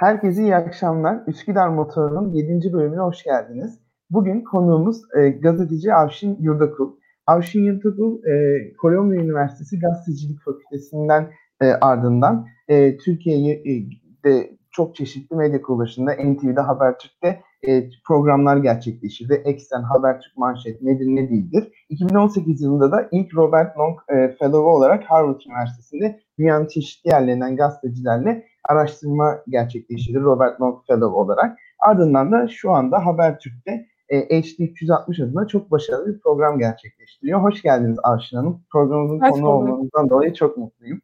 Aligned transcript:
Herkese 0.00 0.42
iyi 0.42 0.56
akşamlar. 0.56 1.18
Üsküdar 1.26 1.68
Motoru'nun 1.68 2.32
7. 2.32 2.72
bölümüne 2.72 3.00
hoş 3.00 3.24
geldiniz. 3.24 3.78
Bugün 4.10 4.44
konuğumuz 4.44 5.02
e, 5.16 5.28
gazeteci 5.28 5.94
Avşin 5.94 6.36
Yurdakul. 6.40 6.92
Avşin 7.26 7.64
Yurdakul, 7.64 8.24
e, 8.24 8.32
Kolombiya 8.76 9.22
Üniversitesi 9.22 9.78
Gazetecilik 9.78 10.40
Fakültesinden 10.44 11.30
e, 11.62 11.66
ardından 11.66 12.46
e, 12.68 12.96
Türkiye'de 12.96 14.50
çok 14.70 14.94
çeşitli 14.94 15.36
medya 15.36 15.62
kuruluşunda, 15.62 16.12
NTV'de, 16.12 16.60
Habertürk'te 16.60 17.40
e, 17.68 17.84
programlar 18.08 18.56
gerçekleştirdi. 18.56 19.42
Eksen, 19.44 19.82
Habertürk, 19.82 20.36
Manşet, 20.36 20.82
nedir 20.82 21.06
ne 21.06 21.30
değildir. 21.30 21.86
2018 21.88 22.62
yılında 22.62 22.92
da 22.92 23.08
ilk 23.12 23.34
Robert 23.34 23.78
Long 23.78 23.98
e, 24.08 24.14
Fellow 24.38 24.58
olarak 24.58 25.04
Harvard 25.04 25.40
Üniversitesi'nde 25.46 26.20
dünyanın 26.38 26.66
çeşitli 26.66 27.08
yerlerinden 27.08 27.56
gazetecilerle 27.56 28.49
araştırma 28.68 29.38
gerçekleştirdi 29.48 30.20
Robert 30.20 30.60
Long 30.60 30.86
Fellow 30.86 31.16
olarak. 31.16 31.58
Ardından 31.78 32.32
da 32.32 32.48
şu 32.48 32.70
anda 32.70 33.06
Habertürk'te 33.06 33.86
e, 34.08 34.42
HD 34.42 34.58
360 34.58 35.20
adına 35.20 35.46
çok 35.46 35.70
başarılı 35.70 36.14
bir 36.14 36.20
program 36.20 36.58
gerçekleştiriyor. 36.58 37.42
Hoş 37.42 37.62
geldiniz 37.62 37.98
Avşin 38.02 38.36
Hanım. 38.36 38.62
Programımızın 38.72 39.18
konu 39.18 39.48
olmanızdan 39.48 40.10
dolayı 40.10 40.34
çok 40.34 40.56
mutluyum. 40.56 41.00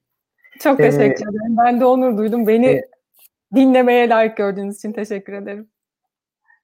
Çok 0.61 0.79
teşekkür 0.79 1.27
ee, 1.27 1.31
ederim. 1.31 1.57
Ben 1.65 1.81
de 1.81 1.85
onur 1.85 2.19
duydum. 2.19 2.47
Beni 2.47 2.67
e, 2.67 2.89
dinlemeye 3.55 4.09
layık 4.09 4.37
gördüğünüz 4.37 4.77
için 4.77 4.93
teşekkür 4.93 5.33
ederim. 5.33 5.69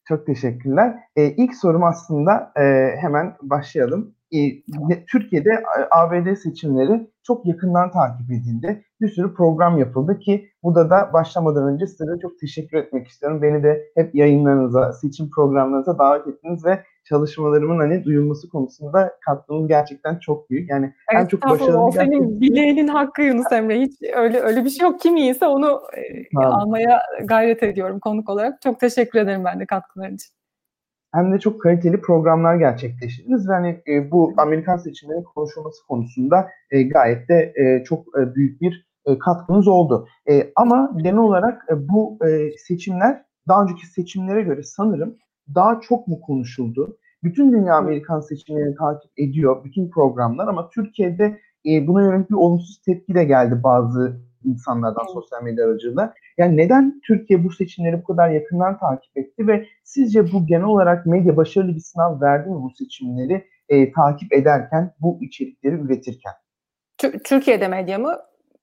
Çok 0.09 0.27
teşekkürler. 0.27 0.95
Ee, 1.17 1.27
ilk 1.27 1.55
sorum 1.55 1.85
aslında 1.85 2.53
e, 2.57 2.63
hemen 3.01 3.37
başlayalım. 3.43 4.15
Ee, 4.35 4.63
Türkiye'de 5.13 5.63
ABD 5.91 6.35
seçimleri 6.35 7.07
çok 7.23 7.47
yakından 7.47 7.91
takip 7.91 8.31
edildi. 8.31 8.85
Bir 9.01 9.09
sürü 9.09 9.35
program 9.35 9.79
yapıldı 9.79 10.19
ki 10.19 10.49
burada 10.63 10.91
da 10.91 11.13
başlamadan 11.13 11.69
önce 11.69 11.87
size 11.87 12.05
çok 12.23 12.39
teşekkür 12.39 12.79
etmek 12.79 13.09
istiyorum. 13.09 13.43
Beni 13.43 13.63
de 13.63 13.85
hep 13.95 14.15
yayınlarınıza, 14.15 14.93
seçim 14.93 15.31
programlarınıza 15.31 15.99
davet 15.99 16.27
ettiniz 16.27 16.65
ve 16.65 16.83
çalışmalarımın 17.05 17.79
hani 17.79 18.05
duyulması 18.05 18.49
konusunda 18.49 19.13
katkınız 19.27 19.69
gerçekten 19.69 20.19
çok 20.19 20.51
büyük. 20.51 20.71
Yani 20.71 20.95
evet, 21.13 21.23
en 21.23 21.27
çok 21.27 21.43
başarılı 21.43 21.81
o 21.81 21.91
gerçekten... 21.91 22.19
senin 22.19 22.41
bileğinin 22.41 22.89
hakkı 22.89 23.23
Yunus 23.23 23.53
Emre. 23.53 23.81
Hiç 23.81 23.93
öyle 24.17 24.41
öyle 24.41 24.65
bir 24.65 24.71
şey 24.71 24.89
yok. 24.89 25.01
Kim 25.01 25.17
iyiyse 25.17 25.47
onu 25.47 25.81
e, 25.97 26.45
almaya 26.45 27.01
gayret 27.25 27.63
ediyorum 27.63 28.01
konuk 28.01 28.29
olarak. 28.29 28.61
Çok 28.61 28.81
teşekkür 28.81 29.19
ederim 29.19 29.45
ben 29.45 29.61
de 29.61 29.67
katkıların 29.67 30.15
için 30.15 30.42
hem 31.13 31.33
de 31.33 31.39
çok 31.39 31.63
kaliteli 31.63 32.01
programlar 32.01 32.57
gerçekleştirdiniz 32.57 33.49
ve 33.49 33.53
hani 33.53 33.83
e, 33.89 34.11
bu 34.11 34.33
Amerikan 34.37 34.77
seçimlerinin 34.77 35.25
konuşulması 35.25 35.87
konusunda 35.87 36.49
e, 36.71 36.83
gayet 36.83 37.29
de 37.29 37.53
e, 37.57 37.85
çok 37.85 38.07
e, 38.19 38.35
büyük 38.35 38.61
bir 38.61 38.87
e, 39.07 39.19
katkınız 39.19 39.69
oldu. 39.69 40.09
E, 40.31 40.53
ama 40.57 40.93
genel 40.97 41.19
olarak 41.19 41.63
e, 41.71 41.89
bu 41.89 42.19
e, 42.27 42.51
seçimler 42.69 43.23
daha 43.49 43.63
önceki 43.63 43.87
seçimlere 43.87 44.43
göre 44.43 44.63
sanırım 44.63 45.17
daha 45.55 45.81
çok 45.81 46.09
mu 46.09 46.21
konuşuldu? 46.21 46.97
Bütün 47.25 47.53
dünya 47.53 47.75
Amerikan 47.75 48.21
seçimlerini 48.21 48.75
takip 48.75 49.11
ediyor, 49.17 49.65
bütün 49.65 49.91
programlar 49.91 50.49
ama 50.49 50.69
Türkiye'de 50.69 51.39
e, 51.67 51.87
buna 51.87 52.03
yönelik 52.03 52.31
bir 52.31 52.35
olumsuz 52.35 52.83
tepki 52.87 53.15
de 53.15 53.25
geldi 53.25 53.63
bazı 53.63 54.21
insanlardan 54.45 55.05
sosyal 55.13 55.43
medya 55.43 55.67
aracılığıyla. 55.67 56.15
Yani 56.39 56.57
neden 56.57 57.01
Türkiye 57.07 57.45
bu 57.45 57.51
seçimleri 57.51 58.03
bu 58.03 58.05
kadar 58.05 58.31
yakından 58.31 58.79
takip 58.79 59.17
etti 59.19 59.47
ve 59.47 59.67
sizce 59.85 60.33
bu 60.33 60.47
genel 60.47 60.65
olarak 60.65 61.07
medya 61.07 61.37
başarılı 61.37 61.75
bir 61.75 61.81
sınav 61.81 62.21
verdi 62.21 62.49
mi 62.49 62.63
bu 62.63 62.71
seçimleri 62.71 63.45
e, 63.69 63.93
takip 63.93 64.33
ederken, 64.33 64.95
bu 65.01 65.19
içerikleri 65.21 65.75
üretirken? 65.75 66.33
Türkiye'de 67.25 67.69
medya 67.69 67.99
mı, 67.99 68.19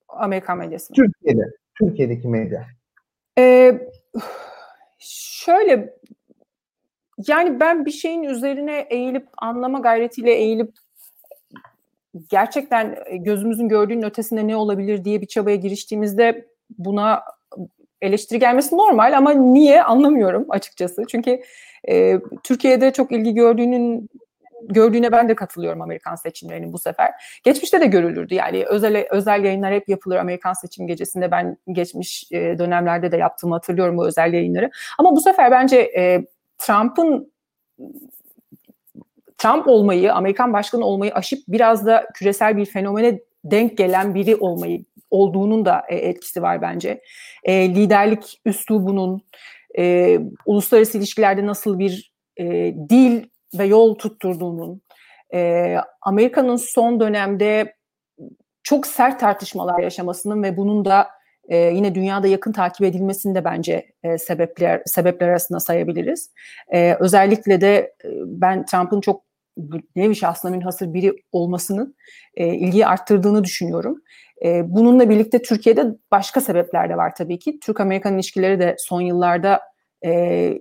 Amerikan 0.07 0.57
medyası 0.57 0.93
mı? 0.93 0.95
Türkiye'de, 0.95 1.51
Türkiye'deki 1.79 2.27
medya. 2.27 2.65
Ee, 3.37 3.81
şöyle, 4.99 5.95
yani 7.27 7.59
ben 7.59 7.85
bir 7.85 7.91
şeyin 7.91 8.23
üzerine 8.23 8.87
eğilip 8.89 9.27
anlama 9.37 9.79
gayretiyle 9.79 10.33
eğilip 10.33 10.71
gerçekten 12.29 12.97
e, 13.05 13.17
gözümüzün 13.17 13.69
gördüğünün 13.69 14.03
ötesinde 14.03 14.47
ne 14.47 14.55
olabilir 14.55 15.05
diye 15.05 15.21
bir 15.21 15.27
çabaya 15.27 15.55
giriştiğimizde 15.55 16.45
buna 16.77 17.23
eleştiri 18.01 18.39
gelmesi 18.39 18.77
normal 18.77 19.17
ama 19.17 19.31
niye 19.31 19.83
anlamıyorum 19.83 20.45
açıkçası. 20.49 21.03
Çünkü 21.09 21.41
e, 21.89 22.19
Türkiye'de 22.43 22.93
çok 22.93 23.11
ilgi 23.11 23.33
gördüğünün 23.33 24.09
gördüğüne 24.63 25.11
ben 25.11 25.29
de 25.29 25.35
katılıyorum 25.35 25.81
Amerikan 25.81 26.15
seçimlerinin 26.15 26.73
bu 26.73 26.77
sefer. 26.77 27.11
Geçmişte 27.43 27.81
de 27.81 27.85
görülürdü 27.85 28.33
yani 28.33 28.65
özel 28.65 29.07
özel 29.09 29.43
yayınlar 29.43 29.73
hep 29.73 29.89
yapılır 29.89 30.15
Amerikan 30.15 30.53
seçim 30.53 30.87
gecesinde 30.87 31.31
ben 31.31 31.57
geçmiş 31.71 32.31
e, 32.31 32.57
dönemlerde 32.59 33.11
de 33.11 33.17
yaptığımı 33.17 33.53
hatırlıyorum 33.53 33.97
bu 33.97 34.07
özel 34.07 34.33
yayınları. 34.33 34.71
Ama 34.97 35.15
bu 35.15 35.21
sefer 35.21 35.51
bence 35.51 35.77
e, 35.77 36.25
Trump'ın 36.57 37.31
Trump 39.39 39.67
olmayı, 39.67 40.13
Amerikan 40.13 40.53
başkanı 40.53 40.85
olmayı 40.85 41.13
aşıp 41.13 41.39
biraz 41.47 41.85
da 41.85 42.07
küresel 42.13 42.57
bir 42.57 42.65
fenomene 42.65 43.19
denk 43.43 43.77
gelen 43.77 44.15
biri 44.15 44.35
olmayı 44.35 44.85
olduğunun 45.11 45.65
da 45.65 45.83
e, 45.89 45.95
etkisi 45.95 46.41
var 46.41 46.61
bence. 46.61 47.01
E, 47.43 47.75
liderlik 47.75 48.41
üslubunun, 48.45 49.21
e, 49.77 50.17
uluslararası 50.45 50.97
ilişkilerde 50.97 51.45
nasıl 51.45 51.79
bir 51.79 52.13
e, 52.37 52.45
dil 52.89 53.23
ve 53.59 53.65
yol 53.65 53.95
tutturduğunun, 53.95 54.81
e, 55.33 55.75
Amerika'nın 56.01 56.55
son 56.55 56.99
dönemde 56.99 57.75
çok 58.63 58.87
sert 58.87 59.19
tartışmalar 59.19 59.79
yaşamasının 59.79 60.43
ve 60.43 60.57
bunun 60.57 60.85
da 60.85 61.07
e, 61.49 61.57
yine 61.57 61.95
dünyada 61.95 62.27
yakın 62.27 62.51
takip 62.51 62.85
edilmesini 62.85 63.35
de 63.35 63.43
bence 63.45 63.91
e, 64.03 64.17
sebepler 64.17 64.81
sebepler 64.85 65.27
arasında 65.27 65.59
sayabiliriz. 65.59 66.31
E, 66.73 66.97
özellikle 66.99 67.61
de 67.61 67.75
e, 68.03 68.09
ben 68.25 68.65
Trump'ın 68.65 69.01
çok 69.01 69.28
nevi 69.95 70.15
şahsına 70.15 70.51
münhasır 70.51 70.93
biri 70.93 71.15
olmasının 71.31 71.95
e, 72.35 72.47
ilgiyi 72.47 72.87
arttırdığını 72.87 73.43
düşünüyorum. 73.43 74.01
E, 74.45 74.73
bununla 74.73 75.09
birlikte 75.09 75.41
Türkiye'de 75.41 75.85
başka 76.11 76.41
sebepler 76.41 76.89
de 76.89 76.97
var 76.97 77.15
tabii 77.15 77.39
ki. 77.39 77.59
Türk-Amerikan 77.59 78.15
ilişkileri 78.15 78.59
de 78.59 78.75
son 78.79 79.01
yıllarda 79.01 79.61
e, 80.05 80.53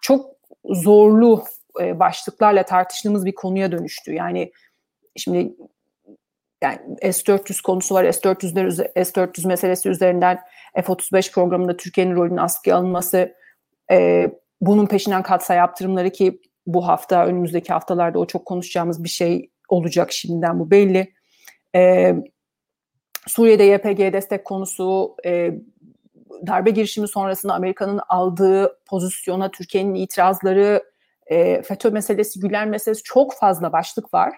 çok 0.00 0.36
zorlu 0.64 1.44
e, 1.80 1.98
başlıklarla 1.98 2.62
tartıştığımız 2.62 3.26
bir 3.26 3.34
konuya 3.34 3.72
dönüştü. 3.72 4.12
Yani 4.12 4.52
şimdi 5.16 5.52
yani 6.62 6.78
S-400 7.02 7.62
konusu 7.62 7.94
var. 7.94 8.12
S-400'ler 8.12 9.04
S-400 9.04 9.46
meselesi 9.46 9.88
üzerinden 9.88 10.38
F-35 10.74 11.32
programında 11.32 11.76
Türkiye'nin 11.76 12.16
rolünün 12.16 12.36
askıya 12.36 12.76
alınması, 12.76 13.34
e, 13.90 14.26
bunun 14.60 14.86
peşinden 14.86 15.22
katsa 15.22 15.54
yaptırımları 15.54 16.10
ki 16.10 16.40
bu 16.74 16.88
hafta, 16.88 17.26
önümüzdeki 17.26 17.72
haftalarda 17.72 18.18
o 18.18 18.26
çok 18.26 18.46
konuşacağımız 18.46 19.04
bir 19.04 19.08
şey 19.08 19.50
olacak 19.68 20.12
şimdiden 20.12 20.60
bu 20.60 20.70
belli. 20.70 21.12
E, 21.74 22.14
Suriye'de 23.26 23.64
YPG 23.64 24.12
destek 24.12 24.44
konusu, 24.44 25.16
e, 25.26 25.54
darbe 26.46 26.70
girişimi 26.70 27.08
sonrasında 27.08 27.54
Amerika'nın 27.54 28.00
aldığı 28.08 28.78
pozisyona 28.86 29.50
Türkiye'nin 29.50 29.94
itirazları, 29.94 30.82
e, 31.26 31.62
FETÖ 31.62 31.90
meselesi, 31.90 32.40
Gülen 32.40 32.68
meselesi 32.68 33.02
çok 33.02 33.34
fazla 33.34 33.72
başlık 33.72 34.14
var. 34.14 34.32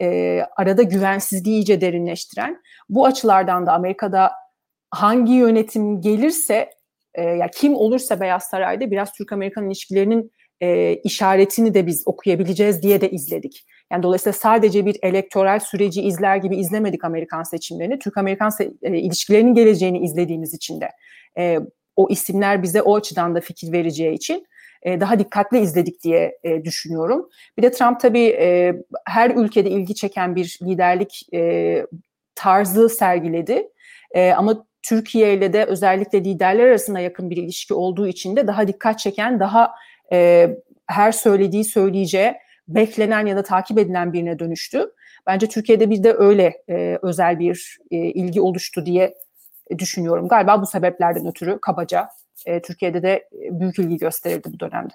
E, 0.00 0.40
arada 0.56 0.82
güvensizliği 0.82 1.56
iyice 1.56 1.80
derinleştiren. 1.80 2.62
Bu 2.88 3.06
açılardan 3.06 3.66
da 3.66 3.72
Amerika'da 3.72 4.32
hangi 4.90 5.32
yönetim 5.32 6.00
gelirse, 6.00 6.70
e, 7.14 7.22
ya 7.22 7.48
kim 7.48 7.74
olursa 7.74 8.20
Beyaz 8.20 8.42
Saray'da 8.42 8.90
biraz 8.90 9.12
Türk-Amerikan 9.12 9.66
ilişkilerinin 9.66 10.32
e, 10.64 10.94
işaretini 11.04 11.74
de 11.74 11.86
biz 11.86 12.02
okuyabileceğiz 12.06 12.82
diye 12.82 13.00
de 13.00 13.10
izledik. 13.10 13.66
Yani 13.92 14.02
dolayısıyla 14.02 14.32
sadece 14.32 14.86
bir 14.86 14.98
elektoral 15.02 15.58
süreci 15.58 16.02
izler 16.02 16.36
gibi 16.36 16.56
izlemedik 16.56 17.04
Amerikan 17.04 17.42
seçimlerini. 17.42 17.98
Türk-Amerikan 17.98 18.48
se- 18.48 18.72
e, 18.82 18.98
ilişkilerinin 18.98 19.54
geleceğini 19.54 19.98
izlediğimiz 19.98 20.54
için 20.54 20.80
de 20.80 20.88
e, 21.38 21.58
o 21.96 22.08
isimler 22.10 22.62
bize 22.62 22.82
o 22.82 22.96
açıdan 22.96 23.34
da 23.34 23.40
fikir 23.40 23.72
vereceği 23.72 24.14
için 24.14 24.46
e, 24.82 25.00
daha 25.00 25.18
dikkatli 25.18 25.58
izledik 25.58 26.02
diye 26.04 26.38
e, 26.44 26.64
düşünüyorum. 26.64 27.28
Bir 27.58 27.62
de 27.62 27.70
Trump 27.70 28.00
tabii 28.00 28.26
e, 28.26 28.74
her 29.06 29.30
ülkede 29.30 29.70
ilgi 29.70 29.94
çeken 29.94 30.36
bir 30.36 30.58
liderlik 30.62 31.28
tarzı 32.34 32.88
sergiledi. 32.88 33.68
Ama 34.36 34.66
Türkiye 34.82 35.34
ile 35.34 35.52
de 35.52 35.64
özellikle 35.64 36.24
liderler 36.24 36.66
arasında 36.66 37.00
yakın 37.00 37.30
bir 37.30 37.36
ilişki 37.36 37.74
olduğu 37.74 38.06
için 38.06 38.36
de 38.36 38.46
daha 38.46 38.68
dikkat 38.68 38.98
çeken, 38.98 39.40
daha 39.40 39.70
e, 40.12 40.50
her 40.86 41.12
söylediği 41.12 41.64
söyleyeceği 41.64 42.34
beklenen 42.68 43.26
ya 43.26 43.36
da 43.36 43.42
takip 43.42 43.78
edilen 43.78 44.12
birine 44.12 44.38
dönüştü. 44.38 44.90
Bence 45.26 45.48
Türkiye'de 45.48 45.90
bir 45.90 46.04
de 46.04 46.12
öyle 46.12 46.62
e, 46.68 46.98
özel 47.02 47.38
bir 47.38 47.78
e, 47.90 47.96
ilgi 47.96 48.40
oluştu 48.40 48.86
diye 48.86 49.14
düşünüyorum. 49.78 50.28
Galiba 50.28 50.62
bu 50.62 50.66
sebeplerden 50.66 51.26
ötürü 51.26 51.58
kabaca 51.60 52.08
e, 52.46 52.62
Türkiye'de 52.62 53.02
de 53.02 53.28
büyük 53.32 53.78
ilgi 53.78 53.96
gösterildi 53.96 54.48
bu 54.52 54.60
dönemde. 54.60 54.94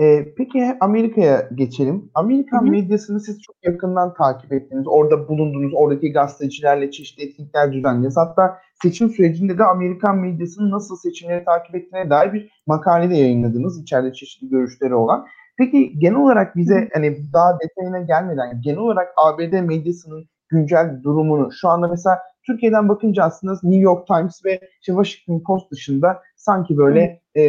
E, 0.00 0.34
peki 0.36 0.76
Amerika'ya 0.80 1.48
geçelim. 1.54 2.10
Amerikan 2.14 2.62
Hı-hı. 2.62 2.70
medyasını 2.70 3.20
siz 3.20 3.42
çok 3.42 3.56
yakından 3.62 4.14
takip 4.14 4.52
ettiniz. 4.52 4.84
Orada 4.86 5.28
bulundunuz, 5.28 5.72
oradaki 5.74 6.12
gazetecilerle 6.12 6.90
çeşitli 6.90 7.22
etkinlikler 7.22 7.72
düzenlediniz. 7.72 8.16
Hatta 8.16 8.58
seçim 8.82 9.10
sürecinde 9.10 9.58
de 9.58 9.64
Amerikan 9.64 10.18
medyasının 10.18 10.70
nasıl 10.70 10.96
seçimleri 10.96 11.44
takip 11.44 11.74
ettiğine 11.74 12.10
dair 12.10 12.32
bir 12.32 12.50
makale 12.66 13.10
de 13.10 13.14
yayınladınız. 13.14 13.82
İçeride 13.82 14.12
çeşitli 14.12 14.48
görüşleri 14.48 14.94
olan. 14.94 15.26
Peki 15.58 15.98
genel 15.98 16.18
olarak 16.18 16.56
bize 16.56 16.88
hani 16.94 17.16
daha 17.32 17.58
detayına 17.60 18.00
gelmeden 18.00 18.60
genel 18.60 18.78
olarak 18.78 19.08
ABD 19.16 19.60
medyasının 19.60 20.24
güncel 20.48 21.00
durumunu 21.02 21.52
şu 21.52 21.68
anda 21.68 21.88
mesela 21.88 22.18
Türkiye'den 22.46 22.88
bakınca 22.88 23.24
aslında 23.24 23.52
New 23.52 23.82
York 23.82 24.06
Times 24.06 24.44
ve 24.44 24.60
işte 24.80 24.92
Washington 24.92 25.44
Post 25.46 25.70
dışında 25.70 26.22
sanki 26.36 26.76
böyle 26.76 27.22
e, 27.36 27.42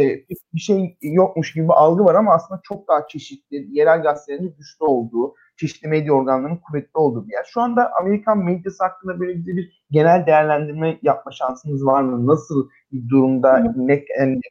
bir 0.54 0.60
şey 0.60 0.98
yokmuş 1.02 1.54
gibi 1.54 1.74
algı 1.74 2.04
var 2.06 2.16
ama 2.16 2.34
aslında 2.34 2.62
çok 2.64 2.88
daha 2.88 3.08
çeşitli, 3.08 3.68
yerel 3.72 4.02
gazetelerin 4.02 4.56
güçlü 4.58 4.86
olduğu, 4.86 5.34
çeşitli 5.58 5.88
medya 5.88 6.14
organlarının 6.14 6.58
kuvvetli 6.58 6.98
olduğu 6.98 7.28
bir 7.28 7.34
yer. 7.34 7.44
Şu 7.48 7.62
anda 7.62 7.92
Amerikan 8.02 8.38
medyası 8.38 8.84
hakkında 8.84 9.20
böyle 9.20 9.36
bize 9.36 9.52
bir 9.56 9.84
genel 9.92 10.26
değerlendirme 10.26 11.00
yapma 11.02 11.32
şansınız 11.32 11.86
var 11.86 12.02
mı? 12.02 12.28
Nasıl 12.28 12.70
bir 12.92 13.10
durumda, 13.10 13.74
ne, 13.76 14.04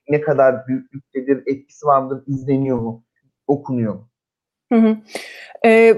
ne 0.09 0.21
kadar 0.21 0.67
büyüklüktedir, 0.67 1.43
etkisi 1.47 1.87
var 1.87 2.03
mıdır, 2.03 2.25
izleniyor 2.27 2.79
mu, 2.79 3.05
okunuyor 3.47 3.95
mu? 3.95 4.09
Hı 4.73 4.79
hı. 4.79 4.97
Ee, 5.67 5.95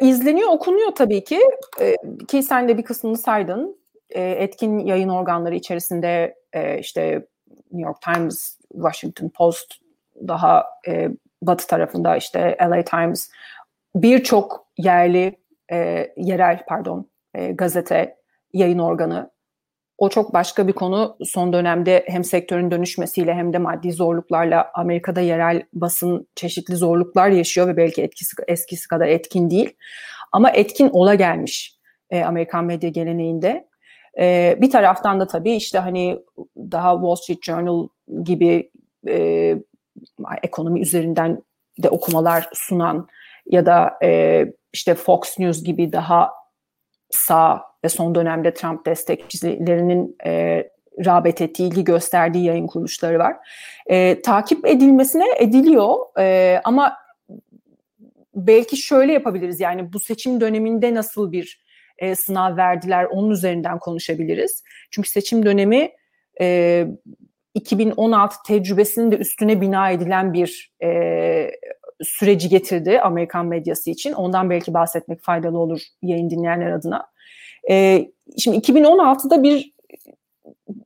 izleniyor, 0.00 0.48
okunuyor 0.50 0.90
tabii 0.94 1.24
ki. 1.24 1.40
Ee, 1.80 1.96
ki 2.28 2.42
sen 2.42 2.68
de 2.68 2.78
bir 2.78 2.82
kısmını 2.82 3.18
saydın. 3.18 3.78
Ee, 4.10 4.22
etkin 4.22 4.78
yayın 4.78 5.08
organları 5.08 5.54
içerisinde 5.54 6.34
e, 6.52 6.78
işte 6.78 7.26
New 7.72 7.88
York 7.88 8.02
Times, 8.02 8.58
Washington 8.72 9.28
Post, 9.28 9.74
daha 10.28 10.64
e, 10.88 11.08
batı 11.42 11.66
tarafında 11.66 12.16
işte 12.16 12.56
LA 12.62 12.84
Times, 12.84 13.30
birçok 13.94 14.66
yerli, 14.78 15.38
e, 15.72 16.08
yerel 16.16 16.64
pardon 16.68 17.10
e, 17.34 17.52
gazete, 17.52 18.16
yayın 18.52 18.78
organı 18.78 19.30
o 19.98 20.08
çok 20.08 20.34
başka 20.34 20.68
bir 20.68 20.72
konu. 20.72 21.16
Son 21.24 21.52
dönemde 21.52 22.04
hem 22.06 22.24
sektörün 22.24 22.70
dönüşmesiyle 22.70 23.34
hem 23.34 23.52
de 23.52 23.58
maddi 23.58 23.92
zorluklarla 23.92 24.70
Amerika'da 24.74 25.20
yerel 25.20 25.62
basın 25.72 26.28
çeşitli 26.34 26.76
zorluklar 26.76 27.28
yaşıyor 27.28 27.68
ve 27.68 27.76
belki 27.76 28.02
etkisi 28.02 28.36
eskisi 28.48 28.88
kadar 28.88 29.06
etkin 29.06 29.50
değil. 29.50 29.76
Ama 30.32 30.50
etkin 30.50 30.90
ola 30.92 31.14
gelmiş 31.14 31.78
e, 32.10 32.24
Amerikan 32.24 32.64
medya 32.64 32.90
geleneğinde. 32.90 33.68
E, 34.18 34.56
bir 34.60 34.70
taraftan 34.70 35.20
da 35.20 35.26
tabii 35.26 35.52
işte 35.52 35.78
hani 35.78 36.18
daha 36.56 36.94
Wall 36.94 37.14
Street 37.14 37.42
Journal 37.42 37.88
gibi 38.24 38.70
e, 39.08 39.56
ekonomi 40.42 40.80
üzerinden 40.80 41.42
de 41.82 41.88
okumalar 41.88 42.48
sunan 42.52 43.08
ya 43.46 43.66
da 43.66 43.92
e, 44.02 44.44
işte 44.72 44.94
Fox 44.94 45.38
News 45.38 45.64
gibi 45.64 45.92
daha 45.92 46.30
sağ 47.14 47.62
ve 47.84 47.88
son 47.88 48.14
dönemde 48.14 48.54
Trump 48.54 48.86
destekçilerinin 48.86 50.16
e, 50.26 50.64
rağbet 51.06 51.40
ettiği, 51.40 51.68
ilgi 51.68 51.84
gösterdiği 51.84 52.44
yayın 52.44 52.66
kuruluşları 52.66 53.18
var. 53.18 53.36
E, 53.86 54.22
takip 54.22 54.66
edilmesine 54.66 55.24
ediliyor 55.38 55.96
e, 56.18 56.60
ama 56.64 56.96
belki 58.34 58.76
şöyle 58.76 59.12
yapabiliriz 59.12 59.60
yani 59.60 59.92
bu 59.92 60.00
seçim 60.00 60.40
döneminde 60.40 60.94
nasıl 60.94 61.32
bir 61.32 61.64
e, 61.98 62.14
sınav 62.14 62.56
verdiler 62.56 63.04
onun 63.04 63.30
üzerinden 63.30 63.78
konuşabiliriz. 63.78 64.62
Çünkü 64.90 65.08
seçim 65.08 65.46
dönemi 65.46 65.90
e, 66.40 66.86
2016 67.54 68.36
tecrübesinin 68.46 69.12
de 69.12 69.16
üstüne 69.16 69.60
bina 69.60 69.90
edilen 69.90 70.32
bir 70.32 70.72
e, 70.82 70.88
süreci 72.04 72.48
getirdi 72.48 73.00
Amerikan 73.00 73.46
medyası 73.46 73.90
için. 73.90 74.12
Ondan 74.12 74.50
belki 74.50 74.74
bahsetmek 74.74 75.22
faydalı 75.22 75.58
olur 75.58 75.80
yayın 76.02 76.30
dinleyenler 76.30 76.70
adına. 76.70 77.06
E, 77.70 78.06
şimdi 78.38 78.56
2016'da 78.56 79.42
bir 79.42 79.74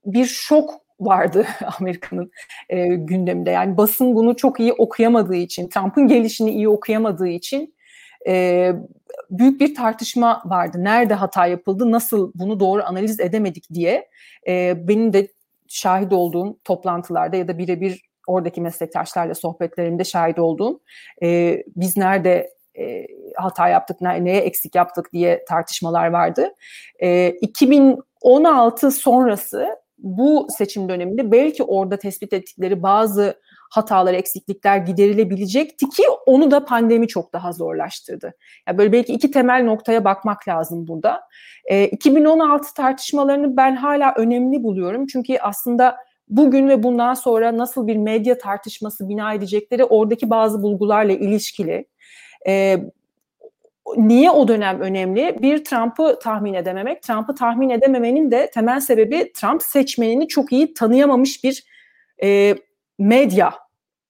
bir 0.07 0.27
şok 0.27 0.75
vardı 1.01 1.47
Amerika'nın 1.81 2.31
e, 2.69 2.87
gündeminde. 2.87 3.51
Yani 3.51 3.77
basın 3.77 4.15
bunu 4.15 4.37
çok 4.37 4.61
iyi 4.61 4.73
okuyamadığı 4.73 5.35
için, 5.35 5.69
Trump'ın 5.69 6.09
gelişini 6.09 6.51
iyi 6.51 6.69
okuyamadığı 6.69 7.29
için 7.29 7.75
e, 8.27 8.73
büyük 9.31 9.61
bir 9.61 9.75
tartışma 9.75 10.43
vardı. 10.45 10.85
Nerede 10.85 11.15
hata 11.15 11.47
yapıldı, 11.47 11.91
nasıl 11.91 12.33
bunu 12.35 12.61
doğru 12.61 12.83
analiz 12.85 13.21
edemedik 13.21 13.65
diye. 13.75 14.09
E, 14.47 14.75
benim 14.89 15.13
de 15.13 15.29
şahit 15.69 16.13
olduğum 16.13 16.59
toplantılarda 16.65 17.37
ya 17.37 17.49
da 17.49 17.59
birebir 17.59 18.08
oradaki 18.29 18.61
meslektaşlarla 18.61 19.35
sohbetlerimde 19.35 20.05
şahit 20.05 20.39
olduğum 20.39 20.81
e, 21.23 21.63
biz 21.77 21.97
nerede 21.97 22.51
e, 22.79 23.07
hata 23.37 23.69
yaptık, 23.69 24.01
ne, 24.01 24.25
neye 24.25 24.41
eksik 24.41 24.75
yaptık 24.75 25.13
diye 25.13 25.45
tartışmalar 25.49 26.07
vardı. 26.07 26.55
E, 27.03 27.29
2016 27.31 28.91
sonrası 28.91 29.69
bu 29.99 30.47
seçim 30.59 30.89
döneminde 30.89 31.33
belki 31.33 31.63
orada 31.63 31.97
tespit 31.97 32.33
ettikleri 32.33 32.83
bazı 32.83 33.41
hatalar, 33.71 34.15
eksiklikler 34.15 34.77
giderilebilecekti 34.77 35.89
ki 35.89 36.03
onu 36.27 36.51
da 36.51 36.65
pandemi 36.65 37.09
çok 37.09 37.33
daha 37.33 37.53
zorlaştırdı. 37.53 38.35
Yani 38.69 38.79
böyle 38.79 38.93
belki 38.93 39.13
iki 39.13 39.31
temel 39.31 39.65
noktaya 39.65 40.05
bakmak 40.05 40.49
lazım 40.49 40.89
burada. 40.89 41.21
E, 41.65 41.85
2016 41.85 42.75
tartışmalarını 42.75 43.57
ben 43.57 43.77
hala 43.77 44.15
önemli 44.17 44.63
buluyorum 44.63 45.07
çünkü 45.07 45.39
aslında 45.39 45.97
bugün 46.31 46.69
ve 46.69 46.83
bundan 46.83 47.15
sonra 47.15 47.59
nasıl 47.59 47.87
bir 47.87 47.97
medya 47.97 48.39
tartışması 48.39 49.09
bina 49.09 49.35
edecekleri 49.35 49.85
oradaki 49.85 50.31
bazı 50.31 50.63
bulgularla 50.63 51.13
ilişkili. 51.13 51.87
E, 52.47 52.83
niye 53.97 54.31
o 54.31 54.49
dönem 54.49 54.81
önemli? 54.81 55.37
Bir 55.43 55.65
Trump'ı 55.65 56.19
tahmin 56.23 56.55
edememek. 56.55 57.03
Trump'ı 57.03 57.35
tahmin 57.35 57.71
edememenin 57.71 58.31
de 58.31 58.51
temel 58.55 58.81
sebebi 58.81 59.33
Trump 59.33 59.63
seçmenini 59.63 60.29
çok 60.29 60.53
iyi 60.53 60.75
tanıyamamış 60.75 61.45
bir 61.45 61.65
e, 62.23 62.55
medya 62.99 63.55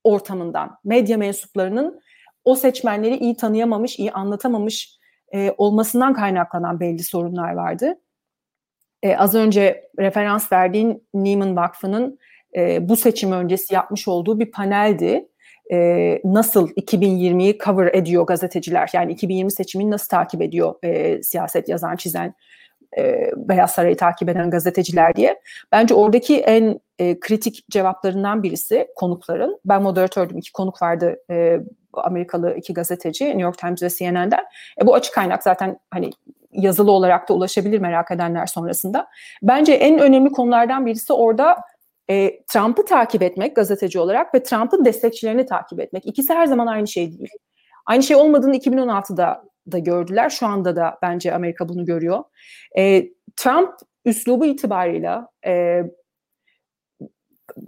ortamından, 0.05 0.79
medya 0.85 1.19
mensuplarının 1.19 2.01
o 2.45 2.55
seçmenleri 2.55 3.17
iyi 3.17 3.37
tanıyamamış, 3.37 3.99
iyi 3.99 4.13
anlatamamış 4.13 4.99
e, 5.35 5.55
olmasından 5.59 6.15
kaynaklanan 6.15 6.81
belli 6.81 7.05
sorunlar 7.05 7.53
vardı. 7.53 7.95
E, 9.03 9.17
az 9.17 9.35
önce 9.35 9.91
referans 9.99 10.53
verdiğin 10.53 11.09
Neiman 11.15 11.57
Vakfı'nın 11.57 12.19
e, 12.57 12.89
bu 12.89 12.97
seçim 12.97 13.33
öncesi 13.33 13.75
yapmış 13.75 14.09
olduğu 14.09 14.41
bir 14.41 14.51
paneldi 14.51 15.29
e, 15.73 16.21
nasıl 16.25 16.69
2020'yi 16.69 17.59
cover 17.59 17.95
ediyor 17.95 18.27
gazeteciler? 18.27 18.91
Yani 18.93 19.13
2020 19.13 19.53
seçimini 19.53 19.91
nasıl 19.91 20.09
takip 20.09 20.43
ediyor 20.43 20.75
e, 20.83 21.23
siyaset 21.23 21.69
yazan, 21.69 21.97
çizen, 21.97 22.35
e, 22.99 23.31
Beyaz 23.37 23.71
Saray'ı 23.71 23.97
takip 23.97 24.29
eden 24.29 24.51
gazeteciler 24.51 25.15
diye. 25.17 25.41
Bence 25.73 25.95
oradaki 25.95 26.41
en 26.41 26.81
e, 26.99 27.21
kritik 27.21 27.65
cevaplarından 27.71 28.43
birisi 28.43 28.89
konukların. 28.97 29.61
Ben 29.65 29.83
moderatördüm, 29.83 30.39
iki 30.39 30.53
konuk 30.53 30.83
vardı 30.83 31.17
e, 31.31 31.59
Amerikalı 31.93 32.55
iki 32.55 32.75
gazeteci 32.75 33.25
New 33.25 33.43
York 33.43 33.59
Times 33.59 33.83
ve 33.83 33.89
CNN'den. 33.89 34.45
E, 34.83 34.87
bu 34.87 34.95
açık 34.95 35.15
kaynak 35.15 35.43
zaten 35.43 35.79
hani 35.91 36.11
yazılı 36.59 36.91
olarak 36.91 37.29
da 37.29 37.35
ulaşabilir 37.35 37.79
merak 37.79 38.11
edenler 38.11 38.47
sonrasında. 38.47 39.09
Bence 39.43 39.73
en 39.73 39.99
önemli 39.99 40.31
konulardan 40.31 40.87
birisi 40.87 41.13
orada 41.13 41.57
e, 42.11 42.45
Trump'ı 42.47 42.85
takip 42.85 43.23
etmek 43.23 43.57
gazeteci 43.57 43.99
olarak 43.99 44.35
ve 44.35 44.43
Trump'ın 44.43 44.85
destekçilerini 44.85 45.47
takip 45.47 45.81
etmek. 45.81 46.07
İkisi 46.07 46.35
her 46.35 46.47
zaman 46.47 46.67
aynı 46.67 46.89
şey 46.89 47.19
değil. 47.19 47.29
Aynı 47.87 48.03
şey 48.03 48.17
olmadığını 48.17 48.57
2016'da 48.57 49.45
da 49.73 49.79
gördüler. 49.79 50.31
Şu 50.31 50.47
anda 50.47 50.77
da 50.77 50.99
bence 51.03 51.35
Amerika 51.35 51.69
bunu 51.69 51.85
görüyor. 51.85 52.25
E, 52.79 53.09
Trump 53.37 53.75
üslubu 54.05 54.47
itibarıyla 54.47 55.29
e, 55.47 55.83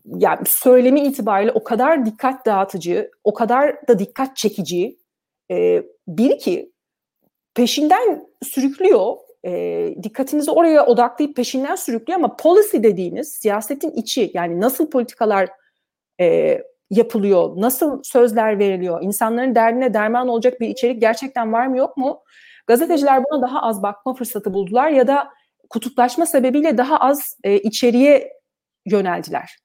yani 0.04 0.40
söylemi 0.46 1.00
itibariyle 1.00 1.52
o 1.52 1.64
kadar 1.64 2.06
dikkat 2.06 2.46
dağıtıcı, 2.46 3.10
o 3.24 3.34
kadar 3.34 3.88
da 3.88 3.98
dikkat 3.98 4.36
çekici 4.36 4.98
e, 5.50 5.82
biri 6.08 6.38
ki 6.38 6.72
peşinden 7.54 8.26
sürüklüyor 8.42 9.16
e, 9.46 9.94
dikkatinizi 10.02 10.50
oraya 10.50 10.86
odaklayıp 10.86 11.36
peşinden 11.36 11.74
sürüklüyor 11.74 12.18
ama 12.18 12.36
policy 12.36 12.76
dediğiniz 12.76 13.32
siyasetin 13.32 13.90
içi 13.90 14.30
yani 14.34 14.60
nasıl 14.60 14.90
politikalar 14.90 15.48
e, 16.20 16.58
yapılıyor, 16.90 17.52
nasıl 17.56 18.02
sözler 18.02 18.58
veriliyor, 18.58 19.02
insanların 19.02 19.54
derdine 19.54 19.94
derman 19.94 20.28
olacak 20.28 20.60
bir 20.60 20.68
içerik 20.68 21.00
gerçekten 21.00 21.52
var 21.52 21.66
mı 21.66 21.76
yok 21.76 21.96
mu? 21.96 22.22
Gazeteciler 22.66 23.24
buna 23.24 23.42
daha 23.42 23.62
az 23.62 23.82
bakma 23.82 24.14
fırsatı 24.14 24.54
buldular 24.54 24.90
ya 24.90 25.06
da 25.06 25.28
kutuplaşma 25.70 26.26
sebebiyle 26.26 26.78
daha 26.78 26.96
az 26.96 27.36
e, 27.44 27.58
içeriye 27.58 28.32
yöneldiler. 28.86 29.56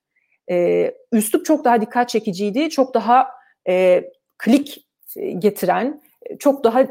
E, 0.51 0.91
üslup 1.11 1.45
çok 1.45 1.65
daha 1.65 1.81
dikkat 1.81 2.09
çekiciydi, 2.09 2.69
çok 2.69 2.93
daha 2.93 3.27
e, 3.67 4.03
klik 4.37 4.87
e, 5.15 5.31
getiren, 5.31 6.01
çok 6.39 6.63
daha 6.63 6.81
e, 6.81 6.87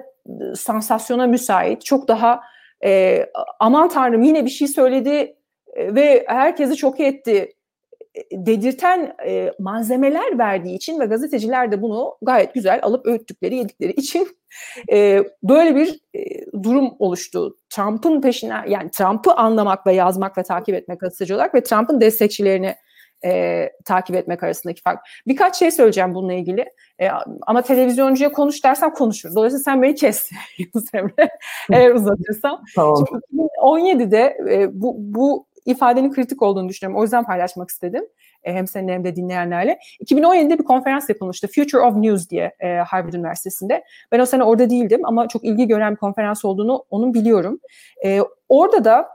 sansasyona 0.57 1.27
müsait, 1.27 1.85
çok 1.85 2.09
daha 2.09 2.41
e, 2.85 3.27
aman 3.61 3.89
tanrım 3.89 4.23
yine 4.23 4.45
bir 4.45 4.51
şey 4.51 4.69
söyledi 4.69 5.37
e, 5.75 5.95
ve 5.95 6.25
herkesi 6.29 6.77
çok 6.77 7.01
etti 7.01 7.55
dedirten 8.33 9.17
e, 9.27 9.53
malzemeler 9.59 10.39
verdiği 10.39 10.77
için 10.77 11.01
ve 11.01 11.07
gazeteciler 11.07 11.73
de 11.73 11.83
bunu 11.83 12.17
gayet 12.23 12.55
güzel 12.55 12.81
alıp 12.83 13.07
öğüttükleri, 13.07 13.57
yedikleri 13.57 13.93
için 13.93 14.29
e, 14.93 15.25
böyle 15.43 15.77
bir 15.77 16.01
e, 16.15 16.23
durum 16.63 16.97
oluştu. 16.99 17.57
Trump'ın 17.71 18.21
peşine 18.21 18.65
yani 18.69 18.91
Trump'ı 18.91 19.35
anlamak 19.35 19.87
ve 19.87 19.93
yazmak 19.93 20.39
ve 20.39 20.43
takip 20.43 20.75
etmek 20.75 21.01
gazeteci 21.01 21.35
olarak 21.35 21.55
ve 21.55 21.63
Trump'ın 21.63 22.01
destekçilerini 22.01 22.75
e, 23.25 23.71
takip 23.85 24.17
etmek 24.17 24.43
arasındaki 24.43 24.83
fark. 24.83 25.01
Birkaç 25.27 25.57
şey 25.57 25.71
söyleyeceğim 25.71 26.15
bununla 26.15 26.33
ilgili. 26.33 26.65
E, 26.99 27.09
ama 27.47 27.63
televizyoncuya 27.63 28.33
konuş 28.33 28.65
dersem 28.65 28.91
konuşur. 28.93 29.35
Dolayısıyla 29.35 29.63
sen 29.63 29.83
beni 29.83 29.95
kes 29.95 30.31
Yunus 30.59 30.95
Emre 30.95 31.29
eğer 31.73 31.95
uzatırsam. 31.95 32.65
Tamam. 32.75 33.05
Şimdi 33.09 33.43
2017'de 33.65 34.37
e, 34.51 34.81
bu, 34.81 34.95
bu 34.99 35.47
ifadenin 35.67 36.13
kritik 36.13 36.43
olduğunu 36.43 36.69
düşünüyorum. 36.69 37.01
O 37.01 37.03
yüzden 37.03 37.25
paylaşmak 37.25 37.71
istedim. 37.71 38.05
E, 38.43 38.53
hem 38.53 38.67
senin 38.67 38.89
hem 38.89 39.05
de 39.05 39.17
dinleyenlerle. 39.17 39.79
2017'de 40.05 40.59
bir 40.59 40.65
konferans 40.65 41.09
yapılmıştı. 41.09 41.49
Future 41.55 41.81
of 41.81 41.97
News 41.97 42.31
diye 42.31 42.55
e, 42.61 42.69
Harvard 42.75 43.13
Üniversitesi'nde. 43.13 43.85
Ben 44.13 44.19
o 44.19 44.27
sene 44.27 44.45
orada 44.45 44.71
değildim 44.71 45.01
ama 45.05 45.29
çok 45.29 45.45
ilgi 45.45 45.69
gören 45.69 45.93
bir 45.93 45.99
konferans 45.99 46.45
olduğunu 46.45 46.85
onun 46.91 47.15
biliyorum. 47.15 47.61
E, 48.05 48.21
orada 48.49 48.85
da 48.85 49.09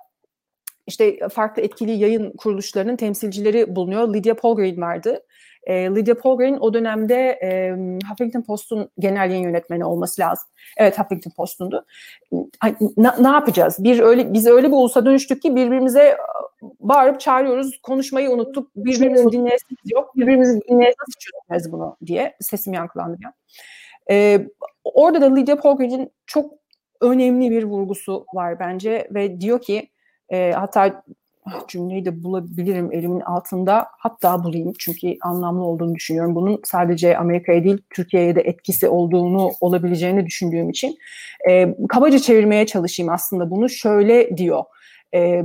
işte 0.90 1.30
farklı 1.30 1.62
etkili 1.62 1.92
yayın 1.92 2.34
kuruluşlarının 2.38 2.96
temsilcileri 2.96 3.76
bulunuyor. 3.76 4.14
Lydia 4.14 4.36
Polgren 4.36 4.82
vardı. 4.82 5.24
E, 5.64 5.74
Lydia 5.74 6.16
Polgren 6.16 6.58
o 6.60 6.74
dönemde 6.74 7.16
e, 7.16 7.72
Huffington 8.10 8.42
Post'un 8.42 8.90
genel 9.00 9.30
yayın 9.30 9.44
yönetmeni 9.44 9.86
olması 9.86 10.22
lazım. 10.22 10.48
Evet 10.78 11.00
Huffington 11.00 11.32
Post'undu. 11.32 11.86
Ne, 12.98 13.12
ne 13.20 13.28
yapacağız? 13.28 13.76
Bir 13.80 14.00
öyle 14.00 14.34
biz 14.34 14.48
öyle 14.48 14.68
bir 14.68 14.74
ulusa 14.74 15.06
dönüştük 15.06 15.42
ki 15.42 15.56
birbirimize 15.56 16.18
bağırıp 16.80 17.20
çağırıyoruz. 17.20 17.80
Konuşmayı 17.84 18.32
unuttuk. 18.32 18.76
Birbirimizi 18.76 19.32
dinleyesiniz 19.32 19.92
yok. 19.94 20.16
Birbirimizi 20.16 20.62
dinleyesiniz 20.62 21.16
çözmez 21.20 21.72
bunu 21.72 21.98
diye 22.06 22.36
sesim 22.42 22.74
yankılandı. 22.74 23.18
Yani. 23.24 23.34
E, 24.12 24.48
orada 24.84 25.22
da 25.22 25.36
Lydia 25.36 25.56
Polgren'in 25.56 26.12
çok 26.26 26.54
önemli 27.02 27.52
bir 27.52 27.64
vurgusu 27.64 28.26
var 28.34 28.60
bence 28.60 29.08
ve 29.12 29.42
diyor 29.42 29.62
ki 29.62 29.90
e, 30.32 30.52
hatta 30.52 31.04
cümleyi 31.68 32.06
de 32.06 32.24
bulabilirim 32.24 32.92
elimin 32.92 33.20
altında. 33.20 33.88
Hatta 33.98 34.44
bulayım 34.44 34.74
çünkü 34.80 35.16
anlamlı 35.22 35.64
olduğunu 35.64 35.96
düşünüyorum. 35.96 36.36
Bunun 36.36 36.62
sadece 36.64 37.18
Amerika'ya 37.18 37.64
değil 37.64 37.78
Türkiye'ye 37.90 38.36
de 38.36 38.42
etkisi 38.42 38.90
olduğunu 38.90 39.52
olabileceğini 39.62 40.26
düşündüğüm 40.26 40.70
için. 40.70 40.98
E, 41.50 41.76
kabaca 41.90 42.20
çevirmeye 42.20 42.66
çalışayım 42.66 43.12
aslında 43.12 43.52
bunu. 43.52 43.70
Şöyle 43.70 44.38
diyor. 44.38 44.64
E, 45.16 45.44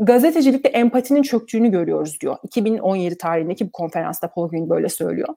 gazetecilikte 0.00 0.68
empatinin 0.68 1.22
çöktüğünü 1.22 1.70
görüyoruz 1.70 2.20
diyor. 2.20 2.36
2017 2.42 3.18
tarihindeki 3.18 3.66
bu 3.66 3.72
konferansta 3.72 4.28
Paul 4.28 4.48
Green 4.48 4.70
böyle 4.70 4.88
söylüyor. 4.88 5.28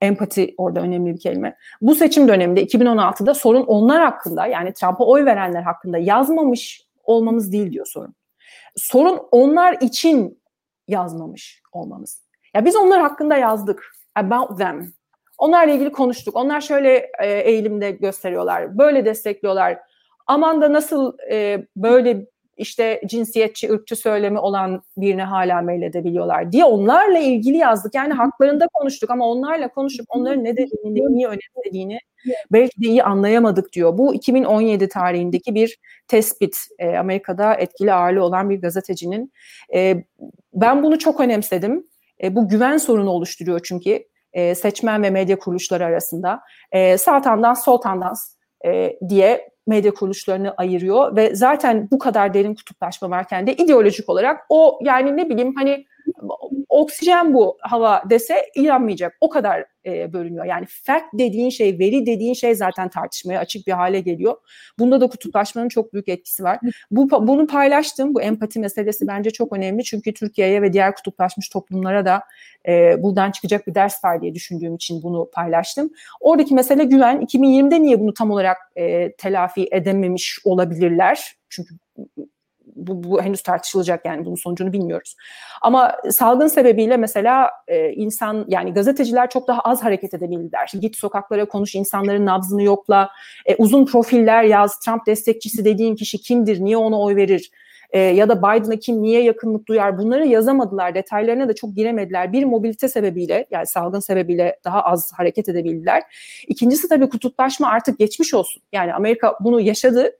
Empati 0.00 0.54
orada 0.58 0.80
önemli 0.80 1.14
bir 1.14 1.20
kelime. 1.20 1.56
Bu 1.80 1.94
seçim 1.94 2.28
döneminde 2.28 2.64
2016'da 2.64 3.34
sorun 3.34 3.62
onlar 3.62 4.02
hakkında 4.02 4.46
yani 4.46 4.72
Trump'a 4.72 5.04
oy 5.04 5.24
verenler 5.24 5.62
hakkında 5.62 5.98
yazmamış 5.98 6.82
olmamız 7.04 7.52
değil 7.52 7.72
diyor 7.72 7.86
sorun 7.86 8.14
sorun 8.76 9.20
onlar 9.30 9.76
için 9.80 10.42
yazmamış 10.88 11.62
olmamız. 11.72 12.22
Ya 12.54 12.64
biz 12.64 12.76
onlar 12.76 13.00
hakkında 13.00 13.36
yazdık. 13.36 13.92
About 14.14 14.58
them. 14.58 14.92
Onlarla 15.38 15.72
ilgili 15.72 15.92
konuştuk. 15.92 16.36
Onlar 16.36 16.60
şöyle 16.60 17.10
e, 17.22 17.40
eğilimde 17.40 17.90
gösteriyorlar. 17.90 18.78
Böyle 18.78 19.04
destekliyorlar. 19.04 19.78
Aman 20.26 20.62
da 20.62 20.72
nasıl 20.72 21.18
e, 21.30 21.66
böyle 21.76 22.26
işte 22.56 23.00
cinsiyetçi, 23.06 23.72
ırkçı 23.72 23.96
söylemi 23.96 24.38
olan 24.38 24.82
birine 24.96 25.24
hala 25.24 25.60
meyledebiliyorlar 25.60 26.52
diye 26.52 26.64
onlarla 26.64 27.18
ilgili 27.18 27.56
yazdık. 27.56 27.94
Yani 27.94 28.12
haklarında 28.12 28.66
konuştuk 28.72 29.10
ama 29.10 29.26
onlarla 29.28 29.68
konuşup 29.68 30.06
onların 30.08 30.44
ne 30.44 30.56
dediğini, 30.56 31.16
niye 31.16 31.28
önemlediğini 31.28 31.98
belki 32.52 32.82
de 32.82 32.86
iyi 32.86 33.02
anlayamadık 33.02 33.72
diyor. 33.72 33.98
Bu 33.98 34.14
2017 34.14 34.88
tarihindeki 34.88 35.54
bir 35.54 35.78
tespit. 36.08 36.58
E, 36.78 36.96
Amerika'da 36.96 37.54
etkili 37.54 37.92
ağırlığı 37.92 38.24
olan 38.24 38.50
bir 38.50 38.60
gazetecinin. 38.60 39.32
E, 39.74 40.04
ben 40.54 40.82
bunu 40.82 40.98
çok 40.98 41.20
önemsedim. 41.20 41.86
E, 42.22 42.34
bu 42.34 42.48
güven 42.48 42.76
sorunu 42.76 43.10
oluşturuyor 43.10 43.60
çünkü 43.64 44.04
e, 44.32 44.54
seçmen 44.54 45.02
ve 45.02 45.10
medya 45.10 45.38
kuruluşları 45.38 45.84
arasında. 45.84 46.40
E, 46.72 46.98
sağ 46.98 47.22
tandans, 47.22 47.64
sol 47.64 47.76
tandans 47.76 48.34
e, 48.66 48.98
diye 49.08 49.51
medya 49.66 49.94
kuruluşlarını 49.94 50.54
ayırıyor 50.56 51.16
ve 51.16 51.34
zaten 51.34 51.88
bu 51.90 51.98
kadar 51.98 52.34
derin 52.34 52.54
kutuplaşma 52.54 53.10
varken 53.10 53.46
de 53.46 53.56
ideolojik 53.56 54.08
olarak 54.08 54.40
o 54.48 54.78
yani 54.82 55.16
ne 55.16 55.28
bileyim 55.28 55.54
hani 55.56 55.86
oksijen 56.68 57.34
bu 57.34 57.58
hava 57.60 58.02
dese 58.10 58.46
inanmayacak. 58.54 59.16
O 59.20 59.28
kadar 59.28 59.64
e, 59.86 60.12
bölünüyor. 60.12 60.44
Yani 60.44 60.66
fact 60.66 61.04
dediğin 61.12 61.50
şey, 61.50 61.78
veri 61.78 62.06
dediğin 62.06 62.34
şey 62.34 62.54
zaten 62.54 62.88
tartışmaya 62.88 63.38
açık 63.38 63.66
bir 63.66 63.72
hale 63.72 64.00
geliyor. 64.00 64.36
Bunda 64.78 65.00
da 65.00 65.06
kutuplaşmanın 65.06 65.68
çok 65.68 65.92
büyük 65.92 66.08
etkisi 66.08 66.42
var. 66.44 66.58
Bu 66.90 67.10
bunu 67.26 67.46
paylaştım. 67.46 68.14
Bu 68.14 68.22
empati 68.22 68.60
meselesi 68.60 69.06
bence 69.06 69.30
çok 69.30 69.52
önemli. 69.52 69.84
Çünkü 69.84 70.14
Türkiye'ye 70.14 70.62
ve 70.62 70.72
diğer 70.72 70.94
kutuplaşmış 70.94 71.48
toplumlara 71.48 72.04
da 72.04 72.22
e, 72.68 73.02
buradan 73.02 73.30
çıkacak 73.30 73.66
bir 73.66 73.74
ders 73.74 74.04
var 74.04 74.22
diye 74.22 74.34
düşündüğüm 74.34 74.74
için 74.74 75.02
bunu 75.02 75.30
paylaştım. 75.32 75.90
Oradaki 76.20 76.54
mesele 76.54 76.84
güven. 76.84 77.20
2020'de 77.20 77.82
niye 77.82 78.00
bunu 78.00 78.14
tam 78.14 78.30
olarak 78.30 78.56
e, 78.76 79.12
telafi 79.12 79.68
edememiş 79.72 80.38
olabilirler? 80.44 81.36
Çünkü 81.48 81.74
bu, 82.76 83.10
bu 83.10 83.22
henüz 83.22 83.42
tartışılacak 83.42 84.06
yani 84.06 84.24
bunun 84.24 84.34
sonucunu 84.34 84.72
bilmiyoruz. 84.72 85.16
Ama 85.62 85.96
salgın 86.10 86.46
sebebiyle 86.46 86.96
mesela 86.96 87.50
e, 87.68 87.92
insan 87.92 88.44
yani 88.48 88.74
gazeteciler 88.74 89.30
çok 89.30 89.48
daha 89.48 89.60
az 89.60 89.84
hareket 89.84 90.14
edebildiler. 90.14 90.70
Git 90.80 90.96
sokaklara 90.96 91.44
konuş, 91.44 91.74
insanların 91.74 92.26
nabzını 92.26 92.62
yokla, 92.62 93.10
e, 93.46 93.56
uzun 93.56 93.86
profiller 93.86 94.44
yaz, 94.44 94.78
Trump 94.78 95.06
destekçisi 95.06 95.64
dediğin 95.64 95.96
kişi 95.96 96.18
kimdir, 96.18 96.60
niye 96.60 96.76
ona 96.76 97.00
oy 97.00 97.16
verir? 97.16 97.50
E, 97.92 98.00
ya 98.00 98.28
da 98.28 98.38
Biden'a 98.38 98.76
kim 98.76 99.02
niye 99.02 99.22
yakınlık 99.22 99.68
duyar 99.68 99.98
bunları 99.98 100.26
yazamadılar 100.26 100.94
detaylarına 100.94 101.48
da 101.48 101.54
çok 101.54 101.74
giremediler 101.76 102.32
bir 102.32 102.44
mobilite 102.44 102.88
sebebiyle 102.88 103.46
yani 103.50 103.66
salgın 103.66 104.00
sebebiyle 104.00 104.58
daha 104.64 104.82
az 104.82 105.12
hareket 105.16 105.48
edebildiler 105.48 106.02
İkincisi 106.48 106.88
tabii 106.88 107.08
kutuplaşma 107.08 107.68
artık 107.68 107.98
geçmiş 107.98 108.34
olsun 108.34 108.62
yani 108.72 108.94
Amerika 108.94 109.36
bunu 109.40 109.60
yaşadı 109.60 110.12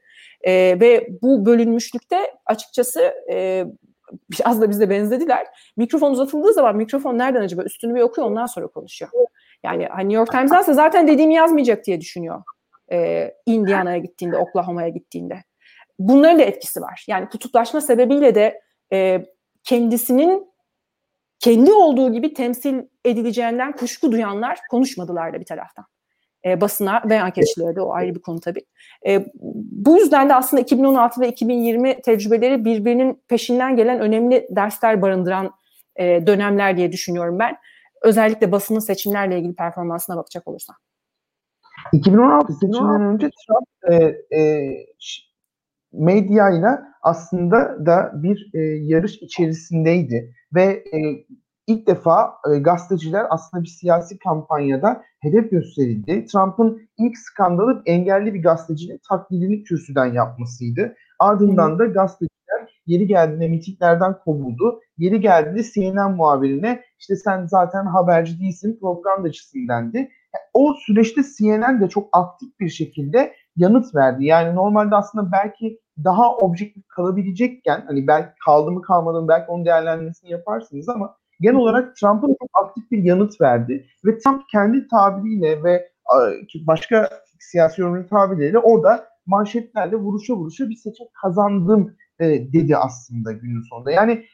e, 0.43 0.53
ve 0.81 1.09
bu 1.23 1.47
bölünmüşlükte 1.47 2.35
açıkçası 2.47 3.15
e, 3.31 3.65
biraz 4.33 4.61
da 4.61 4.71
bize 4.71 4.91
benzediler. 4.91 5.47
Mikrofon 5.77 6.13
uzatıldığı 6.13 6.53
zaman 6.53 6.77
mikrofon 6.77 7.19
nereden 7.19 7.43
acaba 7.43 7.63
üstünü 7.63 7.95
bir 7.95 8.01
okuyor 8.01 8.27
ondan 8.29 8.47
sonra 8.47 8.67
konuşuyor. 8.67 9.11
Yani 9.65 9.87
hani 9.87 10.09
New 10.09 10.17
York 10.17 10.31
Times'dansa 10.31 10.73
zaten 10.73 11.09
dediğimi 11.09 11.35
yazmayacak 11.35 11.87
diye 11.87 12.01
düşünüyor. 12.01 12.43
E, 12.93 13.31
Indiana'ya 13.47 13.99
gittiğinde, 13.99 14.37
Oklahoma'ya 14.37 14.89
gittiğinde. 14.89 15.45
Bunların 15.99 16.39
da 16.39 16.43
etkisi 16.43 16.81
var. 16.81 17.05
Yani 17.09 17.29
kutuplaşma 17.29 17.81
sebebiyle 17.81 18.35
de 18.35 18.61
e, 18.93 19.27
kendisinin 19.65 20.53
kendi 21.39 21.73
olduğu 21.73 22.13
gibi 22.13 22.35
temsil 22.35 22.83
edileceğinden 23.05 23.73
kuşku 23.73 24.13
duyanlar 24.13 24.59
konuşmadılar 24.71 25.35
da 25.35 25.41
bir 25.41 25.45
taraftan 25.45 25.85
e, 26.45 26.61
basına 26.61 27.03
ve 27.09 27.23
anketçilere 27.23 27.77
de 27.77 27.81
o 27.81 27.93
ayrı 27.93 28.15
bir 28.15 28.23
konu 28.23 28.41
tabii. 28.41 28.63
E, 29.07 29.27
bu 29.73 29.99
yüzden 29.99 30.29
de 30.29 30.35
aslında 30.35 30.63
2016 30.63 31.21
ve 31.21 31.29
2020 31.29 32.03
tecrübeleri 32.03 32.65
birbirinin 32.65 33.23
peşinden 33.29 33.77
gelen 33.77 34.01
önemli 34.01 34.47
dersler 34.51 35.03
barındıran 35.03 35.51
e, 35.97 36.27
dönemler 36.27 36.77
diye 36.77 36.93
düşünüyorum 36.93 37.39
ben. 37.39 37.57
Özellikle 38.03 38.53
basının 38.53 38.79
seçimlerle 38.79 39.39
ilgili 39.39 39.55
performansına 39.55 40.17
bakacak 40.17 40.49
olursan. 40.49 40.77
2016 41.93 42.53
seçimden 42.53 43.03
önce 43.03 43.31
Trump 43.47 43.93
e, 43.93 44.37
e, 44.39 44.73
medyayla 45.93 46.83
aslında 47.03 47.87
da 47.87 48.13
bir 48.15 48.51
e, 48.55 48.59
yarış 48.61 49.23
içerisindeydi 49.23 50.35
ve 50.55 50.63
e, 50.65 51.27
ilk 51.67 51.87
defa 51.87 52.35
e, 52.53 52.59
gazeteciler 52.59 53.27
aslında 53.31 53.63
bir 53.63 53.69
siyasi 53.69 54.19
kampanyada 54.19 55.03
hedef 55.21 55.51
gösterildi. 55.51 56.27
Trump'ın 56.27 56.89
ilk 56.99 57.19
skandalı 57.19 57.83
engelli 57.87 58.35
bir 58.35 58.43
gazetecinin 58.43 59.01
taklidini 59.09 59.63
kürsüden 59.63 60.13
yapmasıydı. 60.13 60.95
Ardından 61.19 61.79
da 61.79 61.87
gazeteciler 61.87 62.33
yeri 62.87 63.07
geldiğinde 63.07 63.49
mitinglerden 63.49 64.19
kovuldu. 64.25 64.81
Yeri 64.99 65.21
geldiğinde 65.21 65.63
CNN 65.75 66.13
muhabirine 66.17 66.83
işte 66.99 67.17
sen 67.17 67.47
zaten 67.47 67.87
haberci 67.87 68.41
değilsin 68.41 68.79
propagandacısın 68.81 69.69
dendi. 69.69 70.11
O 70.55 70.75
süreçte 70.75 71.23
CNN 71.39 71.81
de 71.81 71.89
çok 71.89 72.09
aktif 72.13 72.61
bir 72.61 72.69
şekilde 72.69 73.35
yanıt 73.57 73.95
verdi. 73.95 74.25
Yani 74.25 74.55
normalde 74.55 74.97
aslında 74.97 75.33
belki 75.33 75.81
daha 76.05 76.37
objektif 76.37 76.89
kalabilecekken 76.89 77.85
hani 77.87 78.07
belki 78.07 78.33
kaldı 78.45 78.71
mı 78.71 78.83
kalmadı 78.83 79.23
mı 79.23 79.29
belki 79.29 79.51
onun 79.51 79.65
değerlendirmesini 79.65 80.31
yaparsınız 80.31 80.89
ama 80.89 81.17
genel 81.43 81.57
olarak 81.57 81.97
Trump'a 81.97 82.27
çok 82.27 82.51
aktif 82.65 82.91
bir 82.91 83.05
yanıt 83.05 83.41
verdi. 83.41 83.87
Ve 84.05 84.19
Trump 84.19 84.43
kendi 84.53 84.89
tabiriyle 84.89 85.65
ve 85.65 85.93
başka 86.67 87.11
siyasi 87.41 87.81
yorumcu 87.81 88.09
tabirleriyle 88.09 88.59
orada 88.59 89.09
manşetlerle 89.27 89.97
vuruşa 89.97 90.35
vuruşa 90.35 90.69
bir 90.69 90.77
seçim 90.77 91.07
kazandım 91.23 91.97
e, 92.21 92.53
dedi 92.53 92.77
aslında 92.77 93.33
günün 93.33 93.63
sonunda. 93.71 93.91
Yani 93.91 94.25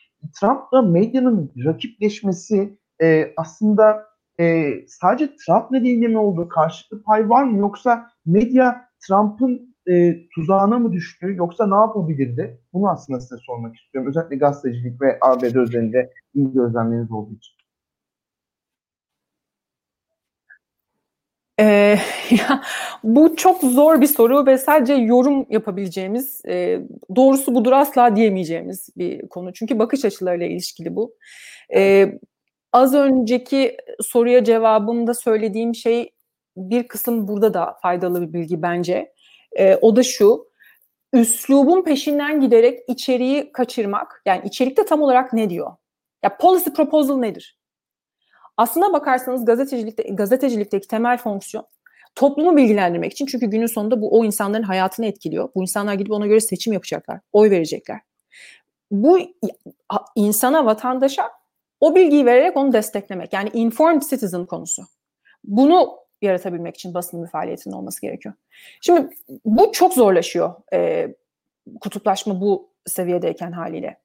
Trump'la 0.41 0.83
medyanın 0.83 1.53
rakipleşmesi 1.65 2.79
e, 3.03 3.33
aslında 3.37 4.07
e, 4.41 4.75
sadece 4.89 5.37
Trump 5.37 5.71
nedeniyle 5.71 6.09
mi 6.09 6.19
oldu? 6.19 6.49
Karşılıklı 6.49 7.03
pay 7.03 7.29
var 7.29 7.45
mı? 7.45 7.59
Yoksa 7.59 8.11
medya 8.27 8.89
Trump'ın 9.07 9.68
e, 9.89 10.17
tuzağına 10.35 10.79
mı 10.79 10.93
düştü? 10.93 11.35
Yoksa 11.37 11.67
ne 11.67 11.75
yapabilirdi? 11.75 12.61
Bunu 12.73 12.91
aslında 12.91 13.21
size 13.21 13.37
sormak 13.47 13.77
istiyorum. 13.77 14.11
Özellikle 14.11 14.37
gazetecilik 14.37 15.01
ve 15.03 15.19
ABD 15.21 15.55
üzerinde 15.55 16.13
iyi 16.35 16.53
gözlemleriniz 16.53 17.13
olduğu 17.13 17.35
için. 17.35 17.59
Ee, 21.61 21.99
ya, 22.31 22.63
bu 23.05 23.37
çok 23.37 23.61
zor 23.61 24.01
bir 24.01 24.07
soru 24.07 24.47
ve 24.47 24.59
sadece 24.59 24.95
yorum 24.95 25.47
yapabileceğimiz, 25.51 26.43
e, 26.49 26.81
doğrusu 27.17 27.55
budur 27.55 27.73
asla 27.73 28.17
diyemeyeceğimiz 28.17 28.89
bir 28.97 29.29
konu. 29.29 29.53
Çünkü 29.53 29.79
bakış 29.79 30.05
açılarıyla 30.05 30.47
ilişkili 30.47 30.97
bu. 30.97 31.15
Ee, 31.75 32.19
az 32.73 32.95
önceki 32.95 33.77
soruya 34.01 34.45
cevabımda 34.45 35.15
söylediğim 35.15 35.75
şey 35.75 36.11
bir 36.57 36.89
kısım 36.89 37.29
burada 37.29 37.55
da 37.55 37.77
faydalı 37.83 38.29
bir 38.29 38.33
bilgi 38.33 38.63
bence. 38.63 39.13
Ee, 39.53 39.77
o 39.77 39.97
da 39.97 40.03
şu, 40.03 40.49
üslubun 41.13 41.83
peşinden 41.83 42.41
giderek 42.41 42.81
içeriği 42.89 43.53
kaçırmak, 43.53 44.23
yani 44.27 44.47
içerikte 44.47 44.85
tam 44.85 45.03
olarak 45.03 45.33
ne 45.33 45.51
diyor? 45.51 45.73
Ya 46.23 46.37
policy 46.37 46.71
proposal 46.71 47.19
nedir? 47.19 47.59
Aslına 48.57 48.93
bakarsanız 48.93 49.45
gazetecilikte, 49.45 50.03
gazetecilikteki 50.03 50.89
temel 50.89 51.19
fonksiyon 51.19 51.67
toplumu 52.15 52.57
bilgilendirmek 52.57 53.13
için 53.13 53.27
çünkü 53.27 53.47
günün 53.47 53.67
sonunda 53.67 54.03
bu 54.03 54.19
o 54.19 54.25
insanların 54.25 54.63
hayatını 54.63 55.07
etkiliyor. 55.07 55.49
Bu 55.55 55.63
insanlar 55.63 55.95
gidip 55.95 56.13
ona 56.13 56.27
göre 56.27 56.41
seçim 56.41 56.73
yapacaklar, 56.73 57.21
oy 57.33 57.51
verecekler. 57.51 58.01
Bu 58.91 59.19
insana, 60.17 60.67
vatandaşa 60.67 61.31
o 61.81 61.95
bilgiyi 61.95 62.27
vererek 62.27 62.57
onu 62.57 62.73
desteklemek. 62.73 63.33
Yani 63.33 63.51
informed 63.53 64.03
citizen 64.03 64.47
konusu. 64.47 64.83
Bunu 65.45 65.99
yaratabilmek 66.23 66.75
için 66.75 66.95
basın 66.95 67.25
bir 67.25 67.29
faaliyetinin 67.29 67.75
olması 67.75 68.01
gerekiyor. 68.01 68.35
Şimdi 68.81 69.11
bu 69.45 69.73
çok 69.73 69.95
zorlaşıyor 69.95 70.55
e, 70.73 71.09
kutuplaşma 71.81 72.41
bu 72.41 72.71
seviyedeyken 72.87 73.53
haliyle. 73.53 73.99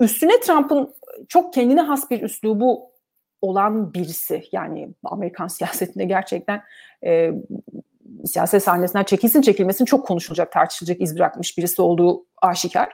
Üstüne 0.00 0.40
Trump'ın 0.40 0.94
çok 1.28 1.52
kendine 1.52 1.80
has 1.80 2.10
bir 2.10 2.22
üslubu 2.22 2.92
olan 3.42 3.94
birisi. 3.94 4.42
Yani 4.52 4.88
Amerikan 5.04 5.46
siyasetinde 5.48 6.04
gerçekten 6.04 6.62
e, 7.04 7.32
siyaset 8.24 8.62
sahnesinden 8.62 9.04
çekilsin 9.04 9.42
çekilmesin 9.42 9.84
çok 9.84 10.06
konuşulacak, 10.06 10.52
tartışılacak 10.52 11.00
iz 11.00 11.16
bırakmış 11.16 11.58
birisi 11.58 11.82
olduğu 11.82 12.26
aşikar. 12.42 12.92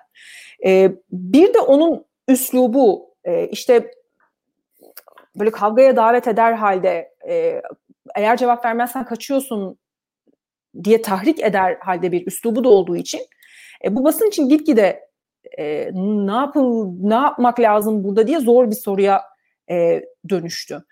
E, 0.67 0.93
bir 1.13 1.55
de 1.55 1.61
onun 1.61 2.05
üslubu 2.29 3.15
e, 3.25 3.49
işte 3.49 3.91
böyle 5.37 5.51
kavgaya 5.51 5.97
davet 5.97 6.29
eder 6.29 6.53
halde 6.53 7.15
e, 7.29 7.63
eğer 8.15 8.37
cevap 8.37 8.65
vermezsen 8.65 9.05
kaçıyorsun 9.05 9.79
diye 10.85 11.03
tahrik 11.03 11.41
eder 11.41 11.77
halde 11.81 12.13
bir 12.13 12.27
üslubu 12.27 12.65
da 12.65 12.69
olduğu 12.69 12.97
için 12.97 13.21
e, 13.85 13.97
bu 13.97 14.05
basın 14.05 14.29
için 14.29 14.49
gitgide 14.49 15.09
e, 15.59 15.91
ne 15.95 16.33
yapın 16.33 16.99
ne 17.03 17.15
yapmak 17.15 17.61
lazım 17.61 18.05
burada 18.05 18.27
diye 18.27 18.41
zor 18.41 18.71
bir 18.71 18.77
soruya 18.77 19.23
e, 19.71 20.03
dönüştü. 20.29 20.85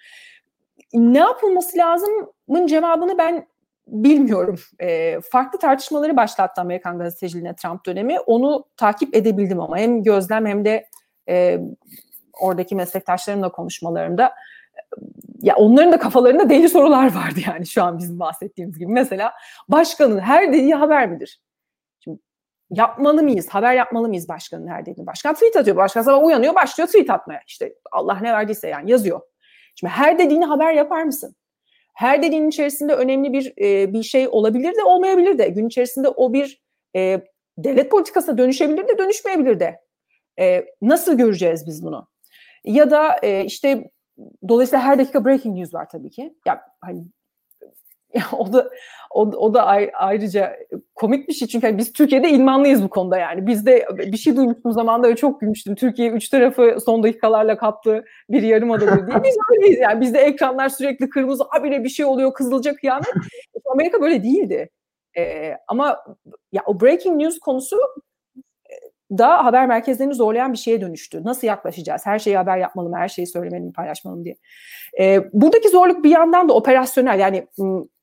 Ne 0.92 1.18
yapılması 1.18 1.78
lazımın 1.78 2.66
cevabını 2.66 3.18
ben 3.18 3.46
bilmiyorum. 3.86 4.58
E, 4.80 5.20
farklı 5.20 5.58
tartışmaları 5.58 6.16
başlattı 6.16 6.60
Amerikan 6.60 6.98
gazeteciliğine 6.98 7.54
Trump 7.54 7.86
dönemi. 7.86 8.20
Onu 8.20 8.64
takip 8.76 9.16
edebildim 9.16 9.60
ama 9.60 9.78
hem 9.78 10.02
gözlem 10.02 10.46
hem 10.46 10.64
de 10.64 10.86
e, 11.28 11.60
oradaki 12.40 12.74
meslektaşlarımla 12.74 13.52
konuşmalarımda 13.52 14.32
ya 15.42 15.56
onların 15.56 15.92
da 15.92 15.98
kafalarında 15.98 16.50
deli 16.50 16.68
sorular 16.68 17.14
vardı 17.14 17.40
yani 17.46 17.66
şu 17.66 17.82
an 17.82 17.98
bizim 17.98 18.18
bahsettiğimiz 18.20 18.78
gibi. 18.78 18.92
Mesela 18.92 19.32
başkanın 19.68 20.18
her 20.18 20.52
dediği 20.52 20.74
haber 20.74 21.10
midir? 21.10 21.40
Şimdi 22.04 22.18
yapmalı 22.70 23.22
mıyız? 23.22 23.48
Haber 23.48 23.74
yapmalı 23.74 24.08
mıyız 24.08 24.28
başkanın 24.28 24.68
her 24.68 24.86
dediğini? 24.86 25.06
Başkan 25.06 25.34
tweet 25.34 25.56
atıyor. 25.56 25.76
Başkan 25.76 26.02
sabah 26.02 26.24
uyanıyor 26.24 26.54
başlıyor 26.54 26.86
tweet 26.86 27.10
atmaya. 27.10 27.40
İşte 27.46 27.74
Allah 27.92 28.18
ne 28.20 28.32
verdiyse 28.32 28.68
yani 28.68 28.90
yazıyor. 28.90 29.20
Şimdi 29.74 29.92
her 29.92 30.18
dediğini 30.18 30.44
haber 30.44 30.72
yapar 30.72 31.02
mısın? 31.02 31.36
Her 31.94 32.22
dediğinin 32.22 32.48
içerisinde 32.48 32.94
önemli 32.94 33.32
bir 33.32 33.52
e, 33.62 33.92
bir 33.92 34.02
şey 34.02 34.28
olabilir 34.28 34.74
de 34.74 34.82
olmayabilir 34.82 35.38
de. 35.38 35.48
Gün 35.48 35.66
içerisinde 35.66 36.08
o 36.08 36.32
bir 36.32 36.62
e, 36.96 37.20
devlet 37.58 37.90
politikasına 37.90 38.38
dönüşebilir 38.38 38.88
de 38.88 38.98
dönüşmeyebilir 38.98 39.60
de. 39.60 39.80
E, 40.38 40.64
nasıl 40.82 41.18
göreceğiz 41.18 41.66
biz 41.66 41.84
bunu? 41.84 42.08
Ya 42.64 42.90
da 42.90 43.16
e, 43.22 43.44
işte 43.44 43.90
dolayısıyla 44.48 44.84
her 44.84 44.98
dakika 44.98 45.24
breaking 45.24 45.58
news 45.58 45.74
var 45.74 45.88
tabii 45.88 46.10
ki. 46.10 46.34
Ya 46.46 46.60
hani 46.80 47.04
ya 48.14 48.22
o 48.38 48.52
da 48.52 48.70
o, 49.10 49.20
o 49.20 49.54
da 49.54 49.66
ayrıca 49.94 50.56
komik 50.94 51.28
bir 51.28 51.32
şey 51.32 51.48
çünkü 51.48 51.66
hani 51.66 51.78
biz 51.78 51.92
Türkiye'de 51.92 52.30
ilmanlıyız 52.30 52.82
bu 52.82 52.88
konuda 52.88 53.18
yani. 53.18 53.46
Biz 53.46 53.66
de 53.66 53.86
bir 53.98 54.16
şey 54.16 54.36
duymuştum 54.36 54.72
zamanda 54.72 55.08
ve 55.08 55.16
çok 55.16 55.40
gülmüştüm. 55.40 55.74
Türkiye 55.74 56.10
üç 56.10 56.28
tarafı 56.28 56.76
son 56.84 57.02
dakikalarla 57.02 57.56
kaptı 57.56 58.04
bir 58.30 58.42
yarım 58.42 58.70
adadır 58.70 59.06
diye. 59.06 59.24
Biz 59.24 59.36
öyleyiz 59.52 59.78
yani. 59.80 60.00
Bizde 60.00 60.18
ekranlar 60.18 60.68
sürekli 60.68 61.08
kırmızı, 61.08 61.44
abire 61.58 61.84
bir 61.84 61.88
şey 61.88 62.06
oluyor, 62.06 62.34
kızılca 62.34 62.76
kıyamet. 62.76 63.12
Amerika 63.72 64.00
böyle 64.00 64.22
değildi. 64.22 64.70
Ee, 65.18 65.54
ama 65.68 66.04
ya 66.52 66.62
o 66.66 66.80
breaking 66.80 67.16
news 67.16 67.38
konusu 67.38 67.76
da 69.10 69.44
haber 69.44 69.66
merkezlerini 69.66 70.14
zorlayan 70.14 70.52
bir 70.52 70.58
şeye 70.58 70.80
dönüştü. 70.80 71.24
Nasıl 71.24 71.46
yaklaşacağız? 71.46 72.06
Her 72.06 72.18
şeyi 72.18 72.36
haber 72.36 72.58
yapmalı 72.58 72.88
mı? 72.88 72.96
Her 72.96 73.08
şeyi 73.08 73.26
söylemeli 73.26 73.64
mi, 73.64 73.72
paylaşmalı 73.72 74.16
mı 74.16 74.24
diye. 74.24 74.36
E, 75.00 75.24
buradaki 75.32 75.68
zorluk 75.68 76.04
bir 76.04 76.10
yandan 76.10 76.48
da 76.48 76.52
operasyonel 76.52 77.18
yani 77.18 77.46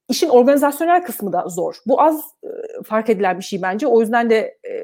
işin 0.09 0.29
organizasyonel 0.29 1.03
kısmı 1.03 1.33
da 1.33 1.47
zor. 1.47 1.75
Bu 1.85 2.01
az 2.01 2.21
e, 2.43 2.47
fark 2.83 3.09
edilen 3.09 3.39
bir 3.39 3.43
şey 3.43 3.61
bence. 3.61 3.87
O 3.87 4.01
yüzden 4.01 4.29
de 4.29 4.57
e, 4.69 4.83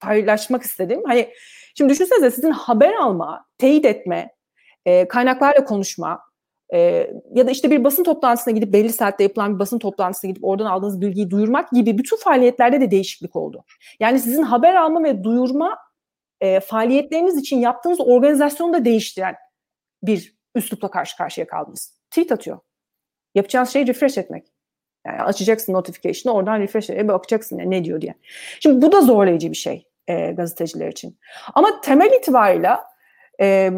paylaşmak 0.00 0.62
istedim. 0.62 1.02
Hani 1.06 1.28
şimdi 1.74 1.92
düşünsenize 1.92 2.30
sizin 2.30 2.50
haber 2.50 2.94
alma, 2.94 3.46
teyit 3.58 3.84
etme, 3.84 4.30
e, 4.86 5.08
kaynaklarla 5.08 5.64
konuşma, 5.64 6.20
e, 6.74 7.10
ya 7.34 7.46
da 7.46 7.50
işte 7.50 7.70
bir 7.70 7.84
basın 7.84 8.04
toplantısına 8.04 8.54
gidip 8.54 8.72
belli 8.72 8.92
saatte 8.92 9.22
yapılan 9.22 9.54
bir 9.54 9.58
basın 9.58 9.78
toplantısına 9.78 10.28
gidip 10.28 10.44
oradan 10.44 10.66
aldığınız 10.66 11.00
bilgiyi 11.00 11.30
duyurmak 11.30 11.70
gibi 11.70 11.98
bütün 11.98 12.16
faaliyetlerde 12.16 12.80
de 12.80 12.90
değişiklik 12.90 13.36
oldu. 13.36 13.64
Yani 14.00 14.18
sizin 14.18 14.42
haber 14.42 14.74
alma 14.74 15.04
ve 15.04 15.24
duyurma 15.24 15.78
e, 16.40 16.60
faaliyetleriniz 16.60 17.36
için 17.36 17.60
yaptığınız 17.60 18.00
organizasyonu 18.00 18.72
da 18.72 18.84
değiştiren 18.84 19.36
bir 20.02 20.36
üslupla 20.54 20.90
karşı 20.90 21.16
karşıya 21.16 21.46
kaldınız. 21.46 22.00
Tweet 22.10 22.32
atıyor. 22.32 22.58
Yapacağınız 23.34 23.70
şey 23.70 23.86
refresh 23.86 24.18
etmek. 24.18 24.46
Yani 25.06 25.22
açacaksın 25.22 25.72
notification'ı 25.72 26.36
oradan 26.36 26.60
refresh 26.60 26.90
edip 26.90 27.08
bakacaksın 27.08 27.58
yani 27.58 27.70
ne 27.70 27.84
diyor 27.84 28.00
diye. 28.00 28.14
Şimdi 28.60 28.86
bu 28.86 28.92
da 28.92 29.00
zorlayıcı 29.00 29.50
bir 29.50 29.56
şey 29.56 29.86
e, 30.08 30.32
gazeteciler 30.32 30.88
için. 30.88 31.18
Ama 31.54 31.80
temel 31.80 32.12
itibarıyla 32.12 32.84
e, 33.40 33.72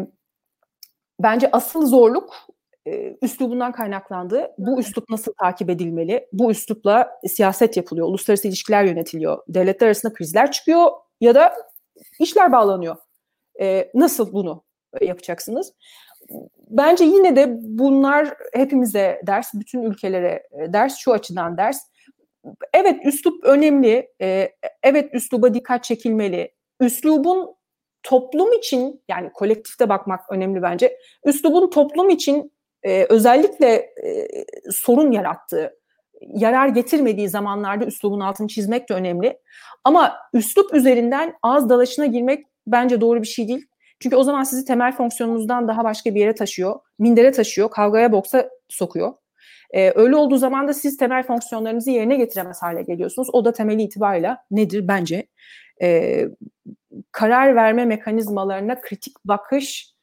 bence 1.19 1.49
asıl 1.51 1.85
zorluk 1.85 2.35
e, 2.87 3.17
üslubundan 3.21 3.71
kaynaklandı. 3.71 4.51
Bu 4.57 4.79
üslup 4.79 5.09
nasıl 5.09 5.33
takip 5.33 5.69
edilmeli? 5.69 6.27
Bu 6.33 6.51
üslupla 6.51 7.19
siyaset 7.27 7.77
yapılıyor, 7.77 8.07
uluslararası 8.07 8.47
ilişkiler 8.47 8.83
yönetiliyor, 8.83 9.43
devletler 9.47 9.87
arasında 9.87 10.13
krizler 10.13 10.51
çıkıyor 10.51 10.91
ya 11.21 11.35
da 11.35 11.53
işler 12.19 12.51
bağlanıyor. 12.51 12.95
E, 13.61 13.91
nasıl 13.93 14.33
bunu 14.33 14.63
yapacaksınız? 15.01 15.73
Bence 16.69 17.03
yine 17.03 17.35
de 17.35 17.57
bunlar 17.61 18.33
hepimize 18.53 19.21
ders, 19.27 19.53
bütün 19.53 19.83
ülkelere 19.83 20.43
e, 20.51 20.73
ders, 20.73 20.97
şu 20.97 21.13
açıdan 21.13 21.57
ders. 21.57 21.79
Evet 22.73 23.05
üslup 23.05 23.43
önemli, 23.43 24.11
e, 24.21 24.51
evet 24.83 25.09
üsluba 25.13 25.53
dikkat 25.53 25.83
çekilmeli. 25.83 26.53
Üslubun 26.79 27.55
toplum 28.03 28.53
için 28.53 29.03
yani 29.09 29.31
kolektifte 29.33 29.89
bakmak 29.89 30.31
önemli 30.31 30.61
bence. 30.61 30.97
Üslubun 31.25 31.69
toplum 31.69 32.09
için 32.09 32.51
e, 32.83 33.05
özellikle 33.09 33.73
e, 34.03 34.27
sorun 34.71 35.11
yarattığı, 35.11 35.79
yarar 36.21 36.67
getirmediği 36.67 37.29
zamanlarda 37.29 37.85
üslubun 37.85 38.19
altını 38.19 38.47
çizmek 38.47 38.89
de 38.89 38.93
önemli. 38.93 39.39
Ama 39.83 40.17
üslup 40.33 40.73
üzerinden 40.73 41.33
ağız 41.41 41.69
dalaşına 41.69 42.05
girmek 42.05 42.45
bence 42.67 43.01
doğru 43.01 43.21
bir 43.21 43.27
şey 43.27 43.47
değil. 43.47 43.65
Çünkü 43.99 44.15
o 44.15 44.23
zaman 44.23 44.43
sizi 44.43 44.65
temel 44.65 44.91
fonksiyonunuzdan 44.91 45.67
daha 45.67 45.83
başka 45.83 46.15
bir 46.15 46.19
yere 46.19 46.35
taşıyor, 46.35 46.79
mindere 46.99 47.31
taşıyor, 47.31 47.71
kavgaya 47.71 48.11
boksa 48.11 48.49
sokuyor. 48.69 49.13
Ee, 49.73 49.91
öyle 49.95 50.15
olduğu 50.15 50.37
zaman 50.37 50.67
da 50.67 50.73
siz 50.73 50.97
temel 50.97 51.23
fonksiyonlarınızı 51.23 51.91
yerine 51.91 52.15
getiremez 52.15 52.61
hale 52.61 52.81
geliyorsunuz. 52.81 53.29
O 53.33 53.45
da 53.45 53.53
temeli 53.53 53.81
itibariyle 53.81 54.37
nedir 54.51 54.87
bence? 54.87 55.27
Ee, 55.81 56.25
karar 57.11 57.55
verme 57.55 57.85
mekanizmalarına 57.85 58.81
kritik 58.81 59.13
bakış 59.25 59.93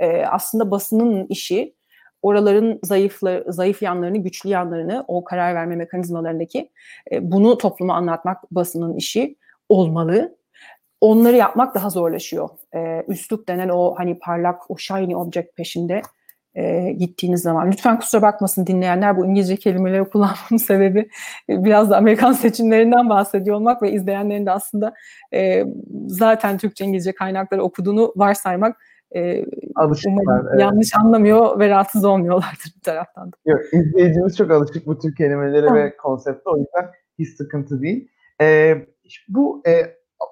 e, 0.00 0.24
aslında 0.26 0.70
basının 0.70 1.26
işi 1.28 1.74
oraların 2.22 2.78
zayıflı, 2.82 3.44
zayıf 3.48 3.82
yanlarını, 3.82 4.18
güçlü 4.18 4.50
yanlarını, 4.50 5.04
o 5.08 5.24
karar 5.24 5.54
verme 5.54 5.76
mekanizmalarındaki 5.76 6.70
e, 7.12 7.32
bunu 7.32 7.58
topluma 7.58 7.94
anlatmak 7.94 8.50
basının 8.50 8.96
işi 8.96 9.36
olmalı. 9.68 10.36
onları 11.00 11.36
yapmak 11.36 11.74
daha 11.74 11.90
zorlaşıyor. 11.90 12.48
E, 12.74 13.04
üslup 13.08 13.48
denen 13.48 13.68
o 13.68 13.94
hani 13.98 14.18
parlak, 14.18 14.70
o 14.70 14.76
shiny 14.78 15.16
object 15.16 15.56
peşinde 15.56 16.02
e, 16.54 16.92
gittiğiniz 16.92 17.42
zaman. 17.42 17.70
Lütfen 17.70 17.98
kusura 17.98 18.22
bakmasın 18.22 18.66
dinleyenler 18.66 19.16
bu 19.16 19.26
İngilizce 19.26 19.56
kelimeleri 19.56 20.04
kullanmamın 20.04 20.56
sebebi 20.66 21.08
e, 21.48 21.64
biraz 21.64 21.90
da 21.90 21.96
Amerikan 21.96 22.32
seçimlerinden 22.32 23.08
bahsediyor 23.08 23.56
olmak 23.56 23.82
ve 23.82 23.92
izleyenlerin 23.92 24.46
de 24.46 24.50
aslında 24.50 24.94
e, 25.34 25.64
zaten 26.06 26.58
Türkçe 26.58 26.84
İngilizce 26.84 27.12
kaynakları 27.12 27.62
okuduğunu 27.62 28.12
varsaymak 28.16 28.76
e, 29.14 29.44
umarım 29.76 30.48
evet. 30.48 30.60
yanlış 30.60 30.88
anlamıyor 30.96 31.58
ve 31.58 31.68
rahatsız 31.68 32.04
olmuyorlardır 32.04 32.72
bir 32.76 32.80
taraftan 32.80 33.32
da. 33.32 33.36
Yok, 33.46 33.60
izleyicimiz 33.72 34.36
çok 34.36 34.50
alışık 34.50 34.86
bu 34.86 34.98
tür 34.98 35.14
kelimelere 35.14 35.74
ve 35.74 35.96
konsepte 35.96 36.50
o 36.50 36.58
yüzden 36.58 36.90
hiç 37.18 37.36
sıkıntı 37.36 37.82
değil. 37.82 38.08
E, 38.40 38.74
bu 39.28 39.62
e, 39.66 39.72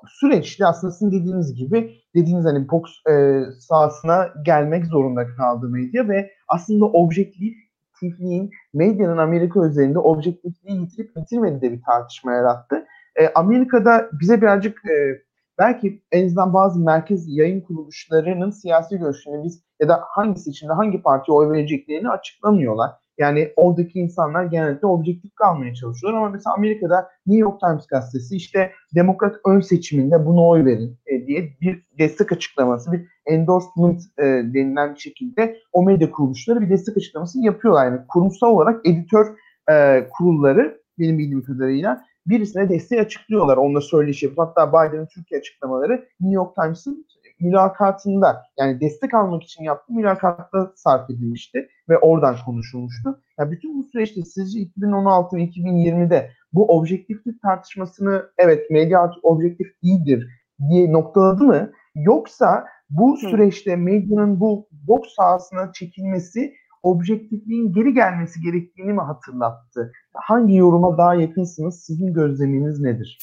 süreçte 0.08 0.66
aslında 0.66 0.92
sizin 0.92 1.20
dediğiniz 1.20 1.54
gibi 1.54 1.94
dediğiniz 2.14 2.44
hani 2.44 2.68
boks 2.68 2.92
e, 3.10 3.42
sahasına 3.58 4.28
gelmek 4.44 4.86
zorunda 4.86 5.26
kaldı 5.26 5.68
medya 5.68 6.08
ve 6.08 6.30
aslında 6.48 6.84
objektifliğin 6.84 8.50
medyanın 8.74 9.18
Amerika 9.18 9.66
üzerinde 9.66 9.98
objektifliği 9.98 10.80
yitirip 10.80 11.16
bitirmedi 11.16 11.60
de 11.60 11.72
bir 11.72 11.82
tartışma 11.82 12.32
yarattı. 12.32 12.86
E, 13.16 13.28
Amerika'da 13.34 14.10
bize 14.20 14.40
birazcık 14.42 14.84
e, 14.84 15.22
belki 15.60 16.02
en 16.12 16.26
azından 16.26 16.54
bazı 16.54 16.80
merkez 16.80 17.24
yayın 17.28 17.60
kuruluşlarının 17.60 18.50
siyasi 18.50 18.98
görüşünü 18.98 19.44
biz 19.44 19.62
ya 19.80 19.88
da 19.88 20.00
hangi 20.08 20.40
seçimde 20.40 20.72
hangi 20.72 21.02
partiye 21.02 21.36
oy 21.36 21.50
vereceklerini 21.50 22.10
açıklamıyorlar. 22.10 22.90
Yani 23.18 23.52
oradaki 23.56 23.98
insanlar 23.98 24.44
genelde 24.44 24.86
objektif 24.86 25.34
kalmaya 25.34 25.74
çalışıyorlar 25.74 26.18
ama 26.20 26.28
mesela 26.28 26.54
Amerika'da 26.54 27.08
New 27.26 27.40
York 27.40 27.60
Times 27.60 27.86
gazetesi 27.86 28.36
işte 28.36 28.70
demokrat 28.94 29.36
ön 29.46 29.60
seçiminde 29.60 30.26
bunu 30.26 30.48
oy 30.48 30.64
verin 30.64 30.98
e, 31.06 31.26
diye 31.26 31.56
bir 31.60 31.84
destek 31.98 32.32
açıklaması, 32.32 32.92
bir 32.92 33.06
endorsement 33.26 34.00
e, 34.18 34.22
denilen 34.24 34.94
bir 34.94 35.00
şekilde 35.00 35.56
o 35.72 35.82
medya 35.82 36.10
kuruluşları 36.10 36.60
bir 36.60 36.70
destek 36.70 36.96
açıklaması 36.96 37.40
yapıyorlar. 37.40 37.84
Yani 37.84 38.00
kurumsal 38.08 38.48
olarak 38.48 38.86
editör 38.86 39.26
e, 39.70 40.06
kurulları 40.18 40.80
benim 40.98 41.18
bildiğim 41.18 41.42
kadarıyla 41.42 42.04
birisine 42.26 42.68
desteği 42.68 43.00
açıklıyorlar. 43.00 43.56
Onunla 43.56 43.80
söyleşi 43.80 44.26
yapıp 44.26 44.38
hatta 44.38 44.68
Biden'ın 44.68 45.06
Türkiye 45.06 45.40
açıklamaları 45.40 45.92
New 46.20 46.34
York 46.34 46.54
Times'ın 46.54 47.06
mülakatında 47.40 48.42
yani 48.58 48.80
destek 48.80 49.14
almak 49.14 49.42
için 49.42 49.64
yaptığı 49.64 49.92
mülakatta 49.92 50.72
sarf 50.76 51.10
edilmişti 51.10 51.68
ve 51.88 51.98
oradan 51.98 52.36
konuşulmuştu. 52.46 53.20
Yani 53.38 53.50
bütün 53.50 53.78
bu 53.78 53.82
süreçte 53.82 54.22
sizce 54.22 54.60
2016 54.60 55.36
ve 55.36 55.44
2020'de 55.44 56.30
bu 56.52 56.66
objektiflik 56.78 57.42
tartışmasını 57.42 58.30
evet 58.38 58.70
medya 58.70 59.00
artık 59.00 59.24
objektif 59.24 59.82
değildir 59.82 60.28
diye 60.70 60.92
noktaladı 60.92 61.44
mı? 61.44 61.72
Yoksa 61.94 62.64
bu 62.90 63.16
süreçte 63.16 63.76
medyanın 63.76 64.40
bu 64.40 64.68
boks 64.72 65.14
sahasına 65.14 65.72
çekilmesi 65.72 66.54
objektifliğin 66.82 67.72
geri 67.72 67.94
gelmesi 67.94 68.40
gerektiğini 68.40 68.92
mi 68.92 69.00
hatırlattı? 69.00 69.92
Hangi 70.14 70.56
yoruma 70.56 70.98
daha 70.98 71.14
yakınsınız? 71.14 71.84
Sizin 71.84 72.14
gözleminiz 72.14 72.80
nedir? 72.80 73.18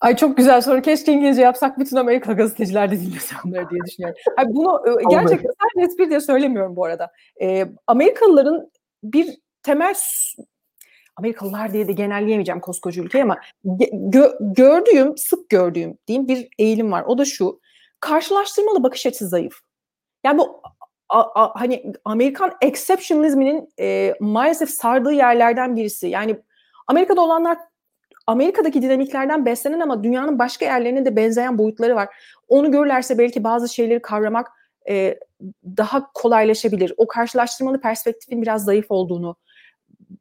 Ay 0.00 0.16
çok 0.16 0.36
güzel 0.36 0.60
soru. 0.60 0.82
Keşke 0.82 1.12
İngilizce 1.12 1.42
yapsak 1.42 1.78
bütün 1.78 1.96
Amerika 1.96 2.32
gazeteciler 2.32 2.90
de 2.90 3.00
dinlese 3.00 3.34
onları 3.46 3.70
diye 3.70 3.80
düşünüyorum. 3.86 4.20
Ay 4.36 4.46
bunu 4.48 4.82
e, 4.86 5.04
gerçekten 5.10 5.50
sadece 5.62 5.92
espri 5.92 6.10
diye 6.10 6.20
söylemiyorum 6.20 6.76
bu 6.76 6.84
arada. 6.84 7.10
Ee, 7.40 7.66
Amerikalıların 7.86 8.70
bir 9.02 9.38
temel 9.62 9.94
Amerikalılar 11.16 11.72
diye 11.72 11.88
de 11.88 11.92
genelleyemeyeceğim 11.92 12.60
koskoca 12.60 13.02
ülkeyi 13.02 13.24
ama 13.24 13.38
gö- 13.64 14.54
gördüğüm, 14.54 15.16
sık 15.16 15.48
gördüğüm 15.48 15.98
diyeyim 16.06 16.28
bir 16.28 16.48
eğilim 16.58 16.92
var. 16.92 17.04
O 17.06 17.18
da 17.18 17.24
şu. 17.24 17.60
Karşılaştırmalı 18.00 18.82
bakış 18.82 19.06
açısı 19.06 19.28
zayıf. 19.28 19.54
Yani 20.24 20.38
bu 20.38 20.62
a, 21.12 21.42
a, 21.44 21.60
hani 21.60 21.92
Amerikan 22.04 22.52
exceptionalizminin 22.60 23.68
e, 23.80 24.14
maalesef 24.20 24.70
sardığı 24.70 25.12
yerlerden 25.12 25.76
birisi. 25.76 26.08
Yani 26.08 26.36
Amerika'da 26.86 27.20
olanlar 27.20 27.58
Amerika'daki 28.26 28.82
dinamiklerden 28.82 29.46
beslenen 29.46 29.80
ama 29.80 30.04
dünyanın 30.04 30.38
başka 30.38 30.64
yerlerine 30.64 31.04
de 31.04 31.16
benzeyen 31.16 31.58
boyutları 31.58 31.96
var. 31.96 32.08
Onu 32.48 32.70
görürlerse 32.70 33.18
belki 33.18 33.44
bazı 33.44 33.74
şeyleri 33.74 34.02
kavramak 34.02 34.48
e, 34.88 35.18
daha 35.64 36.12
kolaylaşabilir. 36.12 36.92
O 36.96 37.06
karşılaştırmalı 37.06 37.80
perspektifin 37.80 38.42
biraz 38.42 38.64
zayıf 38.64 38.86
olduğunu 38.88 39.36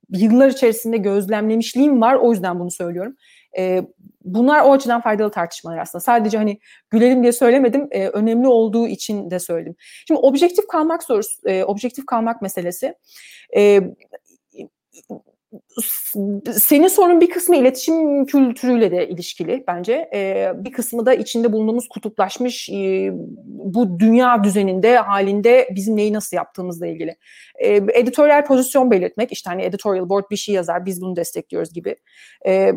yıllar 0.09 0.47
içerisinde 0.47 0.97
gözlemlemişliğim 0.97 2.01
var. 2.01 2.15
O 2.15 2.31
yüzden 2.31 2.59
bunu 2.59 2.71
söylüyorum. 2.71 3.15
E, 3.57 3.81
bunlar 4.25 4.61
o 4.61 4.71
açıdan 4.71 5.01
faydalı 5.01 5.31
tartışmalar 5.31 5.77
aslında. 5.77 6.01
Sadece 6.01 6.37
hani 6.37 6.59
gülelim 6.89 7.21
diye 7.21 7.31
söylemedim. 7.31 7.87
E, 7.91 8.07
önemli 8.07 8.47
olduğu 8.47 8.87
için 8.87 9.31
de 9.31 9.39
söyledim. 9.39 9.75
Şimdi 10.07 10.19
objektif 10.19 10.67
kalmak 10.67 11.03
sorusu, 11.03 11.49
e, 11.49 11.63
objektif 11.63 12.05
kalmak 12.05 12.41
meselesi. 12.41 12.95
E, 13.57 13.81
senin 16.53 16.87
sorun 16.87 17.21
bir 17.21 17.29
kısmı 17.29 17.55
iletişim 17.55 18.25
kültürüyle 18.25 18.91
de 18.91 19.09
ilişkili 19.09 19.63
bence. 19.67 20.09
Ee, 20.13 20.51
bir 20.55 20.71
kısmı 20.71 21.05
da 21.05 21.13
içinde 21.13 21.51
bulunduğumuz 21.51 21.87
kutuplaşmış 21.87 22.69
e, 22.69 23.09
bu 23.45 23.99
dünya 23.99 24.43
düzeninde 24.43 24.97
halinde 24.97 25.69
bizim 25.75 25.97
neyi 25.97 26.13
nasıl 26.13 26.37
yaptığımızla 26.37 26.87
ilgili. 26.87 27.15
Ee, 27.59 27.75
editoryal 27.93 28.45
pozisyon 28.45 28.91
belirtmek 28.91 29.31
işte 29.31 29.49
hani 29.49 29.63
editorial 29.63 30.09
board 30.09 30.25
bir 30.31 30.37
şey 30.37 30.55
yazar 30.55 30.85
biz 30.85 31.01
bunu 31.01 31.15
destekliyoruz 31.15 31.73
gibi. 31.73 31.95
Ee, 32.45 32.73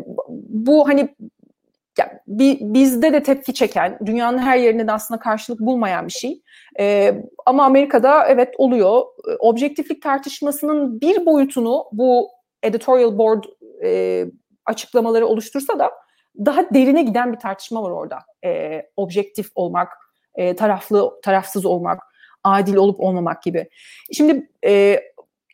bu 0.49 0.87
hani 0.87 1.15
ya, 1.97 2.19
bir, 2.27 2.57
bizde 2.61 3.13
de 3.13 3.23
tepki 3.23 3.53
çeken, 3.53 3.99
dünyanın 4.05 4.37
her 4.37 4.57
yerinde 4.57 4.87
de 4.87 4.91
aslında 4.91 5.19
karşılık 5.19 5.59
bulmayan 5.59 6.07
bir 6.07 6.11
şey. 6.11 6.41
Ee, 6.79 7.13
ama 7.45 7.65
Amerika'da 7.65 8.27
evet 8.27 8.53
oluyor. 8.57 9.01
Objektiflik 9.39 10.01
tartışmasının 10.01 11.01
bir 11.01 11.25
boyutunu 11.25 11.85
bu 11.91 12.34
editorial 12.65 13.17
board 13.17 13.43
e, 13.83 14.25
açıklamaları 14.65 15.27
oluştursa 15.27 15.79
da 15.79 15.91
daha 16.45 16.69
derine 16.73 17.03
giden 17.03 17.33
bir 17.33 17.39
tartışma 17.39 17.83
var 17.83 17.91
orada. 17.91 18.19
E, 18.45 18.81
objektif 18.97 19.47
olmak, 19.55 19.91
e, 20.35 20.55
taraflı 20.55 21.11
tarafsız 21.23 21.65
olmak, 21.65 22.01
adil 22.43 22.75
olup 22.75 22.99
olmamak 22.99 23.43
gibi. 23.43 23.69
Şimdi 24.11 24.49
e, 24.65 24.99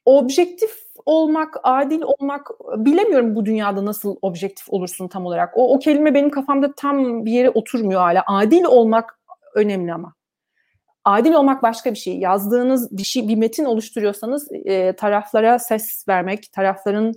objektif 0.06 0.71
olmak, 1.06 1.58
adil 1.63 2.02
olmak 2.02 2.47
bilemiyorum 2.78 3.36
bu 3.36 3.45
dünyada 3.45 3.86
nasıl 3.86 4.15
objektif 4.21 4.69
olursun 4.69 5.08
tam 5.08 5.26
olarak. 5.26 5.58
O, 5.58 5.74
o 5.74 5.80
kelime 5.80 6.13
benim 6.13 6.30
kafamda 6.30 6.74
tam 6.78 7.26
bir 7.26 7.32
yere 7.32 7.50
oturmuyor 7.50 8.02
hala. 8.02 8.24
Adil 8.28 8.63
olmak 8.63 9.19
önemli 9.56 9.93
ama. 9.93 10.13
Adil 11.06 11.34
olmak 11.34 11.64
başka 11.64 11.92
bir 11.92 11.98
şey. 11.98 12.18
Yazdığınız 12.18 12.98
bir 12.98 13.04
şey, 13.04 13.28
bir 13.28 13.36
metin 13.36 13.66
oluşturuyorsanız 13.66 14.48
e, 14.66 14.94
taraflara 14.94 15.60
ses 15.60 16.08
vermek, 16.08 16.52
tarafların 16.54 17.14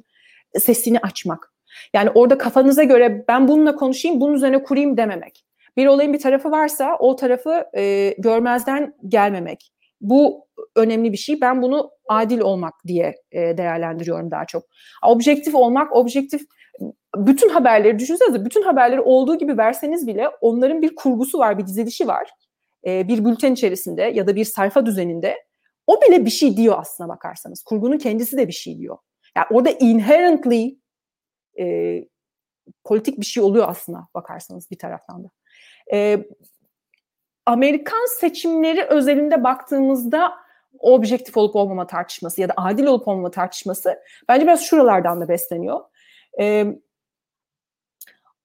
sesini 0.58 0.98
açmak. 0.98 1.52
Yani 1.94 2.10
orada 2.10 2.38
kafanıza 2.38 2.82
göre 2.84 3.24
ben 3.28 3.48
bununla 3.48 3.76
konuşayım, 3.76 4.20
bunun 4.20 4.34
üzerine 4.34 4.62
kurayım 4.62 4.96
dememek. 4.96 5.44
Bir 5.76 5.86
olayın 5.86 6.12
bir 6.12 6.18
tarafı 6.18 6.50
varsa 6.50 6.96
o 6.98 7.16
tarafı 7.16 7.64
e, 7.76 8.14
görmezden 8.18 8.94
gelmemek. 9.08 9.70
Bu 10.00 10.46
önemli 10.76 11.12
bir 11.12 11.16
şey. 11.16 11.40
Ben 11.40 11.62
bunu 11.62 11.90
adil 12.08 12.40
olmak 12.40 12.74
diye 12.86 13.14
e, 13.32 13.40
değerlendiriyorum 13.58 14.30
daha 14.30 14.44
çok. 14.44 14.62
Objektif 15.02 15.54
olmak, 15.54 15.96
objektif 15.96 16.42
bütün 17.16 17.48
haberleri 17.48 17.98
düşünsenize 17.98 18.44
bütün 18.44 18.62
haberleri 18.62 19.00
olduğu 19.00 19.38
gibi 19.38 19.58
verseniz 19.58 20.06
bile 20.06 20.28
onların 20.40 20.82
bir 20.82 20.94
kurgusu 20.94 21.38
var, 21.38 21.58
bir 21.58 21.66
dizilişi 21.66 22.08
var 22.08 22.30
e, 22.86 23.08
bir 23.08 23.24
bülten 23.24 23.52
içerisinde 23.52 24.02
ya 24.02 24.26
da 24.26 24.36
bir 24.36 24.44
sayfa 24.44 24.86
düzeninde 24.86 25.44
o 25.86 26.02
bile 26.02 26.24
bir 26.24 26.30
şey 26.30 26.56
diyor 26.56 26.78
aslına 26.78 27.08
bakarsanız. 27.08 27.62
Kurgunun 27.62 27.98
kendisi 27.98 28.36
de 28.36 28.48
bir 28.48 28.52
şey 28.52 28.78
diyor. 28.78 28.98
Yani 29.36 29.46
orada 29.50 29.70
inherently 29.70 30.78
e, 31.58 31.98
politik 32.84 33.20
bir 33.20 33.26
şey 33.26 33.42
oluyor 33.42 33.68
aslına 33.68 34.08
bakarsanız 34.14 34.70
bir 34.70 34.78
taraftan 34.78 35.24
da. 35.24 35.28
E, 35.92 36.26
Amerikan 37.46 38.06
seçimleri 38.20 38.84
özelinde 38.84 39.44
baktığımızda 39.44 40.32
objektif 40.78 41.36
olup 41.36 41.56
olmama 41.56 41.86
tartışması 41.86 42.40
ya 42.40 42.48
da 42.48 42.54
adil 42.56 42.86
olup 42.86 43.08
olmama 43.08 43.30
tartışması 43.30 43.98
bence 44.28 44.46
biraz 44.46 44.62
şuralardan 44.62 45.20
da 45.20 45.28
besleniyor. 45.28 45.80
E, 46.40 46.66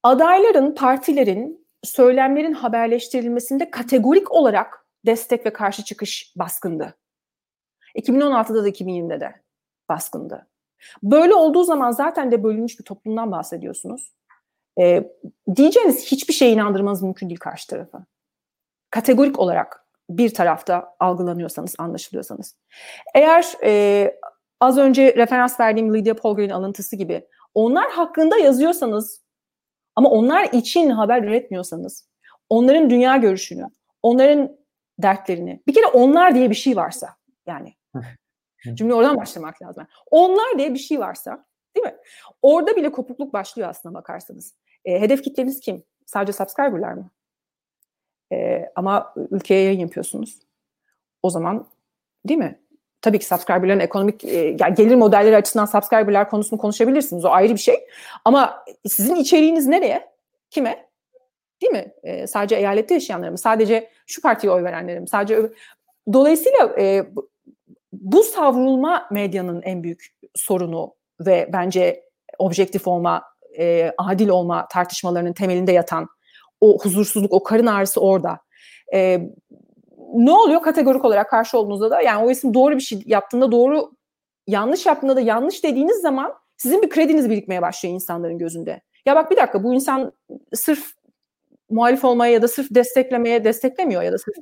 adayların, 0.03 0.75
partilerin 0.75 1.68
söylemlerin 1.83 2.53
haberleştirilmesinde 2.53 3.71
kategorik 3.71 4.31
olarak 4.31 4.85
destek 5.05 5.45
ve 5.45 5.53
karşı 5.53 5.83
çıkış 5.83 6.33
baskındı. 6.35 6.97
2016'da 7.95 8.63
da 8.63 8.69
2020'de 8.69 9.19
de 9.19 9.35
baskındı. 9.89 10.47
Böyle 11.03 11.33
olduğu 11.33 11.63
zaman 11.63 11.91
zaten 11.91 12.31
de 12.31 12.43
bölünmüş 12.43 12.79
bir 12.79 12.83
toplumdan 12.83 13.31
bahsediyorsunuz. 13.31 14.13
Ee, 14.79 15.09
diyeceğiniz 15.55 16.05
hiçbir 16.05 16.33
şeye 16.33 16.51
inandırmanız 16.51 17.03
mümkün 17.03 17.29
değil 17.29 17.39
karşı 17.39 17.67
tarafı. 17.67 18.05
Kategorik 18.89 19.39
olarak 19.39 19.85
bir 20.09 20.33
tarafta 20.33 20.95
algılanıyorsanız, 20.99 21.75
anlaşılıyorsanız. 21.77 22.55
Eğer 23.15 23.53
e, 23.63 24.13
az 24.59 24.77
önce 24.77 25.15
referans 25.15 25.59
verdiğim 25.59 25.95
Lydia 25.95 26.13
Polger'in 26.13 26.49
alıntısı 26.49 26.95
gibi 26.95 27.27
onlar 27.53 27.91
hakkında 27.91 28.37
yazıyorsanız 28.37 29.23
ama 29.95 30.09
onlar 30.09 30.43
için 30.53 30.89
haber 30.89 31.23
üretmiyorsanız, 31.23 32.09
onların 32.49 32.89
dünya 32.89 33.17
görüşünü, 33.17 33.67
onların 34.03 34.57
dertlerini, 34.99 35.63
bir 35.67 35.73
kere 35.73 35.85
onlar 35.85 36.35
diye 36.35 36.49
bir 36.49 36.55
şey 36.55 36.75
varsa 36.75 37.15
yani 37.47 37.73
cümle 38.73 38.93
oradan 38.93 39.17
başlamak 39.17 39.61
lazım. 39.61 39.87
Onlar 40.11 40.57
diye 40.57 40.73
bir 40.73 40.79
şey 40.79 40.99
varsa 40.99 41.45
değil 41.75 41.85
mi? 41.85 41.95
Orada 42.41 42.75
bile 42.75 42.91
kopukluk 42.91 43.33
başlıyor 43.33 43.69
aslında 43.69 43.95
bakarsanız. 43.95 44.55
E, 44.85 45.01
hedef 45.01 45.23
kitleniz 45.23 45.59
kim? 45.59 45.83
Sadece 46.05 46.33
subscriber'lar 46.33 46.93
mı? 46.93 47.09
E, 48.33 48.65
ama 48.75 49.13
ülkeye 49.31 49.63
yayın 49.63 49.79
yapıyorsunuz. 49.79 50.39
O 51.23 51.29
zaman 51.29 51.67
değil 52.27 52.39
mi? 52.39 52.59
Tabii 53.01 53.19
ki 53.19 53.25
subscriber'ların 53.25 53.79
ekonomik 53.79 54.25
e, 54.25 54.55
yani 54.59 54.75
gelir 54.75 54.95
modelleri 54.95 55.35
açısından 55.35 55.65
subscriber'lar 55.65 56.29
konusunu 56.29 56.59
konuşabilirsiniz. 56.59 57.25
O 57.25 57.29
ayrı 57.29 57.53
bir 57.53 57.59
şey. 57.59 57.75
Ama 58.25 58.65
sizin 58.87 59.15
içeriğiniz 59.15 59.67
nereye? 59.67 60.09
Kime? 60.49 60.89
Değil 61.61 61.73
mi? 61.73 61.91
E, 62.03 62.27
sadece 62.27 62.55
eyalette 62.55 62.93
yaşayanlara 62.93 63.31
mı? 63.31 63.37
Sadece 63.37 63.89
şu 64.07 64.21
partiye 64.21 64.53
oy 64.53 64.63
verenlere 64.63 64.99
mi? 64.99 65.07
Sadece 65.07 65.49
Dolayısıyla 66.13 66.75
e, 66.79 67.05
bu 67.93 68.23
savrulma 68.23 69.07
medyanın 69.11 69.61
en 69.61 69.83
büyük 69.83 70.15
sorunu 70.35 70.95
ve 71.19 71.49
bence 71.53 72.03
objektif 72.37 72.87
olma, 72.87 73.23
e, 73.59 73.91
adil 73.97 74.29
olma 74.29 74.67
tartışmalarının 74.67 75.33
temelinde 75.33 75.71
yatan 75.71 76.07
o 76.61 76.79
huzursuzluk, 76.83 77.33
o 77.33 77.43
karın 77.43 77.65
ağrısı 77.65 78.01
orada. 78.01 78.39
E, 78.93 79.21
ne 80.13 80.31
oluyor 80.31 80.61
kategorik 80.61 81.05
olarak 81.05 81.29
karşı 81.29 81.57
olduğunuzda 81.57 81.89
da 81.89 82.01
yani 82.01 82.25
o 82.25 82.31
isim 82.31 82.53
doğru 82.53 82.75
bir 82.75 82.81
şey 82.81 83.03
yaptığında 83.05 83.51
doğru, 83.51 83.91
yanlış 84.47 84.85
yaptığında 84.85 85.15
da 85.15 85.21
yanlış 85.21 85.63
dediğiniz 85.63 86.01
zaman 86.01 86.33
sizin 86.57 86.81
bir 86.81 86.89
krediniz 86.89 87.29
birikmeye 87.29 87.61
başlıyor 87.61 87.95
insanların 87.95 88.37
gözünde. 88.37 88.81
Ya 89.05 89.15
bak 89.15 89.31
bir 89.31 89.37
dakika 89.37 89.63
bu 89.63 89.73
insan 89.73 90.11
sırf 90.53 90.93
muhalif 91.69 92.05
olmaya 92.05 92.33
ya 92.33 92.41
da 92.41 92.47
sırf 92.47 92.67
desteklemeye 92.71 93.43
desteklemiyor 93.43 94.01
ya 94.01 94.13
da 94.13 94.17
sırf 94.17 94.35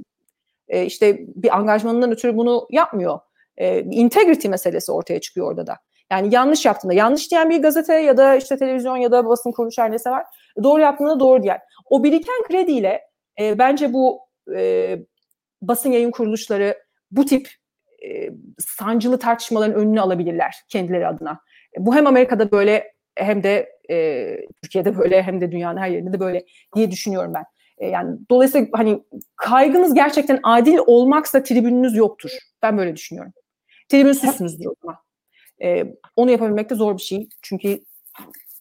e, 0.68 0.86
işte 0.86 1.20
bir 1.36 1.58
angajmanından 1.58 2.12
ötürü 2.12 2.38
bunu 2.38 2.68
yapmıyor. 2.72 3.20
E, 3.58 3.80
integrity 3.80 4.48
meselesi 4.48 4.92
ortaya 4.92 5.22
çıkıyor 5.22 5.48
orada 5.48 5.68
da. 5.68 5.78
Yani 6.12 6.36
yanlış 6.36 6.66
yaptığında 6.66 6.94
yanlış 6.94 7.32
diyen 7.32 7.50
bir 7.50 7.62
gazete 7.62 7.94
ya 7.94 8.18
da 8.18 8.36
işte 8.36 8.58
televizyon 8.58 8.98
ya 8.98 9.12
da 9.12 9.26
basın 9.26 9.52
kuruluşu 9.52 9.82
her 9.82 9.92
neyse 9.92 10.10
var. 10.10 10.26
Doğru 10.64 10.82
yaptığında 10.82 11.20
doğru 11.20 11.44
diyen. 11.44 11.60
O 11.90 12.04
biriken 12.04 12.44
krediyle 12.48 13.02
e, 13.40 13.60
bence 13.60 13.94
bu 13.94 14.20
e, 14.56 15.00
basın 15.62 15.92
yayın 15.92 16.12
kuruluşları 16.12 16.78
bu 17.12 17.26
tip 17.26 17.50
e, 18.06 18.30
sancılı 18.60 19.20
tartışmaların 19.20 19.76
önünü 19.76 20.02
alabilirler 20.02 20.56
kendileri 20.70 21.08
adına. 21.08 21.40
Bu 21.78 21.96
hem 21.96 22.08
Amerika'da 22.08 22.52
böyle 22.52 22.94
hem 23.16 23.44
de 23.44 23.70
e, 23.90 24.28
Türkiye'de 24.64 24.98
böyle 24.98 25.24
hem 25.24 25.42
de 25.42 25.52
dünyanın 25.52 25.78
her 25.78 25.90
yerinde 25.90 26.14
de 26.14 26.20
böyle 26.20 26.46
diye 26.76 26.92
düşünüyorum 26.92 27.34
ben. 27.34 27.46
E, 27.78 27.88
yani 27.88 28.18
dolayısıyla 28.30 28.68
hani 28.74 29.04
kaygınız 29.36 29.94
gerçekten 29.94 30.40
adil 30.44 30.78
olmaksa 30.78 31.44
tribününüz 31.44 31.96
yoktur. 31.96 32.32
Ben 32.62 32.78
böyle 32.78 32.96
düşünüyorum. 32.96 33.34
Tribünsüzsünüzdür 33.90 34.66
o 34.66 34.76
zaman. 34.82 34.98
E, 35.64 35.94
onu 36.16 36.32
yapabilmek 36.32 36.70
de 36.70 36.76
zor 36.76 36.98
bir 36.98 37.02
şey. 37.02 37.30
Çünkü 37.42 37.84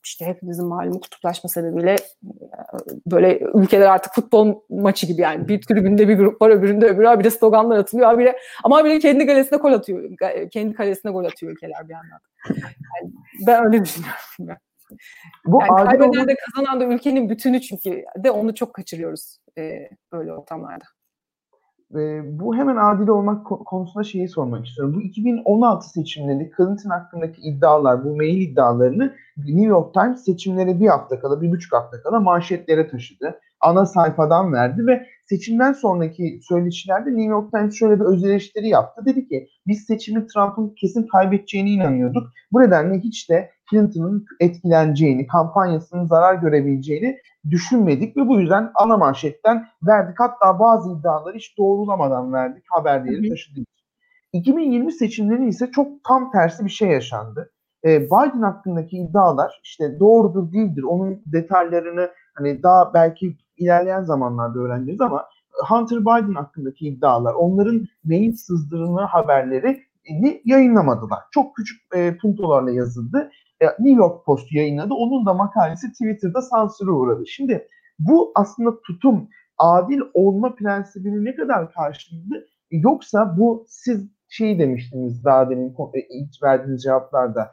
işte 0.06 0.26
hepimizin 0.26 0.66
malumu 0.66 1.00
kutuplaşma 1.00 1.50
sebebiyle 1.50 1.92
e, 1.92 1.98
böyle 3.06 3.40
ülkeler 3.54 3.86
artık 3.86 4.14
futbol 4.14 4.60
maçı 4.70 5.06
gibi 5.06 5.22
yani 5.22 5.48
bir 5.48 5.62
tribünde 5.62 6.08
bir 6.08 6.16
grup 6.16 6.42
var 6.42 6.50
öbüründe 6.50 6.86
öbürü 6.86 7.08
abi 7.08 7.24
de 7.24 7.30
sloganlar 7.30 7.78
atılıyor 7.78 8.10
abi 8.10 8.24
de 8.24 8.38
ama 8.64 8.84
bile 8.84 8.98
kendi 8.98 9.26
kalesine 9.26 9.58
gol 9.58 9.72
atıyor 9.72 10.10
kendi 10.50 10.74
kalesine 10.74 11.12
gol 11.12 11.24
atıyor 11.24 11.52
ülkeler 11.52 11.88
bir 11.88 11.92
yandan. 11.92 12.20
Yani 12.48 13.12
ben 13.46 13.64
öyle 13.64 13.84
düşünüyorum. 13.84 14.60
Bu 15.46 15.60
yani 15.60 15.84
kaybeden 15.84 16.28
de 16.28 16.34
kazanan 16.34 16.80
da 16.80 16.84
ülkenin 16.84 17.30
bütünü 17.30 17.60
çünkü 17.60 18.04
de 18.16 18.30
onu 18.30 18.54
çok 18.54 18.74
kaçırıyoruz 18.74 19.38
e, 19.58 19.88
böyle 20.12 20.32
ortamlarda. 20.32 20.84
E, 21.94 22.22
bu 22.38 22.56
hemen 22.56 22.76
adil 22.76 23.08
olmak 23.08 23.46
konusunda 23.46 24.04
şeyi 24.04 24.28
sormak 24.28 24.66
istiyorum. 24.66 24.94
Bu 24.96 25.00
2016 25.00 25.90
seçimleri 25.90 26.50
Clinton 26.56 26.90
hakkındaki 26.90 27.42
iddialar, 27.42 28.04
bu 28.04 28.16
mail 28.16 28.40
iddialarını 28.40 29.14
New 29.36 29.66
York 29.66 29.94
Times 29.94 30.24
seçimlere 30.24 30.80
bir 30.80 30.86
hafta 30.86 31.20
kala, 31.20 31.42
bir 31.42 31.50
buçuk 31.50 31.72
hafta 31.72 32.02
kala 32.02 32.20
manşetlere 32.20 32.88
taşıdı. 32.88 33.40
Ana 33.60 33.86
sayfadan 33.86 34.52
verdi 34.52 34.86
ve 34.86 35.06
seçimden 35.28 35.72
sonraki 35.72 36.40
söyleşilerde 36.42 37.10
New 37.10 37.30
York 37.30 37.52
Times 37.52 37.74
şöyle 37.74 38.00
bir 38.00 38.04
öz 38.04 38.24
yaptı. 38.62 39.06
Dedi 39.06 39.28
ki 39.28 39.48
biz 39.66 39.84
seçimi 39.84 40.26
Trump'ın 40.26 40.74
kesin 40.80 41.06
kaybedeceğine 41.06 41.70
inanıyorduk. 41.70 42.28
Bu 42.52 42.60
nedenle 42.60 42.98
hiç 42.98 43.30
de 43.30 43.50
Clinton'ın 43.70 44.24
etkileneceğini, 44.40 45.26
kampanyasının 45.26 46.06
zarar 46.06 46.34
görebileceğini 46.34 47.18
düşünmedik 47.50 48.16
ve 48.16 48.28
bu 48.28 48.40
yüzden 48.40 48.70
ana 48.74 48.96
manşetten 48.96 49.66
verdik. 49.86 50.20
Hatta 50.20 50.58
bazı 50.58 50.92
iddiaları 50.92 51.36
hiç 51.36 51.58
doğrulamadan 51.58 52.32
verdik, 52.32 52.64
haberleri 52.68 53.28
taşıdık. 53.28 53.66
2020 54.32 54.92
seçimleri 54.92 55.48
ise 55.48 55.70
çok 55.70 56.04
tam 56.04 56.30
tersi 56.30 56.64
bir 56.64 56.70
şey 56.70 56.88
yaşandı. 56.88 57.52
Ee, 57.84 58.00
Biden 58.00 58.42
hakkındaki 58.42 58.96
iddialar 58.96 59.60
işte 59.64 60.00
doğrudur 60.00 60.52
değildir. 60.52 60.82
Onun 60.82 61.22
detaylarını 61.26 62.10
hani 62.34 62.62
daha 62.62 62.94
belki 62.94 63.36
ilerleyen 63.56 64.02
zamanlarda 64.02 64.58
öğreneceğiz 64.58 65.00
ama 65.00 65.24
Hunter 65.68 66.00
Biden 66.00 66.34
hakkındaki 66.34 66.88
iddialar, 66.88 67.34
onların 67.34 67.86
mail 68.04 68.32
sızdırma 68.32 69.06
haberleri 69.06 69.82
yayınlamadılar. 70.44 71.18
Çok 71.30 71.56
küçük 71.56 71.82
e, 71.94 72.16
puntolarla 72.16 72.70
yazıldı. 72.70 73.30
E, 73.60 73.66
New 73.66 74.02
York 74.02 74.24
Post 74.24 74.52
yayınladı. 74.52 74.94
Onun 74.94 75.26
da 75.26 75.34
makalesi 75.34 75.92
Twitter'da 75.92 76.42
sansüre 76.42 76.90
uğradı. 76.90 77.26
Şimdi 77.26 77.68
bu 77.98 78.32
aslında 78.34 78.80
tutum 78.80 79.28
adil 79.58 80.00
olma 80.14 80.54
prensibini 80.54 81.24
ne 81.24 81.34
kadar 81.34 81.72
karşıladı? 81.72 82.46
Yoksa 82.70 83.36
bu 83.38 83.66
siz 83.68 84.10
şey 84.28 84.58
demiştiniz 84.58 85.24
daha 85.24 85.50
demin 85.50 85.74
e, 85.94 86.00
ilk 86.00 86.42
verdiğiniz 86.42 86.82
cevaplarda 86.82 87.52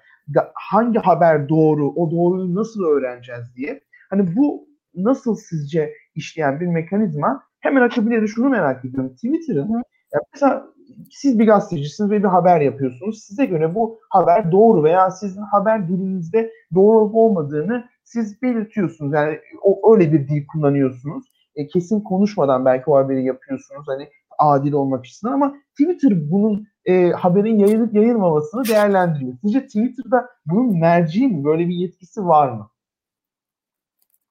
hangi 0.53 0.99
haber 0.99 1.49
doğru, 1.49 1.89
o 1.89 2.11
doğruyu 2.11 2.55
nasıl 2.55 2.83
öğreneceğiz 2.83 3.55
diye. 3.55 3.81
Hani 4.09 4.35
bu 4.35 4.67
nasıl 4.95 5.35
sizce 5.35 5.93
işleyen 6.15 6.59
bir 6.59 6.67
mekanizma? 6.67 7.43
Hemen 7.59 7.81
akabinde 7.81 8.27
şunu 8.27 8.49
merak 8.49 8.85
ediyorum. 8.85 9.13
Twitter'ın 9.15 9.83
mesela 10.33 10.67
siz 11.11 11.39
bir 11.39 11.47
gazetecisiniz 11.47 12.11
ve 12.11 12.19
bir 12.19 12.27
haber 12.27 12.61
yapıyorsunuz. 12.61 13.23
Size 13.23 13.45
göre 13.45 13.75
bu 13.75 13.99
haber 14.09 14.51
doğru 14.51 14.83
veya 14.83 15.11
sizin 15.11 15.41
haber 15.41 15.87
dilinizde 15.87 16.51
doğru 16.73 17.17
olmadığını 17.17 17.85
siz 18.03 18.41
belirtiyorsunuz. 18.41 19.13
Yani 19.13 19.39
o 19.63 19.93
öyle 19.93 20.13
bir 20.13 20.27
dil 20.27 20.47
kullanıyorsunuz. 20.47 21.25
E, 21.55 21.67
kesin 21.67 22.01
konuşmadan 22.01 22.65
belki 22.65 22.89
o 22.89 22.97
haberi 22.97 23.25
yapıyorsunuz. 23.25 23.87
Hani 23.87 24.09
adil 24.39 24.73
olmak 24.73 25.05
için 25.05 25.27
ama 25.27 25.55
Twitter 25.71 26.31
bunun 26.31 26.67
e, 26.85 27.09
haberin 27.11 27.59
yayılıp 27.59 27.93
yayılmamasını 27.93 28.65
değerlendiriyor. 28.65 29.33
Sizce 29.41 29.65
Twitter'da 29.65 30.29
bunun 30.45 30.79
merci 30.79 31.27
mi? 31.27 31.43
Böyle 31.43 31.67
bir 31.67 31.75
yetkisi 31.75 32.25
var 32.25 32.49
mı? 32.49 32.69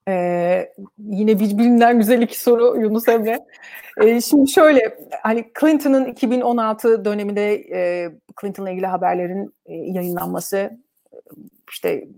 Ee, 0.08 0.72
yine 0.98 1.40
birbirinden 1.40 1.98
güzel 1.98 2.22
iki 2.22 2.40
soru 2.40 2.80
Yunus 2.80 3.08
Emre. 3.08 3.38
Ee, 4.02 4.20
şimdi 4.20 4.50
şöyle, 4.50 4.98
hani 5.22 5.50
Clinton'ın 5.60 6.04
2016 6.04 7.04
döneminde 7.04 7.54
e, 7.54 8.10
Clinton'la 8.40 8.70
ilgili 8.70 8.86
haberlerin 8.86 9.54
e, 9.66 9.74
yayınlanması, 9.74 10.70
işte 11.70 12.08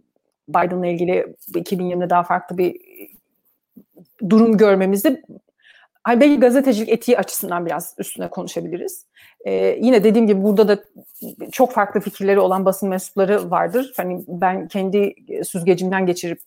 Biden'la 0.49 0.87
ilgili 0.87 1.27
2020'de 1.53 2.11
daha 2.11 2.23
farklı 2.23 2.59
bir 2.59 2.81
durum 4.29 4.57
görmemizi 4.57 5.23
hani 6.05 6.21
belki 6.21 6.41
gazetecilik 6.41 6.89
etiği 6.89 7.19
açısından 7.19 7.67
biraz 7.67 7.95
üstüne 7.99 8.29
konuşabiliriz. 8.29 9.07
Ee, 9.47 9.79
yine 9.81 10.05
dediğim 10.05 10.27
gibi 10.27 10.43
burada 10.43 10.69
da 10.69 10.85
çok 11.53 11.73
farklı 11.73 12.01
fikirleri 12.01 12.41
olan 12.41 12.65
basın 12.65 12.89
mensupları 12.89 13.51
vardır. 13.51 13.93
Hani 13.97 14.25
ben 14.29 14.69
kendi 14.69 15.15
süzgecimden 15.45 16.07
geçirip 16.07 16.41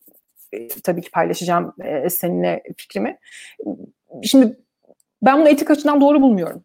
tabii 0.83 1.01
ki 1.01 1.11
paylaşacağım 1.11 1.73
e, 1.83 2.09
seninle 2.09 2.63
fikrimi. 2.77 3.17
Şimdi 4.23 4.57
ben 5.21 5.39
bunu 5.39 5.49
etik 5.49 5.71
açıdan 5.71 6.01
doğru 6.01 6.21
bulmuyorum. 6.21 6.63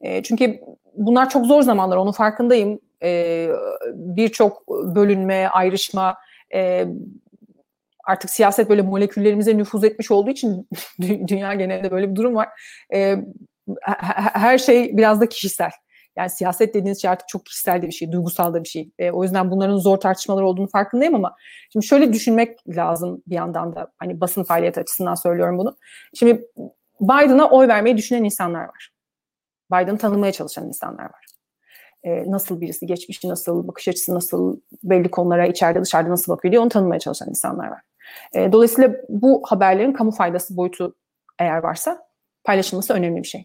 E, 0.00 0.22
çünkü 0.22 0.60
bunlar 0.94 1.30
çok 1.30 1.46
zor 1.46 1.62
zamanlar, 1.62 1.96
onun 1.96 2.12
farkındayım. 2.12 2.80
E, 3.02 3.48
Birçok 3.94 4.68
bölünme, 4.68 5.48
ayrışma, 5.48 6.16
e, 6.54 6.86
artık 8.04 8.30
siyaset 8.30 8.70
böyle 8.70 8.82
moleküllerimize 8.82 9.56
nüfuz 9.56 9.84
etmiş 9.84 10.10
olduğu 10.10 10.30
için 10.30 10.68
dünya 11.00 11.54
genelinde 11.54 11.90
böyle 11.90 12.10
bir 12.10 12.16
durum 12.16 12.34
var. 12.34 12.48
E, 12.94 13.16
her 14.32 14.58
şey 14.58 14.96
biraz 14.96 15.20
da 15.20 15.28
kişisel. 15.28 15.70
Yani 16.18 16.30
siyaset 16.30 16.74
dediğiniz 16.74 17.02
şey 17.02 17.10
artık 17.10 17.28
çok 17.28 17.46
kişisel 17.46 17.82
de 17.82 17.86
bir 17.86 17.92
şey, 17.92 18.12
duygusal 18.12 18.54
da 18.54 18.64
bir 18.64 18.68
şey. 18.68 18.90
E, 18.98 19.10
o 19.10 19.22
yüzden 19.22 19.50
bunların 19.50 19.76
zor 19.76 19.96
tartışmalar 19.96 20.42
olduğunu 20.42 20.68
farkındayım 20.68 21.14
ama 21.14 21.36
şimdi 21.72 21.86
şöyle 21.86 22.12
düşünmek 22.12 22.68
lazım 22.68 23.22
bir 23.26 23.34
yandan 23.34 23.74
da 23.74 23.92
hani 23.98 24.20
basın 24.20 24.42
faaliyeti 24.44 24.80
açısından 24.80 25.14
söylüyorum 25.14 25.58
bunu. 25.58 25.76
Şimdi 26.14 26.46
Biden'a 27.00 27.50
oy 27.50 27.68
vermeyi 27.68 27.96
düşünen 27.96 28.24
insanlar 28.24 28.60
var. 28.60 28.90
Biden'ı 29.72 29.98
tanımaya 29.98 30.32
çalışan 30.32 30.66
insanlar 30.66 31.04
var. 31.04 31.24
E, 32.04 32.30
nasıl 32.30 32.60
birisi, 32.60 32.86
geçmişi 32.86 33.28
nasıl, 33.28 33.68
bakış 33.68 33.88
açısı 33.88 34.14
nasıl, 34.14 34.60
belli 34.82 35.10
konulara 35.10 35.46
içeride 35.46 35.82
dışarıda 35.82 36.10
nasıl 36.10 36.32
bakıyor 36.32 36.52
diye 36.52 36.60
onu 36.60 36.68
tanımaya 36.68 36.98
çalışan 36.98 37.28
insanlar 37.28 37.68
var. 37.68 37.80
E, 38.34 38.52
dolayısıyla 38.52 38.94
bu 39.08 39.42
haberlerin 39.46 39.92
kamu 39.92 40.10
faydası 40.10 40.56
boyutu 40.56 40.94
eğer 41.38 41.58
varsa 41.58 42.08
paylaşılması 42.44 42.94
önemli 42.94 43.22
bir 43.22 43.28
şey. 43.28 43.44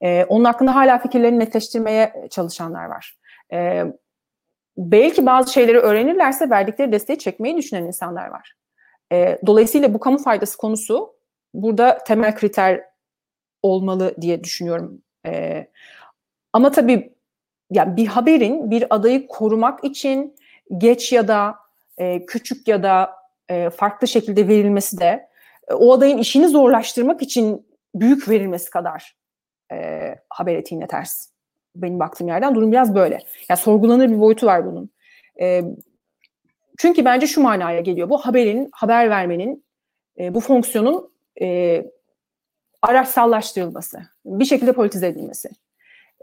E, 0.00 0.24
onun 0.24 0.44
hakkında 0.44 0.74
hala 0.74 0.98
fikirlerini 0.98 1.38
netleştirmeye 1.38 2.28
çalışanlar 2.30 2.84
var. 2.84 3.18
E, 3.52 3.84
belki 4.76 5.26
bazı 5.26 5.52
şeyleri 5.52 5.78
öğrenirlerse 5.78 6.50
verdikleri 6.50 6.92
desteği 6.92 7.18
çekmeyi 7.18 7.56
düşünen 7.56 7.84
insanlar 7.84 8.28
var. 8.28 8.54
E, 9.12 9.38
dolayısıyla 9.46 9.94
bu 9.94 10.00
kamu 10.00 10.18
faydası 10.18 10.56
konusu 10.56 11.14
burada 11.54 11.98
temel 11.98 12.34
kriter 12.34 12.84
olmalı 13.62 14.14
diye 14.20 14.44
düşünüyorum. 14.44 15.02
E, 15.26 15.66
ama 16.52 16.70
tabii 16.70 17.14
yani 17.70 17.96
bir 17.96 18.06
haberin 18.06 18.70
bir 18.70 18.94
adayı 18.94 19.26
korumak 19.26 19.84
için 19.84 20.36
geç 20.78 21.12
ya 21.12 21.28
da 21.28 21.54
e, 21.98 22.26
küçük 22.26 22.68
ya 22.68 22.82
da 22.82 23.12
e, 23.48 23.70
farklı 23.70 24.08
şekilde 24.08 24.48
verilmesi 24.48 25.00
de 25.00 25.28
e, 25.68 25.74
o 25.74 25.92
adayın 25.92 26.18
işini 26.18 26.48
zorlaştırmak 26.48 27.22
için 27.22 27.66
büyük 27.94 28.28
verilmesi 28.28 28.70
kadar 28.70 29.16
e, 29.72 30.14
haber 30.30 30.54
etiğine 30.54 30.86
ters. 30.86 31.28
Benim 31.76 32.00
baktığım 32.00 32.28
yerden 32.28 32.54
durum 32.54 32.72
biraz 32.72 32.94
böyle. 32.94 33.18
Yani 33.48 33.60
sorgulanır 33.60 34.10
bir 34.10 34.20
boyutu 34.20 34.46
var 34.46 34.66
bunun. 34.66 34.90
E, 35.40 35.62
çünkü 36.78 37.04
bence 37.04 37.26
şu 37.26 37.40
manaya 37.40 37.80
geliyor. 37.80 38.10
Bu 38.10 38.18
haberin, 38.18 38.68
haber 38.72 39.10
vermenin, 39.10 39.64
e, 40.18 40.34
bu 40.34 40.40
fonksiyonun 40.40 41.12
e, 41.40 41.82
araçsallaştırılması, 42.82 43.98
bir 44.24 44.44
şekilde 44.44 44.72
politize 44.72 45.06
edilmesi. 45.06 45.50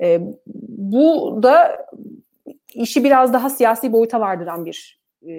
E, 0.01 0.21
bu 0.67 1.39
da 1.43 1.85
işi 2.73 3.03
biraz 3.03 3.33
daha 3.33 3.49
siyasi 3.49 3.91
boyuta 3.91 4.19
vardıran 4.19 4.65
bir 4.65 4.99
e, 5.27 5.33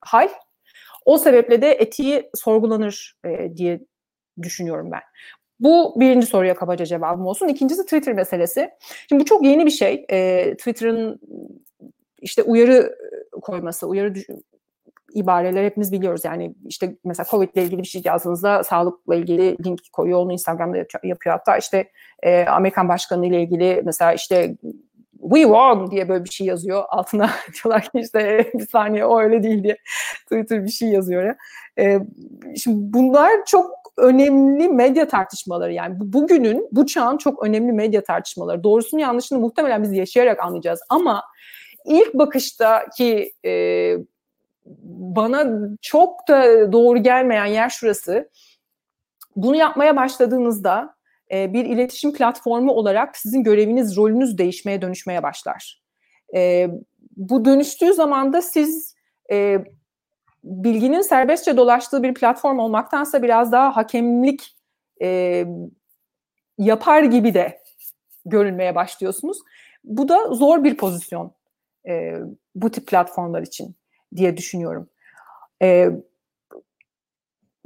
hal. 0.00 0.28
O 1.04 1.18
sebeple 1.18 1.62
de 1.62 1.72
etiği 1.72 2.30
sorgulanır 2.34 3.16
e, 3.24 3.56
diye 3.56 3.80
düşünüyorum 4.42 4.90
ben. 4.92 5.02
Bu 5.60 5.94
birinci 6.00 6.26
soruya 6.26 6.54
kabaca 6.54 6.84
cevabım 6.84 7.26
olsun. 7.26 7.48
İkincisi 7.48 7.84
Twitter 7.84 8.14
meselesi. 8.14 8.70
Şimdi 9.08 9.20
bu 9.20 9.24
çok 9.24 9.44
yeni 9.44 9.66
bir 9.66 9.70
şey. 9.70 10.06
E, 10.10 10.50
Twitter'ın 10.56 11.20
işte 12.20 12.42
uyarı 12.42 12.98
koyması, 13.42 13.86
uyarı 13.86 14.14
ibareler 15.14 15.64
hepimiz 15.64 15.92
biliyoruz. 15.92 16.24
Yani 16.24 16.54
işte 16.66 16.96
mesela 17.04 17.26
Covid 17.30 17.48
ile 17.54 17.64
ilgili 17.64 17.82
bir 17.82 17.86
şey 17.86 18.02
yazdığınızda 18.04 18.64
sağlıkla 18.64 19.14
ilgili 19.14 19.64
link 19.64 19.80
koyuyor. 19.92 20.18
Onu 20.18 20.32
Instagram'da 20.32 20.76
yapıyor. 20.78 21.36
Hatta 21.36 21.56
işte 21.56 21.90
e, 22.22 22.44
Amerikan 22.44 22.88
Başkanı 22.88 23.26
ile 23.26 23.42
ilgili 23.42 23.82
mesela 23.84 24.12
işte 24.12 24.56
we 25.20 25.42
won 25.42 25.90
diye 25.90 26.08
böyle 26.08 26.24
bir 26.24 26.30
şey 26.30 26.46
yazıyor. 26.46 26.84
Altına 26.88 27.30
diyorlar 27.64 27.82
ki 27.82 27.90
işte 28.00 28.50
bir 28.54 28.66
saniye 28.66 29.04
o 29.04 29.20
öyle 29.20 29.42
değil 29.42 29.62
diye 29.62 29.76
Twitter 30.22 30.64
bir 30.64 30.70
şey 30.70 30.88
yazıyor 30.88 31.22
ya. 31.24 31.36
E, 31.78 31.98
şimdi 32.56 32.92
bunlar 32.92 33.30
çok 33.46 33.85
önemli 33.98 34.68
medya 34.68 35.08
tartışmaları 35.08 35.72
yani 35.72 35.94
bugünün 35.98 36.68
bu 36.72 36.86
çağın 36.86 37.16
çok 37.16 37.44
önemli 37.44 37.72
medya 37.72 38.04
tartışmaları. 38.04 38.64
Doğrusunu 38.64 39.00
yanlışını 39.00 39.38
muhtemelen 39.38 39.82
biz 39.82 39.92
yaşayarak 39.92 40.44
anlayacağız 40.44 40.80
ama 40.88 41.22
ilk 41.84 42.14
bakıştaki 42.14 43.32
e, 43.44 43.92
bana 45.16 45.68
çok 45.82 46.28
da 46.28 46.72
doğru 46.72 46.98
gelmeyen 47.02 47.46
yer 47.46 47.70
şurası. 47.70 48.30
Bunu 49.36 49.56
yapmaya 49.56 49.96
başladığınızda 49.96 50.94
e, 51.32 51.52
bir 51.52 51.64
iletişim 51.64 52.12
platformu 52.12 52.72
olarak 52.72 53.16
sizin 53.16 53.42
göreviniz, 53.42 53.96
rolünüz 53.96 54.38
değişmeye, 54.38 54.82
dönüşmeye 54.82 55.22
başlar. 55.22 55.82
E, 56.34 56.68
bu 57.16 57.44
dönüştüğü 57.44 57.92
zaman 57.92 58.32
da 58.32 58.42
siz 58.42 58.94
e, 59.32 59.58
bilginin 60.44 61.00
serbestçe 61.00 61.56
dolaştığı 61.56 62.02
bir 62.02 62.14
platform 62.14 62.58
olmaktansa 62.58 63.22
biraz 63.22 63.52
daha 63.52 63.76
hakemlik 63.76 64.56
e, 65.02 65.44
yapar 66.58 67.02
gibi 67.02 67.34
de 67.34 67.62
görünmeye 68.26 68.74
başlıyorsunuz. 68.74 69.38
Bu 69.84 70.08
da 70.08 70.34
zor 70.34 70.64
bir 70.64 70.76
pozisyon 70.76 71.32
e, 71.88 72.14
bu 72.54 72.70
tip 72.70 72.86
platformlar 72.86 73.42
için 73.42 73.76
diye 74.16 74.36
düşünüyorum. 74.36 74.88
E, 75.62 75.90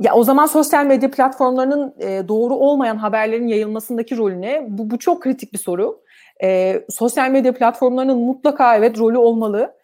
ya 0.00 0.14
o 0.14 0.24
zaman 0.24 0.46
sosyal 0.46 0.87
medya 0.87 1.11
platformlarının 1.11 1.94
e, 1.98 2.28
doğru 2.28 2.54
olmayan 2.54 2.96
haberlerin 2.96 3.46
yayılmasındaki 3.46 4.16
rolüne 4.16 4.66
bu, 4.68 4.90
bu 4.90 4.98
çok 4.98 5.22
kritik 5.22 5.52
bir 5.52 5.59
soru. 5.59 6.02
E, 6.42 6.80
sosyal 6.90 7.30
medya 7.30 7.54
platformlarının 7.54 8.18
mutlaka 8.18 8.76
evet 8.76 8.98
rolü 8.98 9.18
olmalı 9.18 9.74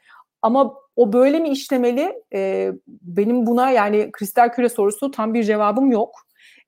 ama 0.43 0.75
o 0.97 1.13
böyle 1.13 1.39
mi 1.39 1.49
işlemeli? 1.49 2.23
E, 2.35 2.73
benim 2.89 3.47
buna 3.47 3.71
yani 3.71 4.11
kristal 4.13 4.49
küre 4.49 4.69
sorusu 4.69 5.11
tam 5.11 5.35
bir 5.35 5.43
cevabım 5.45 5.91
yok. 5.91 6.15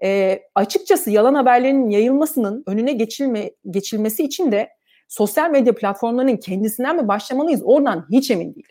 E, 0.04 0.40
açıkçası 0.54 1.10
yalan 1.10 1.34
haberlerin 1.34 1.90
yayılmasının 1.90 2.64
önüne 2.66 2.92
geçilme, 2.92 3.50
geçilmesi 3.70 4.24
için 4.24 4.52
de 4.52 4.68
sosyal 5.08 5.50
medya 5.50 5.74
platformlarının 5.74 6.36
kendisinden 6.36 6.96
mi 6.96 7.08
başlamalıyız? 7.08 7.62
Oradan 7.64 8.06
hiç 8.10 8.30
emin 8.30 8.54
değilim. 8.54 8.70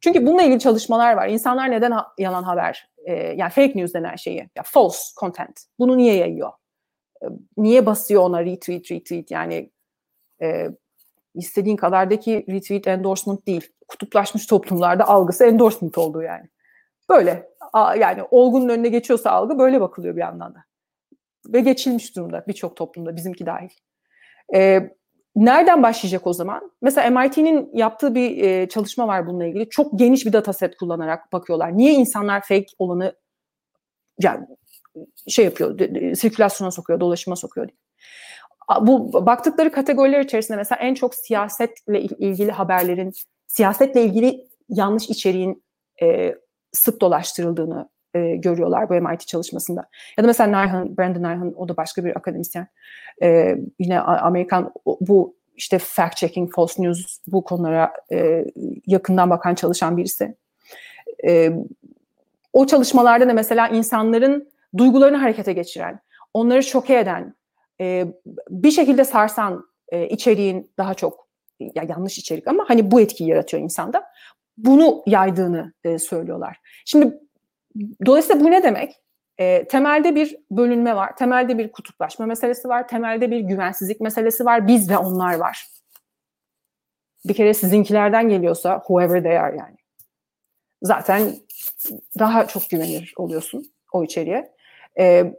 Çünkü 0.00 0.26
bununla 0.26 0.42
ilgili 0.42 0.58
çalışmalar 0.58 1.14
var. 1.14 1.28
İnsanlar 1.28 1.70
neden 1.70 1.90
ha- 1.90 2.12
yalan 2.18 2.42
haber, 2.42 2.88
e, 3.04 3.12
yani 3.12 3.50
fake 3.50 3.72
news 3.74 3.94
denen 3.94 4.16
şeyi, 4.16 4.48
ya 4.56 4.62
false 4.64 4.98
content, 5.20 5.60
bunu 5.78 5.96
niye 5.96 6.16
yayıyor? 6.16 6.52
E, 7.22 7.26
niye 7.56 7.86
basıyor 7.86 8.22
ona 8.22 8.44
retweet, 8.44 8.90
retweet? 8.90 9.30
Yani 9.30 9.70
e, 10.42 10.68
istediğin 11.34 11.76
kadardaki 11.76 12.46
retweet 12.48 12.86
endorsement 12.86 13.46
değil. 13.46 13.68
Kutuplaşmış 13.88 14.46
toplumlarda 14.46 15.08
algısı 15.08 15.44
endorsement 15.44 15.98
olduğu 15.98 16.22
yani. 16.22 16.48
Böyle. 17.08 17.48
Yani 17.74 18.22
olgunun 18.30 18.68
önüne 18.68 18.88
geçiyorsa 18.88 19.30
algı 19.30 19.58
böyle 19.58 19.80
bakılıyor 19.80 20.16
bir 20.16 20.20
yandan 20.20 20.54
da. 20.54 20.64
Ve 21.48 21.60
geçilmiş 21.60 22.16
durumda 22.16 22.44
birçok 22.48 22.76
toplumda, 22.76 23.16
bizimki 23.16 23.46
dahil. 23.46 23.70
E, 24.54 24.90
Nereden 25.36 25.82
başlayacak 25.82 26.26
o 26.26 26.32
zaman? 26.32 26.72
Mesela 26.82 27.20
MIT'nin 27.20 27.70
yaptığı 27.72 28.14
bir 28.14 28.44
e, 28.44 28.68
çalışma 28.68 29.08
var 29.08 29.26
bununla 29.26 29.44
ilgili. 29.44 29.68
Çok 29.68 29.98
geniş 29.98 30.26
bir 30.26 30.32
dataset 30.32 30.76
kullanarak 30.76 31.32
bakıyorlar. 31.32 31.76
Niye 31.76 31.92
insanlar 31.92 32.40
fake 32.40 32.66
olanı 32.78 33.16
yani 34.20 34.46
şey 35.28 35.44
yapıyor, 35.44 35.78
sirkülasyona 36.14 36.70
sokuyor, 36.70 37.00
dolaşıma 37.00 37.36
sokuyor 37.36 37.68
diye. 37.68 37.76
Bu 38.80 39.26
baktıkları 39.26 39.72
kategoriler 39.72 40.20
içerisinde 40.20 40.56
mesela 40.56 40.78
en 40.80 40.94
çok 40.94 41.14
siyasetle 41.14 42.00
ilgili 42.00 42.52
haberlerin, 42.52 43.12
siyasetle 43.46 44.04
ilgili 44.04 44.48
yanlış 44.68 45.10
içeriğin 45.10 45.64
e, 46.02 46.34
sık 46.72 47.00
dolaştırıldığını 47.00 47.88
e, 48.14 48.36
görüyorlar 48.36 48.88
bu 48.88 48.94
MIT 48.94 49.26
çalışmasında. 49.26 49.88
Ya 50.18 50.24
da 50.24 50.26
mesela 50.26 50.48
Nyhan, 50.50 50.96
Brandon 50.96 51.22
Nyhan 51.22 51.54
o 51.56 51.68
da 51.68 51.76
başka 51.76 52.04
bir 52.04 52.16
akademisyen. 52.16 52.66
E, 53.22 53.56
yine 53.78 54.00
Amerikan 54.00 54.72
bu 55.00 55.36
işte 55.56 55.78
fact 55.78 56.16
checking, 56.16 56.54
false 56.54 56.82
news 56.82 57.18
bu 57.26 57.44
konulara 57.44 57.92
e, 58.12 58.44
yakından 58.86 59.30
bakan 59.30 59.54
çalışan 59.54 59.96
birisi. 59.96 60.34
E, 61.26 61.52
o 62.52 62.66
çalışmalarda 62.66 63.28
da 63.28 63.32
mesela 63.32 63.68
insanların 63.68 64.48
duygularını 64.76 65.16
harekete 65.16 65.52
geçiren, 65.52 66.00
onları 66.34 66.62
şoke 66.62 66.98
eden, 66.98 67.34
e, 67.80 68.06
bir 68.48 68.70
şekilde 68.70 69.04
sarsan 69.04 69.66
e, 69.88 70.08
içeriğin 70.08 70.72
daha 70.78 70.94
çok 70.94 71.28
ya 71.60 71.82
yanlış 71.88 72.18
içerik 72.18 72.48
ama 72.48 72.64
hani 72.68 72.90
bu 72.90 73.00
etkiyi 73.00 73.30
yaratıyor 73.30 73.62
insanda. 73.62 74.04
Bunu 74.56 75.02
yaydığını 75.06 75.72
e, 75.84 75.98
söylüyorlar. 75.98 76.60
Şimdi 76.84 77.20
Dolayısıyla 78.06 78.44
bu 78.44 78.50
ne 78.50 78.62
demek? 78.62 79.00
E, 79.38 79.68
temelde 79.68 80.14
bir 80.14 80.36
bölünme 80.50 80.96
var, 80.96 81.16
temelde 81.16 81.58
bir 81.58 81.72
kutuplaşma 81.72 82.26
meselesi 82.26 82.68
var, 82.68 82.88
temelde 82.88 83.30
bir 83.30 83.40
güvensizlik 83.40 84.00
meselesi 84.00 84.44
var, 84.44 84.66
biz 84.66 84.90
ve 84.90 84.98
onlar 84.98 85.34
var. 85.34 85.66
Bir 87.24 87.34
kere 87.34 87.54
sizinkilerden 87.54 88.28
geliyorsa 88.28 88.78
whoever 88.78 89.22
they 89.22 89.38
are 89.38 89.56
yani. 89.56 89.76
Zaten 90.82 91.34
daha 92.18 92.46
çok 92.46 92.70
güvenir 92.70 93.14
oluyorsun 93.16 93.72
o 93.92 94.04
içeriye. 94.04 94.54
E, 94.98 95.34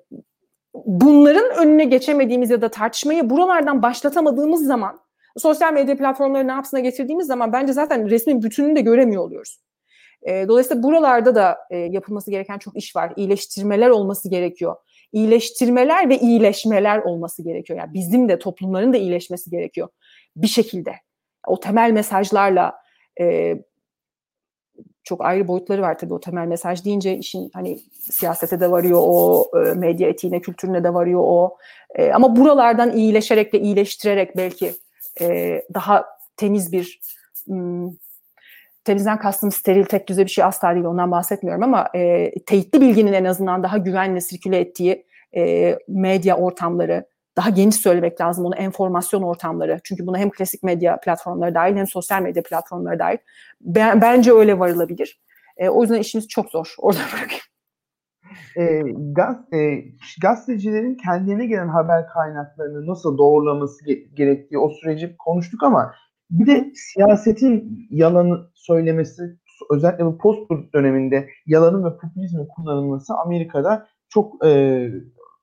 bunların 0.86 1.58
önüne 1.58 1.86
geçemediğimiz 1.86 2.50
ya 2.50 2.62
da 2.62 2.70
tartışmayı 2.70 3.30
buralardan 3.30 3.82
başlatamadığımız 3.82 4.66
zaman 4.66 5.00
sosyal 5.38 5.74
medya 5.74 5.98
platformları 5.98 6.48
ne 6.48 6.52
yapsına 6.52 6.80
getirdiğimiz 6.80 7.28
zaman 7.28 7.54
bence 7.54 7.74
zaten 7.74 8.10
resmin 8.10 8.44
bütününü 8.44 8.76
de 8.76 8.82
göremiyor 8.82 9.24
oluyoruz. 9.24 9.60
E, 10.24 10.48
dolayısıyla 10.48 10.84
buralarda 10.84 11.36
da 11.36 11.58
e, 11.70 11.78
yapılması 11.78 12.32
gereken 12.32 12.58
çok 12.58 12.78
iş 12.78 12.96
var. 12.96 13.14
İyileştirmeler 13.16 13.90
olması 13.90 14.30
gerekiyor. 14.30 14.76
İyileştirmeler 15.12 16.10
ve 16.10 16.20
iyileşmeler 16.20 16.98
olması 16.98 17.44
gerekiyor. 17.44 17.80
Yani 17.80 17.94
bizim 17.94 18.30
de 18.30 18.40
toplumların 18.40 18.94
da 18.94 18.98
iyileşmesi 18.98 19.50
gerekiyor 19.50 19.88
bir 20.36 20.48
şekilde. 20.48 20.92
O 21.48 21.60
temel 21.60 21.92
mesajlarla 21.92 22.76
e, 23.20 23.56
çok 25.06 25.26
ayrı 25.26 25.48
boyutları 25.48 25.82
var 25.82 25.98
tabii 25.98 26.14
o 26.14 26.20
temel 26.20 26.48
mesaj 26.48 26.86
deyince 26.86 27.18
işin 27.18 27.50
hani 27.54 27.80
siyasete 28.12 28.60
de 28.60 28.72
varıyor 28.72 29.00
o 29.04 29.46
e, 29.60 29.74
medya 29.74 30.10
etiğine 30.10 30.42
kültürüne 30.42 30.84
de 30.84 30.94
varıyor 30.94 31.22
o. 31.24 31.58
E, 31.96 32.12
ama 32.12 32.36
buralardan 32.36 32.98
iyileşerek 32.98 33.54
de 33.54 33.60
iyileştirerek 33.60 34.38
belki 34.38 34.74
e, 35.22 35.62
daha 35.74 36.06
temiz 36.38 36.72
bir 36.72 37.02
m, 37.48 37.90
temizden 38.84 39.20
kastım 39.20 39.52
steril 39.52 39.86
tek 39.86 40.08
düze 40.08 40.26
bir 40.26 40.32
şey 40.32 40.44
asla 40.44 40.74
değil 40.74 40.86
ondan 40.86 41.12
bahsetmiyorum 41.12 41.64
ama 41.64 41.90
e, 41.96 42.32
teyitli 42.46 42.82
bilginin 42.82 43.14
en 43.14 43.26
azından 43.26 43.64
daha 43.64 43.78
güvenle 43.78 44.22
sirküle 44.22 44.60
ettiği 44.60 45.06
e, 45.36 45.76
medya 45.88 46.38
ortamları, 46.38 47.06
daha 47.38 47.50
geniş 47.50 47.76
söylemek 47.76 48.22
lazım 48.22 48.46
onu 48.46 48.56
enformasyon 48.56 49.22
ortamları. 49.22 49.80
Çünkü 49.84 50.08
buna 50.08 50.18
hem 50.18 50.30
klasik 50.30 50.64
medya 50.64 51.00
platformları 51.00 51.56
dahil 51.56 51.76
hem 51.76 51.88
sosyal 51.88 52.22
medya 52.22 52.44
platformları 52.44 53.00
dahil. 53.00 53.18
Ben, 53.62 54.02
bence 54.02 54.32
öyle 54.34 54.60
varılabilir. 54.60 55.20
E, 55.58 55.70
o 55.70 55.82
yüzden 55.82 56.00
işimiz 56.00 56.28
çok 56.28 56.50
zor. 56.50 56.76
Orada 56.80 57.00
bırakayım. 57.14 57.44
E, 58.58 58.64
e, 59.58 59.86
gazetecilerin 60.22 60.96
kendilerine 60.96 61.46
gelen 61.46 61.68
haber 61.68 62.08
kaynaklarını 62.08 62.88
nasıl 62.88 63.18
doğrulaması 63.18 63.86
gerektiği 64.14 64.58
o 64.58 64.70
süreci 64.70 65.16
konuştuk 65.18 65.64
ama 65.64 65.94
bir 66.30 66.48
de 66.48 66.72
siyasetin 66.76 67.88
yalanı 67.90 68.50
söylemesi 68.54 69.24
özellikle 69.72 70.06
bu 70.06 70.18
post 70.18 70.52
döneminde 70.74 71.30
yalanın 71.46 71.86
ve 71.86 71.98
popülizmin 71.98 72.48
kullanılması 72.56 73.14
Amerika'da 73.14 73.88
çok 74.10 74.46
e, 74.46 74.90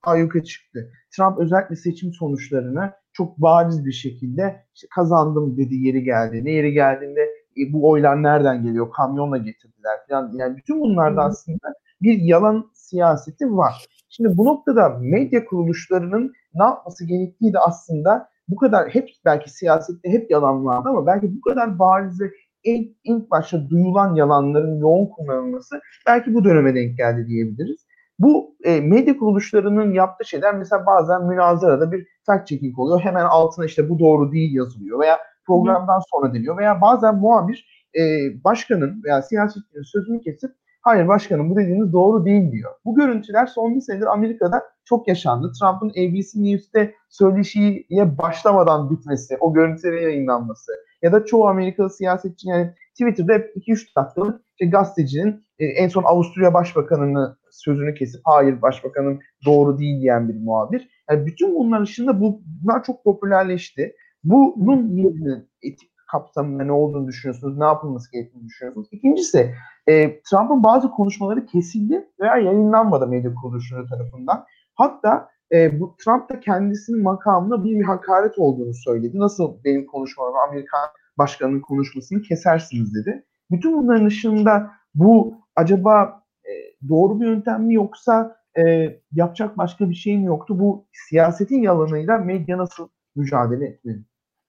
ayyuka 0.02 0.44
çıktı. 0.44 0.92
Trump 1.16 1.38
özellikle 1.38 1.76
seçim 1.76 2.12
sonuçlarını 2.12 2.92
çok 3.12 3.38
bariz 3.38 3.84
bir 3.84 3.92
şekilde 3.92 4.64
işte 4.74 4.86
kazandım 4.94 5.56
dedi 5.56 5.74
yeri 5.74 6.04
geldi. 6.04 6.44
Ne 6.44 6.50
yeri 6.50 6.72
geldiğinde 6.72 7.20
e, 7.56 7.72
bu 7.72 7.90
oylar 7.90 8.22
nereden 8.22 8.62
geliyor? 8.62 8.90
Kamyonla 8.90 9.36
getirdiler 9.36 9.98
falan. 10.08 10.32
Yani 10.34 10.56
bütün 10.56 10.80
bunlarda 10.80 11.22
aslında 11.22 11.74
bir 12.02 12.18
yalan 12.18 12.70
siyaseti 12.74 13.44
var. 13.44 13.86
Şimdi 14.08 14.36
bu 14.36 14.44
noktada 14.44 14.98
medya 15.00 15.44
kuruluşlarının 15.44 16.32
ne 16.54 16.64
yapması 16.64 17.06
gerektiği 17.06 17.52
de 17.52 17.58
aslında 17.58 18.28
bu 18.48 18.56
kadar 18.56 18.88
hep 18.88 19.08
belki 19.24 19.50
siyasette 19.50 20.08
hep 20.08 20.30
yalan 20.30 20.64
vardı 20.64 20.88
ama 20.88 21.06
belki 21.06 21.36
bu 21.36 21.40
kadar 21.40 21.78
bariz 21.78 22.20
ve 22.20 22.30
ilk, 22.64 22.96
ilk 23.04 23.30
başta 23.30 23.70
duyulan 23.70 24.14
yalanların 24.14 24.80
yoğun 24.80 25.06
kullanılması 25.06 25.80
belki 26.06 26.34
bu 26.34 26.44
döneme 26.44 26.74
denk 26.74 26.96
geldi 26.96 27.26
diyebiliriz. 27.26 27.86
Bu 28.18 28.56
e, 28.64 28.80
medya 28.80 29.16
kuruluşlarının 29.16 29.92
yaptığı 29.92 30.24
şeyler 30.24 30.54
mesela 30.54 30.86
bazen 30.86 31.26
münazarada 31.26 31.92
bir 31.92 32.06
fact 32.26 32.46
checking 32.46 32.78
oluyor. 32.78 33.00
Hemen 33.00 33.24
altına 33.24 33.64
işte 33.64 33.88
bu 33.88 33.98
doğru 33.98 34.32
değil 34.32 34.54
yazılıyor 34.54 35.00
veya 35.00 35.18
programdan 35.46 36.00
sonra 36.12 36.34
deniyor 36.34 36.58
veya 36.58 36.80
bazen 36.80 37.14
muhabir 37.14 37.88
e, 37.98 38.00
başkanın 38.44 39.02
veya 39.04 39.22
siyasetçinin 39.22 39.82
sözünü 39.82 40.20
kesip 40.20 40.50
hayır 40.82 41.08
başkanım 41.08 41.50
bu 41.50 41.56
dediğiniz 41.56 41.92
doğru 41.92 42.24
değil 42.24 42.52
diyor. 42.52 42.72
Bu 42.84 42.94
görüntüler 42.94 43.46
son 43.46 43.74
bir 43.74 43.80
senedir 43.80 44.06
Amerika'da 44.06 44.62
çok 44.84 45.08
yaşandı. 45.08 45.52
Trump'ın 45.60 45.90
ABC 45.90 46.42
News'te 46.42 46.94
söyleşiye 47.08 48.18
başlamadan 48.18 48.90
bitmesi, 48.90 49.36
o 49.40 49.54
görüntülerin 49.54 50.02
yayınlanması 50.02 50.72
ya 51.02 51.12
da 51.12 51.24
çoğu 51.24 51.48
Amerikalı 51.48 51.90
siyasetçi 51.90 52.48
yani 52.48 52.70
Twitter'da 52.92 53.32
hep 53.32 53.56
2-3 53.56 53.96
dakikalık 53.96 54.40
işte 54.50 54.70
gazetecinin 54.70 55.46
e, 55.58 55.66
en 55.66 55.88
son 55.88 56.02
Avusturya 56.02 56.54
Başbakanı'nı 56.54 57.36
sözünü 57.50 57.94
kesip 57.94 58.20
hayır 58.24 58.62
başbakanım 58.62 59.18
doğru 59.46 59.78
değil 59.78 60.00
diyen 60.00 60.28
bir 60.28 60.34
muhabir. 60.34 60.88
Yani 61.10 61.26
bütün 61.26 61.54
bunlar 61.54 61.82
dışında 61.82 62.20
bu, 62.20 62.42
bunlar 62.62 62.84
çok 62.84 63.04
popülerleşti. 63.04 63.94
Bunun 64.24 64.96
yerine 64.96 65.44
etik 65.62 65.92
kapsamında 66.12 66.64
ne 66.64 66.72
olduğunu 66.72 67.08
düşünüyorsunuz? 67.08 67.58
Ne 67.58 67.64
yapılması 67.64 68.12
gerektiğini 68.12 68.44
düşünüyorsunuz? 68.44 68.88
İkincisi 68.92 69.54
e, 69.86 70.20
Trump'ın 70.22 70.64
bazı 70.64 70.90
konuşmaları 70.90 71.46
kesildi 71.46 72.08
veya 72.20 72.36
yayınlanmadı 72.36 73.06
medya 73.06 73.34
kuruluşları 73.34 73.86
tarafından. 73.86 74.44
Hatta 74.74 75.28
e, 75.52 75.80
bu 75.80 75.96
Trump 76.04 76.30
da 76.30 76.40
kendisinin 76.40 77.02
makamına 77.02 77.64
bir 77.64 77.82
hakaret 77.82 78.38
olduğunu 78.38 78.74
söyledi. 78.74 79.18
Nasıl 79.18 79.64
benim 79.64 79.86
konuşmalarımı 79.86 80.38
Amerikan 80.48 80.88
başkanının 81.18 81.60
konuşmasını 81.60 82.22
kesersiniz 82.22 82.94
dedi. 82.94 83.24
Bütün 83.50 83.78
bunların 83.78 84.06
dışında 84.06 84.70
bu 84.94 85.34
acaba 85.56 86.22
e, 86.44 86.50
doğru 86.88 87.20
bir 87.20 87.26
yöntem 87.26 87.64
mi 87.64 87.74
yoksa 87.74 88.36
e, 88.58 88.96
yapacak 89.12 89.58
başka 89.58 89.90
bir 89.90 89.94
şey 89.94 90.18
mi 90.18 90.24
yoktu? 90.24 90.58
Bu 90.58 90.86
siyasetin 91.08 91.62
yalanıyla 91.62 92.18
medya 92.18 92.58
nasıl 92.58 92.88
mücadele 93.16 93.78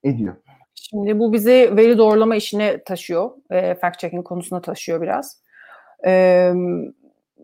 ediyor? 0.04 0.36
Şimdi 0.76 1.20
bu 1.20 1.34
bizi 1.34 1.74
veri 1.78 1.98
doğrulama 1.98 2.36
işine 2.36 2.84
taşıyor. 2.84 3.32
E, 3.52 3.76
fact 3.76 4.00
checking 4.00 4.26
konusuna 4.26 4.62
taşıyor 4.62 5.02
biraz. 5.02 5.44
E, 6.06 6.54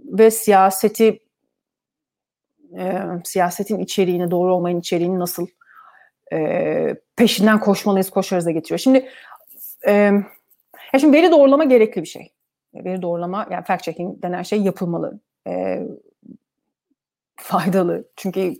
ve 0.06 0.32
siyaseti 0.32 1.20
e, 2.78 3.02
siyasetin 3.26 3.80
içeriğini, 3.80 4.32
doğru 4.32 4.56
olmayın 4.56 4.80
içeriğini 4.80 5.20
nasıl 5.20 5.48
e, 6.34 6.96
peşinden 7.16 7.60
koşmalıyız, 7.60 8.10
koşarıza 8.10 8.52
getiriyor. 8.52 8.80
Şimdi 8.80 9.10
e, 9.88 9.92
ya 10.94 11.00
şimdi 11.00 11.18
veri 11.18 11.32
doğrulama 11.32 11.64
gerekli 11.64 12.02
bir 12.02 12.08
şey. 12.08 12.34
Veri 12.74 13.02
doğrulama, 13.02 13.48
yani 13.52 13.64
fact 13.64 13.84
checking 13.84 14.24
denen 14.24 14.44
şey 14.44 14.62
yapılmalı. 14.62 15.20
E, 15.48 15.84
faydalı. 17.36 18.08
Çünkü 18.16 18.54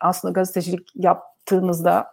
aslında 0.00 0.32
gazetecilik 0.32 0.88
yaptığınızda, 0.94 2.06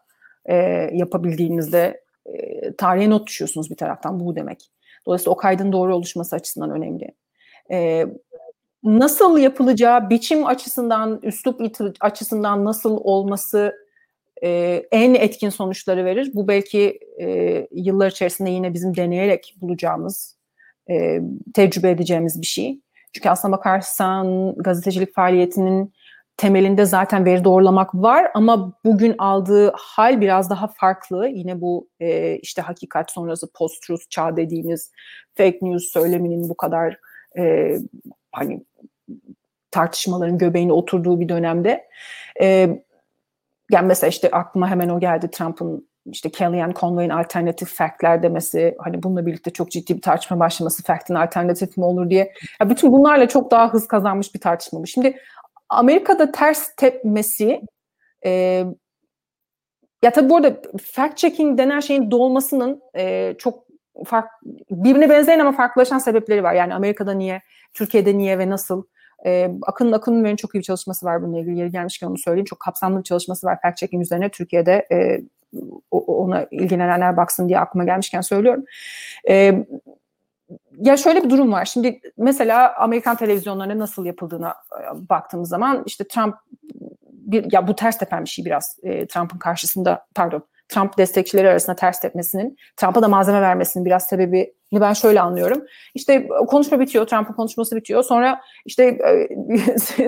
e, 0.45 0.55
yapabildiğinizde 0.93 2.03
e, 2.25 2.75
tarihe 2.75 3.09
not 3.09 3.27
düşüyorsunuz 3.27 3.71
bir 3.71 3.75
taraftan. 3.75 4.19
Bu 4.19 4.35
demek. 4.35 4.71
Dolayısıyla 5.05 5.31
o 5.31 5.37
kaydın 5.37 5.71
doğru 5.71 5.95
oluşması 5.95 6.35
açısından 6.35 6.71
önemli. 6.71 7.11
E, 7.71 8.07
nasıl 8.83 9.37
yapılacağı, 9.37 10.09
biçim 10.09 10.45
açısından, 10.45 11.19
üslup 11.23 11.61
açısından 11.99 12.65
nasıl 12.65 12.97
olması 12.97 13.73
e, 14.43 14.83
en 14.91 15.13
etkin 15.13 15.49
sonuçları 15.49 16.05
verir. 16.05 16.31
Bu 16.33 16.47
belki 16.47 16.99
e, 17.21 17.67
yıllar 17.71 18.11
içerisinde 18.11 18.49
yine 18.49 18.73
bizim 18.73 18.95
deneyerek 18.95 19.55
bulacağımız, 19.61 20.37
e, 20.89 21.21
tecrübe 21.53 21.89
edeceğimiz 21.89 22.41
bir 22.41 22.47
şey. 22.47 22.79
Çünkü 23.13 23.29
aslına 23.29 23.57
bakarsan 23.57 24.55
gazetecilik 24.55 25.15
faaliyetinin 25.15 25.93
temelinde 26.37 26.85
zaten 26.85 27.25
veri 27.25 27.43
doğrulamak 27.43 27.95
var 27.95 28.31
ama 28.33 28.73
bugün 28.85 29.15
aldığı 29.17 29.71
hal 29.75 30.21
biraz 30.21 30.49
daha 30.49 30.67
farklı. 30.67 31.27
Yine 31.27 31.61
bu 31.61 31.87
e, 31.99 32.37
işte 32.37 32.61
hakikat 32.61 33.11
sonrası 33.11 33.51
post-truth 33.53 34.09
çağ 34.09 34.37
dediğimiz 34.37 34.91
fake 35.35 35.59
news 35.61 35.85
söyleminin 35.91 36.49
bu 36.49 36.57
kadar 36.57 36.97
e, 37.37 37.75
hani 38.31 38.65
tartışmaların 39.71 40.37
göbeğine 40.37 40.73
oturduğu 40.73 41.19
bir 41.19 41.29
dönemde. 41.29 41.87
E, 42.41 42.69
yani 43.71 43.87
mesela 43.87 44.09
işte 44.09 44.31
aklıma 44.31 44.69
hemen 44.69 44.89
o 44.89 44.99
geldi 44.99 45.31
Trump'ın 45.31 45.87
işte 46.05 46.29
Kellyanne 46.29 46.73
Conway'in 46.73 47.09
alternatif 47.09 47.73
factler 47.73 48.23
demesi, 48.23 48.75
hani 48.79 49.03
bununla 49.03 49.25
birlikte 49.25 49.51
çok 49.51 49.71
ciddi 49.71 49.95
bir 49.95 50.01
tartışma 50.01 50.39
başlaması, 50.39 50.83
fact'in 50.83 51.15
alternatif 51.15 51.77
mi 51.77 51.85
olur 51.85 52.09
diye. 52.09 52.33
Ya 52.61 52.69
bütün 52.69 52.91
bunlarla 52.91 53.27
çok 53.27 53.51
daha 53.51 53.73
hız 53.73 53.87
kazanmış 53.87 54.35
bir 54.35 54.39
tartışma 54.39 54.81
bu. 54.81 54.87
Şimdi 54.87 55.17
Amerika'da 55.69 56.31
ters 56.31 56.75
tepmesi 56.75 57.61
e, 58.25 58.31
ya 60.03 60.11
tabii 60.11 60.29
bu 60.29 60.35
arada 60.35 60.61
fact 60.91 61.17
checking 61.17 61.57
denen 61.57 61.79
şeyin 61.79 62.11
doğmasının 62.11 62.81
e, 62.95 63.35
çok 63.37 63.63
fark 64.05 64.27
birbirine 64.71 65.09
benzeyen 65.09 65.39
ama 65.39 65.51
farklılaşan 65.51 65.99
sebepleri 65.99 66.43
var. 66.43 66.53
Yani 66.53 66.73
Amerika'da 66.73 67.13
niye, 67.13 67.41
Türkiye'de 67.73 68.17
niye 68.17 68.39
ve 68.39 68.49
nasıl? 68.49 68.83
E, 69.25 69.51
Akın 69.61 69.91
Akın'ın 69.91 70.35
çok 70.35 70.55
iyi 70.55 70.63
çalışması 70.63 71.05
var 71.05 71.23
bununla 71.23 71.39
ilgili. 71.39 71.59
Yeri 71.59 71.71
gelmişken 71.71 72.07
onu 72.07 72.17
söyleyeyim. 72.17 72.45
Çok 72.45 72.59
kapsamlı 72.59 72.99
bir 72.99 73.03
çalışması 73.03 73.47
var 73.47 73.59
fact 73.61 73.77
checking 73.77 74.03
üzerine. 74.03 74.29
Türkiye'de 74.29 74.87
e, 74.91 75.21
ona 75.91 76.47
ilgilenenler 76.51 77.17
baksın 77.17 77.49
diye 77.49 77.59
aklıma 77.59 77.83
gelmişken 77.83 78.21
söylüyorum. 78.21 78.65
E, 79.29 79.65
ya 80.77 80.97
şöyle 80.97 81.23
bir 81.23 81.29
durum 81.29 81.51
var. 81.51 81.65
Şimdi 81.65 81.99
mesela 82.17 82.75
Amerikan 82.75 83.15
televizyonlarına 83.15 83.79
nasıl 83.79 84.05
yapıldığına 84.05 84.49
e, 84.49 85.09
baktığımız 85.09 85.49
zaman 85.49 85.83
işte 85.85 86.07
Trump 86.07 86.35
bir 87.11 87.51
ya 87.51 87.67
bu 87.67 87.75
ters 87.75 87.97
tepen 87.97 88.23
bir 88.23 88.29
şey 88.29 88.45
biraz 88.45 88.77
e, 88.83 89.07
Trump'ın 89.07 89.37
karşısında 89.37 90.05
pardon 90.15 90.43
Trump 90.73 90.97
destekçileri 90.97 91.49
arasında 91.49 91.75
ters 91.75 91.99
tepmesinin, 91.99 92.57
Trump'a 92.77 93.01
da 93.01 93.07
malzeme 93.07 93.41
vermesinin 93.41 93.85
biraz 93.85 94.03
sebebini 94.03 94.53
ben 94.73 94.93
şöyle 94.93 95.21
anlıyorum. 95.21 95.65
İşte 95.93 96.27
konuşma 96.27 96.79
bitiyor, 96.79 97.07
Trump'ın 97.07 97.33
konuşması 97.33 97.75
bitiyor. 97.75 98.03
Sonra 98.03 98.41
işte 98.65 98.83
e, 98.83 99.27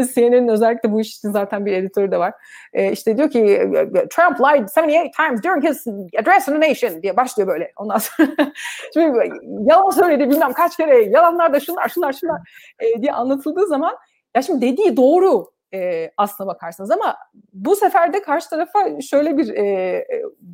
CNN'in 0.15 0.47
özellikle 0.47 0.91
bu 0.91 1.01
iş 1.01 1.17
için 1.17 1.31
zaten 1.31 1.65
bir 1.65 1.73
editörü 1.73 2.11
de 2.11 2.17
var. 2.17 2.33
E, 2.73 2.91
işte 2.91 3.17
diyor 3.17 3.29
ki 3.29 3.69
Trump 4.09 4.39
lied 4.39 4.67
78 4.77 5.11
times 5.17 5.43
during 5.43 5.63
his 5.65 5.87
address 6.19 6.45
to 6.45 6.51
the 6.51 6.69
nation 6.69 7.01
diye 7.01 7.17
başlıyor 7.17 7.47
böyle. 7.49 7.71
Ondan 7.75 7.97
sonra 7.97 8.29
şimdi 8.93 9.31
yalan 9.69 9.89
söyledi 9.89 10.29
bilmem 10.29 10.53
kaç 10.53 10.77
kere, 10.77 11.03
yalanlar 11.03 11.53
da 11.53 11.59
şunlar 11.59 11.89
şunlar 11.89 12.13
şunlar 12.13 12.41
e, 12.79 13.01
diye 13.01 13.11
anlatıldığı 13.11 13.67
zaman 13.67 13.95
ya 14.35 14.41
şimdi 14.41 14.61
dediği 14.61 14.97
doğru 14.97 15.54
e, 15.75 16.11
aslına 16.17 16.47
bakarsanız 16.47 16.91
ama 16.91 17.17
bu 17.53 17.75
sefer 17.75 18.13
de 18.13 18.21
karşı 18.21 18.49
tarafa 18.49 19.01
şöyle 19.01 19.37
bir 19.37 19.49
e, 19.49 20.07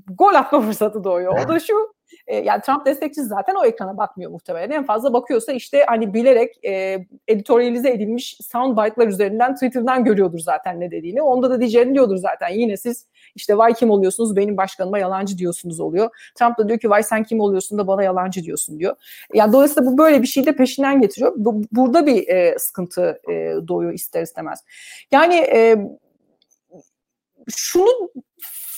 gol 0.08 0.34
atma 0.34 0.62
fırsatı 0.62 1.04
doğuyor. 1.04 1.46
O 1.46 1.48
da 1.48 1.60
şu 1.60 1.94
E, 2.28 2.36
yani 2.36 2.62
Trump 2.62 2.86
destekçisi 2.86 3.28
zaten 3.28 3.55
o 3.55 3.66
ekrana 3.66 3.97
bakmıyor 3.97 4.32
muhtemelen. 4.32 4.72
En 4.72 4.86
fazla 4.86 5.14
bakıyorsa 5.14 5.51
işte 5.51 5.84
hani 5.88 6.14
bilerek 6.14 6.66
e, 6.66 7.05
editoryalize 7.28 7.89
edilmiş 7.89 8.38
soundbite'lar 8.51 9.07
üzerinden 9.07 9.53
Twitter'dan 9.53 10.03
görüyordur 10.03 10.39
zaten 10.39 10.80
ne 10.80 10.91
dediğini. 10.91 11.22
Onda 11.22 11.49
da 11.49 11.59
diyeceğini 11.59 11.93
diyordur 11.93 12.18
zaten. 12.18 12.49
Yine 12.49 12.78
siz 12.78 13.05
işte 13.36 13.57
vay 13.57 13.74
kim 13.74 13.89
oluyorsunuz 13.89 14.36
benim 14.36 14.57
başkanıma 14.57 14.99
yalancı 14.99 15.38
diyorsunuz 15.38 15.80
oluyor. 15.80 16.09
Trump 16.36 16.57
da 16.57 16.68
diyor 16.68 16.80
ki 16.80 16.89
vay 16.89 17.03
sen 17.03 17.24
kim 17.24 17.39
oluyorsun 17.39 17.78
da 17.78 17.88
bana 17.88 18.03
yalancı 18.03 18.43
diyorsun 18.43 18.80
diyor. 18.80 18.95
Yani 19.34 19.53
dolayısıyla 19.53 19.91
bu 19.91 19.97
böyle 19.97 20.22
bir 20.22 20.28
şey 20.28 20.45
de 20.45 20.55
peşinden 20.55 21.01
getiriyor. 21.01 21.34
Bu, 21.36 21.64
burada 21.72 22.05
bir 22.05 22.28
e, 22.28 22.59
sıkıntı 22.59 23.22
e, 23.30 23.34
doğuyor 23.68 23.93
ister 23.93 24.22
istemez. 24.22 24.64
Yani 25.12 25.36
e, 25.36 25.78
şunu 27.49 28.09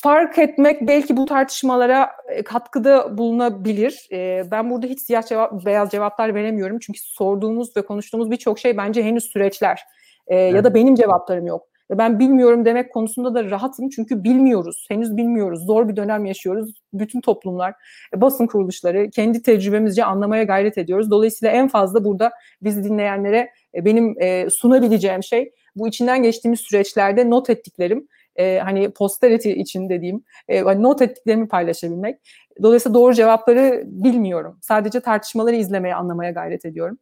fark 0.03 0.37
etmek 0.37 0.87
belki 0.87 1.17
bu 1.17 1.25
tartışmalara 1.25 2.09
e, 2.29 2.43
katkıda 2.43 3.17
bulunabilir. 3.17 4.07
E, 4.11 4.43
ben 4.51 4.69
burada 4.69 4.87
hiç 4.87 5.01
siyah 5.01 5.23
cevap, 5.23 5.65
beyaz 5.65 5.89
cevaplar 5.89 6.35
veremiyorum. 6.35 6.79
Çünkü 6.79 6.99
sorduğumuz 6.99 7.77
ve 7.77 7.81
konuştuğumuz 7.81 8.31
birçok 8.31 8.59
şey 8.59 8.77
bence 8.77 9.03
henüz 9.03 9.23
süreçler. 9.23 9.81
Evet. 10.27 10.53
Ya 10.53 10.63
da 10.63 10.75
benim 10.75 10.95
cevaplarım 10.95 11.47
yok. 11.47 11.67
Ben 11.91 12.19
bilmiyorum 12.19 12.65
demek 12.65 12.93
konusunda 12.93 13.33
da 13.33 13.49
rahatım 13.49 13.89
çünkü 13.89 14.23
bilmiyoruz. 14.23 14.85
Henüz 14.89 15.17
bilmiyoruz. 15.17 15.65
Zor 15.65 15.89
bir 15.89 15.95
dönem 15.95 16.25
yaşıyoruz. 16.25 16.73
Bütün 16.93 17.21
toplumlar, 17.21 17.73
e, 18.15 18.21
basın 18.21 18.47
kuruluşları 18.47 19.09
kendi 19.09 19.41
tecrübemizce 19.41 20.05
anlamaya 20.05 20.43
gayret 20.43 20.77
ediyoruz. 20.77 21.11
Dolayısıyla 21.11 21.53
en 21.53 21.67
fazla 21.67 22.03
burada 22.03 22.31
bizi 22.61 22.83
dinleyenlere 22.83 23.49
benim 23.75 24.15
sunabileceğim 24.49 25.23
şey 25.23 25.51
bu 25.75 25.87
içinden 25.87 26.23
geçtiğimiz 26.23 26.59
süreçlerde 26.59 27.29
not 27.29 27.49
ettiklerim 27.49 28.07
e, 28.35 28.59
hani 28.59 28.91
posterity 28.91 29.51
için 29.51 29.89
dediğim 29.89 30.23
e, 30.47 30.61
hani 30.61 30.83
not 30.83 31.01
ettiklerimi 31.01 31.47
paylaşabilmek. 31.47 32.19
Dolayısıyla 32.63 32.93
doğru 32.93 33.13
cevapları 33.13 33.83
bilmiyorum. 33.85 34.59
Sadece 34.61 34.99
tartışmaları 34.99 35.55
izlemeye, 35.55 35.95
anlamaya 35.95 36.31
gayret 36.31 36.65
ediyorum. 36.65 36.97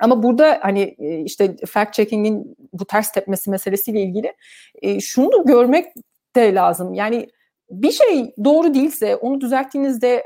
Ama 0.00 0.22
burada 0.22 0.58
hani 0.62 0.96
e, 0.98 1.18
işte 1.20 1.56
fact 1.66 1.92
checking'in 1.92 2.56
bu 2.72 2.84
ters 2.84 3.12
tepmesi 3.12 3.50
meselesiyle 3.50 4.00
ilgili 4.02 4.32
e, 4.82 5.00
şunu 5.00 5.46
görmek 5.46 5.86
de 6.36 6.54
lazım. 6.54 6.94
Yani 6.94 7.28
bir 7.70 7.92
şey 7.92 8.34
doğru 8.44 8.74
değilse 8.74 9.16
onu 9.16 9.40
düzelttiğinizde 9.40 10.22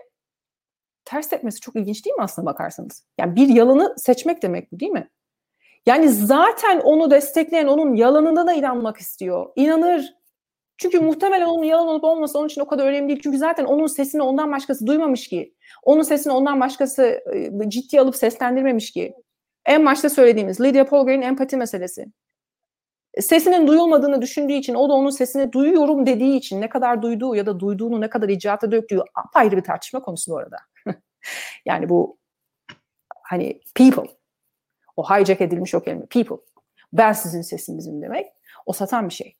ters 1.04 1.28
tepmesi 1.28 1.60
çok 1.60 1.76
ilginç 1.76 2.04
değil 2.04 2.16
mi 2.16 2.22
aslında 2.22 2.46
bakarsanız? 2.46 3.04
Yani 3.18 3.36
bir 3.36 3.48
yalanı 3.48 3.94
seçmek 3.98 4.42
demek 4.42 4.72
bu 4.72 4.80
değil 4.80 4.92
mi? 4.92 5.10
Yani 5.87 6.09
zaten 6.09 6.81
onu 6.81 7.11
destekleyen 7.11 7.66
onun 7.66 7.95
yalanına 7.95 8.47
da 8.47 8.53
inanmak 8.53 8.97
istiyor. 8.97 9.47
İnanır. 9.57 10.14
Çünkü 10.78 11.01
muhtemelen 11.01 11.47
onun 11.47 11.64
yalan 11.64 11.89
olup 11.89 12.05
olması 12.05 12.39
onun 12.39 12.49
için 12.49 12.61
o 12.61 12.66
kadar 12.66 12.87
önemli 12.87 13.09
değil. 13.09 13.20
Çünkü 13.22 13.39
zaten 13.39 13.64
onun 13.64 13.87
sesini 13.87 14.22
ondan 14.22 14.53
başkası 14.53 14.87
duymamış 14.87 15.28
ki. 15.28 15.55
Onun 15.83 16.03
sesini 16.03 16.33
ondan 16.33 16.61
başkası 16.61 17.20
e, 17.64 17.70
ciddi 17.70 18.01
alıp 18.01 18.16
seslendirmemiş 18.16 18.93
ki. 18.93 19.14
En 19.66 19.87
başta 19.87 20.11
söylediğimiz 20.11 20.61
Lydia 20.61 20.85
Polgar'ın 20.85 21.22
empati 21.22 21.57
meselesi. 21.57 22.07
Sesinin 23.18 23.66
duyulmadığını 23.66 24.22
düşündüğü 24.22 24.53
için, 24.53 24.74
o 24.74 24.89
da 24.89 24.93
onun 24.93 25.11
sesini 25.11 25.53
duyuyorum 25.53 26.07
dediği 26.07 26.37
için 26.37 26.61
ne 26.61 26.68
kadar 26.68 27.03
duyduğu 27.03 27.35
ya 27.35 27.47
da 27.47 27.61
duyduğunu 27.61 28.01
ne 28.01 28.11
kadar 28.11 28.28
icraata 28.28 28.72
döktüğü 28.72 29.01
apayrı 29.14 29.57
bir 29.57 29.62
tartışma 29.62 30.03
konusu 30.03 30.33
bu 30.33 30.39
arada. 30.39 30.57
yani 31.66 31.89
bu 31.89 32.18
hani 33.22 33.61
people 33.74 34.19
o 35.01 35.05
hijack 35.05 35.40
edilmiş 35.40 35.74
o 35.74 35.80
kelime. 35.80 36.07
People. 36.07 36.36
Ben 36.92 37.12
sizin 37.12 37.42
sesinizim 37.42 38.03
demek. 38.03 38.26
O 38.66 38.72
satan 38.72 39.09
bir 39.09 39.14
şey. 39.14 39.36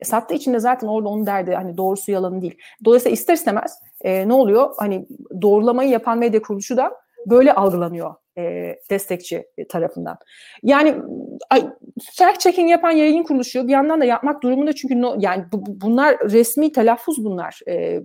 E, 0.00 0.04
sattığı 0.04 0.34
için 0.34 0.54
de 0.54 0.58
zaten 0.58 0.86
orada 0.86 1.08
onun 1.08 1.26
derdi 1.26 1.54
hani 1.54 1.76
doğrusu 1.76 2.12
yalanı 2.12 2.42
değil. 2.42 2.58
Dolayısıyla 2.84 3.14
ister 3.14 3.34
istemez 3.34 3.78
e, 4.00 4.28
ne 4.28 4.32
oluyor? 4.32 4.74
Hani 4.78 5.06
doğrulamayı 5.42 5.90
yapan 5.90 6.18
medya 6.18 6.42
kuruluşu 6.42 6.76
da 6.76 6.92
böyle 7.26 7.54
algılanıyor 7.54 8.14
e, 8.38 8.76
destekçi 8.90 9.46
tarafından. 9.68 10.16
Yani 10.62 10.94
fact 12.18 12.40
checking 12.40 12.70
yapan 12.70 12.90
yayın 12.90 13.22
kuruluşu 13.22 13.68
bir 13.68 13.72
yandan 13.72 14.00
da 14.00 14.04
yapmak 14.04 14.42
durumunda 14.42 14.72
çünkü 14.72 15.02
no, 15.02 15.16
yani 15.18 15.44
bu, 15.52 15.64
bunlar 15.66 16.18
resmi 16.18 16.72
telaffuz 16.72 17.24
bunlar. 17.24 17.60
E, 17.68 18.02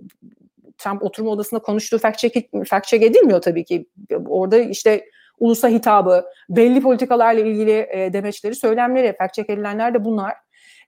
Trump 0.78 1.02
oturma 1.02 1.30
odasında 1.30 1.60
konuştuğu 1.60 1.98
fact 1.98 2.18
check, 2.18 2.36
fact 2.66 2.86
check 2.86 3.04
edilmiyor 3.04 3.42
tabii 3.42 3.64
ki. 3.64 3.86
Orada 4.28 4.58
işte 4.58 5.04
ulusa 5.40 5.68
hitabı, 5.68 6.24
belli 6.48 6.80
politikalarla 6.80 7.40
ilgili 7.40 7.86
e, 7.90 8.12
demeçleri, 8.12 8.54
söylemleri, 8.54 9.16
fact 9.18 9.34
check 9.34 9.50
edilenler 9.50 9.94
de 9.94 10.04
bunlar. 10.04 10.34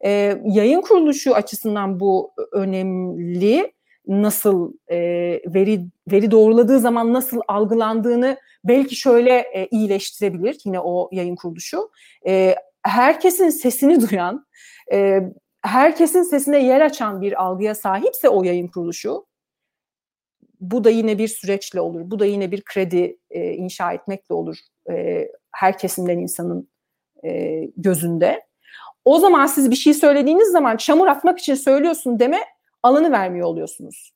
E, 0.04 0.38
yayın 0.44 0.80
kuruluşu 0.80 1.34
açısından 1.34 2.00
bu 2.00 2.32
önemli. 2.52 3.72
Nasıl 4.06 4.72
e, 4.90 4.98
veri 5.46 5.80
veri 6.10 6.30
doğruladığı 6.30 6.78
zaman 6.78 7.12
nasıl 7.12 7.40
algılandığını 7.48 8.36
belki 8.64 8.96
şöyle 8.96 9.38
e, 9.38 9.66
iyileştirebilir 9.70 10.58
yine 10.64 10.80
o 10.80 11.08
yayın 11.12 11.36
kuruluşu. 11.36 11.90
E, 12.26 12.54
herkesin 12.82 13.50
sesini 13.50 14.10
duyan, 14.10 14.46
e, 14.92 15.20
herkesin 15.62 16.22
sesine 16.22 16.64
yer 16.64 16.80
açan 16.80 17.20
bir 17.20 17.42
algıya 17.42 17.74
sahipse 17.74 18.28
o 18.28 18.44
yayın 18.44 18.68
kuruluşu 18.68 19.24
bu 20.62 20.84
da 20.84 20.90
yine 20.90 21.18
bir 21.18 21.28
süreçle 21.28 21.80
olur. 21.80 22.00
Bu 22.04 22.18
da 22.18 22.26
yine 22.26 22.50
bir 22.50 22.62
kredi 22.62 23.18
e, 23.30 23.52
inşa 23.52 23.92
etmekle 23.92 24.34
olur. 24.34 24.56
E, 24.90 25.28
her 25.52 25.78
kesimden 25.78 26.18
insanın 26.18 26.68
e, 27.24 27.60
gözünde. 27.76 28.42
O 29.04 29.18
zaman 29.18 29.46
siz 29.46 29.70
bir 29.70 29.76
şey 29.76 29.94
söylediğiniz 29.94 30.48
zaman 30.48 30.76
çamur 30.76 31.06
atmak 31.06 31.38
için 31.38 31.54
söylüyorsun 31.54 32.18
deme 32.18 32.38
alanı 32.82 33.12
vermiyor 33.12 33.46
oluyorsunuz. 33.46 34.12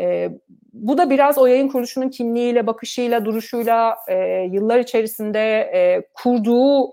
E, 0.00 0.30
bu 0.72 0.98
da 0.98 1.10
biraz 1.10 1.38
o 1.38 1.46
yayın 1.46 1.68
kuruluşunun 1.68 2.08
kimliğiyle, 2.08 2.66
bakışıyla, 2.66 3.24
duruşuyla, 3.24 3.96
e, 4.08 4.16
yıllar 4.52 4.78
içerisinde 4.78 5.58
e, 5.60 6.08
kurduğu 6.14 6.92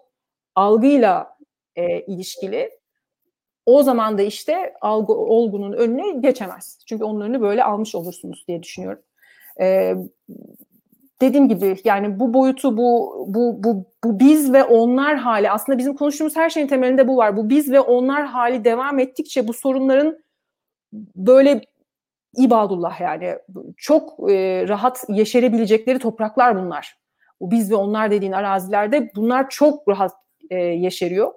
algıyla 0.56 1.38
e, 1.76 2.02
ilişkili 2.02 2.81
o 3.66 3.84
zaman 3.84 4.18
da 4.18 4.22
işte 4.22 4.74
algı, 4.82 5.14
olgunun 5.14 5.74
önüne 5.74 6.12
geçemez. 6.12 6.80
Çünkü 6.86 7.04
onun 7.04 7.22
önünü 7.22 7.42
böyle 7.42 7.64
almış 7.64 7.96
olursunuz 7.96 8.46
diye 8.48 8.64
düşünüyorum. 8.64 9.02
Ee, 9.60 9.96
dediğim 11.22 11.50
gibi 11.50 11.78
yani 11.84 12.20
bu 12.20 12.34
boyutu 12.34 12.78
bu 12.78 13.26
bu 13.28 13.64
bu 13.64 13.86
bu 14.04 14.20
biz 14.20 14.54
ve 14.54 14.64
onlar 14.64 15.16
hali 15.16 15.52
aslında 15.52 15.78
bizim 15.78 15.96
konuştuğumuz 15.96 16.36
her 16.36 16.50
şeyin 16.50 16.68
temelinde 16.68 17.08
bu 17.08 17.18
var. 17.18 17.38
Bu 17.38 17.50
biz 17.50 17.72
ve 17.72 17.80
onlar 17.80 18.26
hali 18.26 18.66
devam 18.66 19.00
ettikçe 19.00 19.48
bu 19.48 19.54
sorunların 19.54 20.18
böyle 21.16 21.62
ibadullah 22.38 23.02
yani 23.02 23.36
çok 23.78 24.32
e, 24.32 24.66
rahat 24.68 25.06
yeşerebilecekleri 25.10 26.00
topraklar 26.00 26.56
bunlar. 26.56 26.98
Bu 27.42 27.52
biz 27.52 27.72
ve 27.72 27.76
onlar 27.76 28.12
dediğin 28.12 28.32
arazilerde 28.32 29.12
bunlar 29.16 29.50
çok 29.50 29.88
rahat 29.88 30.12
e, 30.50 30.56
yeşeriyor. 30.56 31.32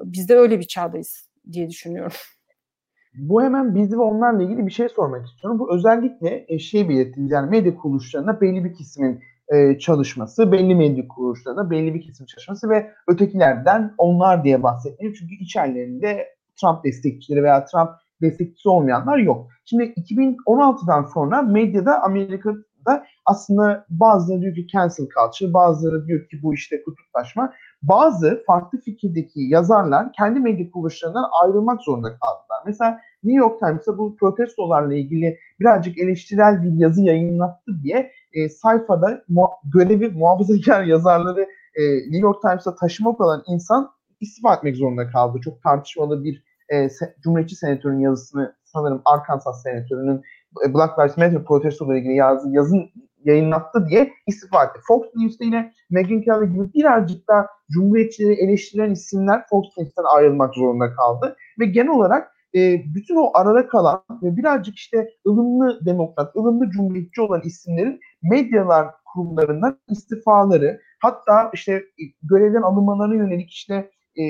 Biz 0.00 0.28
de 0.28 0.36
öyle 0.36 0.58
bir 0.60 0.66
çağdayız 0.66 1.33
diye 1.52 1.70
düşünüyorum. 1.70 2.12
Bu 3.14 3.42
hemen 3.42 3.74
biz 3.74 3.92
ve 3.92 3.96
onlarla 3.96 4.42
ilgili 4.42 4.66
bir 4.66 4.72
şey 4.72 4.88
sormak 4.88 5.26
istiyorum. 5.26 5.58
Bu 5.58 5.74
özellikle 5.74 6.44
e, 6.48 6.58
şey 6.58 6.88
belirttiniz 6.88 7.30
yani 7.30 7.50
medya 7.50 7.76
kuruluşlarına 7.76 8.40
belli 8.40 8.64
bir 8.64 8.74
kısmın 8.74 9.20
e, 9.48 9.78
çalışması, 9.78 10.52
belli 10.52 10.74
medya 10.74 11.08
kuruluşlarına 11.08 11.70
belli 11.70 11.94
bir 11.94 12.02
kesim 12.02 12.26
çalışması 12.26 12.70
ve 12.70 12.90
ötekilerden 13.08 13.94
onlar 13.98 14.44
diye 14.44 14.62
bahsetmiyor. 14.62 15.16
Çünkü 15.18 15.34
içerilerinde 15.34 16.28
Trump 16.60 16.84
destekçileri 16.84 17.42
veya 17.42 17.64
Trump 17.64 17.90
destekçisi 18.22 18.68
olmayanlar 18.68 19.18
yok. 19.18 19.48
Şimdi 19.64 19.84
2016'dan 19.84 21.04
sonra 21.14 21.42
medyada 21.42 22.02
Amerika'da 22.02 23.06
aslında 23.26 23.86
bazıları 23.88 24.40
diyor 24.40 24.54
ki 24.54 24.66
cancel 24.66 25.06
culture, 25.06 25.54
bazıları 25.54 26.06
diyor 26.06 26.28
ki 26.28 26.42
bu 26.42 26.54
işte 26.54 26.82
kutuplaşma. 26.82 27.52
Bazı 27.88 28.42
farklı 28.46 28.80
fikirdeki 28.80 29.40
yazarlar 29.40 30.12
kendi 30.12 30.40
medya 30.40 30.70
kuruluşlarından 30.70 31.24
ayrılmak 31.42 31.82
zorunda 31.82 32.08
kaldılar. 32.08 32.62
Mesela 32.66 33.00
New 33.24 33.38
York 33.40 33.60
Times'a 33.60 33.98
bu 33.98 34.16
protestolarla 34.16 34.94
ilgili 34.94 35.38
birazcık 35.60 35.98
eleştirel 35.98 36.62
bir 36.62 36.72
yazı 36.72 37.02
yayınlattı 37.02 37.72
diye 37.82 38.10
e, 38.32 38.48
sayfada 38.48 39.24
mu- 39.28 39.50
görevi 39.74 40.08
muhafazakar 40.08 40.84
yazarları 40.84 41.46
e, 41.74 41.82
New 41.96 42.18
York 42.18 42.42
Times'a 42.42 42.74
taşımak 42.74 43.20
olan 43.20 43.42
insan 43.46 43.90
istifa 44.20 44.54
etmek 44.54 44.76
zorunda 44.76 45.10
kaldı. 45.10 45.40
Çok 45.44 45.62
tartışmalı 45.62 46.24
bir 46.24 46.44
e, 46.68 46.76
se- 46.76 47.14
Cumhuriyetçi 47.22 47.56
senatörün 47.56 48.00
yazısını 48.00 48.54
sanırım 48.64 49.02
Arkansas 49.04 49.62
senatörünün 49.62 50.22
e, 50.66 50.74
Black 50.74 50.98
Lives 50.98 51.16
Matter 51.16 51.44
protestolarıyla 51.44 52.00
ilgili 52.00 52.16
yazdığı 52.16 52.50
yazın 52.50 52.90
yayınlattı 53.24 53.86
diye 53.86 54.12
istifa 54.26 54.64
etti. 54.64 54.80
Fox 54.88 55.02
News'te 55.16 55.44
yine 55.44 55.72
Megyn 55.90 56.22
Kelly 56.22 56.52
gibi 56.52 56.74
birazcık 56.74 57.28
daha 57.28 57.46
Cumhuriyetçileri 57.70 58.34
eleştiren 58.34 58.90
isimler 58.90 59.46
Fox 59.50 59.64
News'ten 59.78 60.04
ayrılmak 60.16 60.54
zorunda 60.54 60.92
kaldı. 60.92 61.36
Ve 61.60 61.66
genel 61.66 61.88
olarak 61.88 62.34
e, 62.54 62.82
bütün 62.94 63.16
o 63.16 63.30
arada 63.34 63.68
kalan 63.68 64.02
ve 64.22 64.36
birazcık 64.36 64.76
işte 64.76 65.08
ılımlı 65.26 65.86
demokrat, 65.86 66.36
ılımlı 66.36 66.70
cumhuriyetçi 66.70 67.20
olan 67.20 67.40
isimlerin 67.44 68.00
medyalar 68.22 68.86
kurumlarından 69.04 69.78
istifaları 69.88 70.80
hatta 71.02 71.50
işte 71.54 71.84
görevden 72.22 72.62
alınmalarına 72.62 73.14
yönelik 73.14 73.50
işte 73.50 73.90
e, 74.18 74.22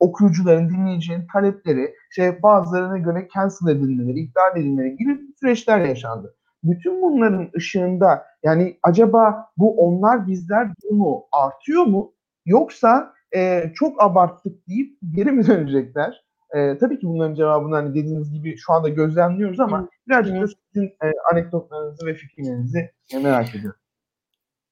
okuyucuların, 0.00 0.68
dinleyicilerin 0.68 1.26
talepleri, 1.32 1.94
işte 2.10 2.42
bazılarına 2.42 2.98
göre 2.98 3.28
cancel 3.34 3.76
edilmeleri, 3.76 4.20
iptal 4.20 4.56
edilmeleri 4.56 4.96
gibi 4.96 5.20
süreçler 5.40 5.80
yaşandı. 5.80 6.34
Bütün 6.62 7.02
bunların 7.02 7.50
ışığında 7.56 8.26
yani 8.42 8.78
acaba 8.82 9.46
bu 9.56 9.76
onlar 9.76 10.26
bizler 10.26 10.68
durumu 10.82 11.24
artıyor 11.32 11.84
mu? 11.84 12.12
Yoksa 12.46 13.12
e, 13.36 13.72
çok 13.74 14.02
abarttık 14.02 14.68
deyip 14.68 14.98
geri 15.14 15.32
mi 15.32 15.46
dönecekler? 15.46 16.24
E, 16.54 16.78
tabii 16.78 16.98
ki 16.98 17.06
bunların 17.06 17.34
cevabını 17.34 17.74
hani 17.74 17.94
dediğiniz 17.94 18.32
gibi 18.32 18.56
şu 18.56 18.72
anda 18.72 18.88
gözlemliyoruz 18.88 19.60
ama 19.60 19.80
Hı. 19.80 19.88
birazcık 20.08 20.42
da 20.42 20.46
sizin 20.46 20.86
e, 20.86 21.12
anekdotlarınızı 21.32 22.06
ve 22.06 22.14
fikirlerinizi 22.14 22.90
merak 23.22 23.54
ediyorum. 23.54 23.80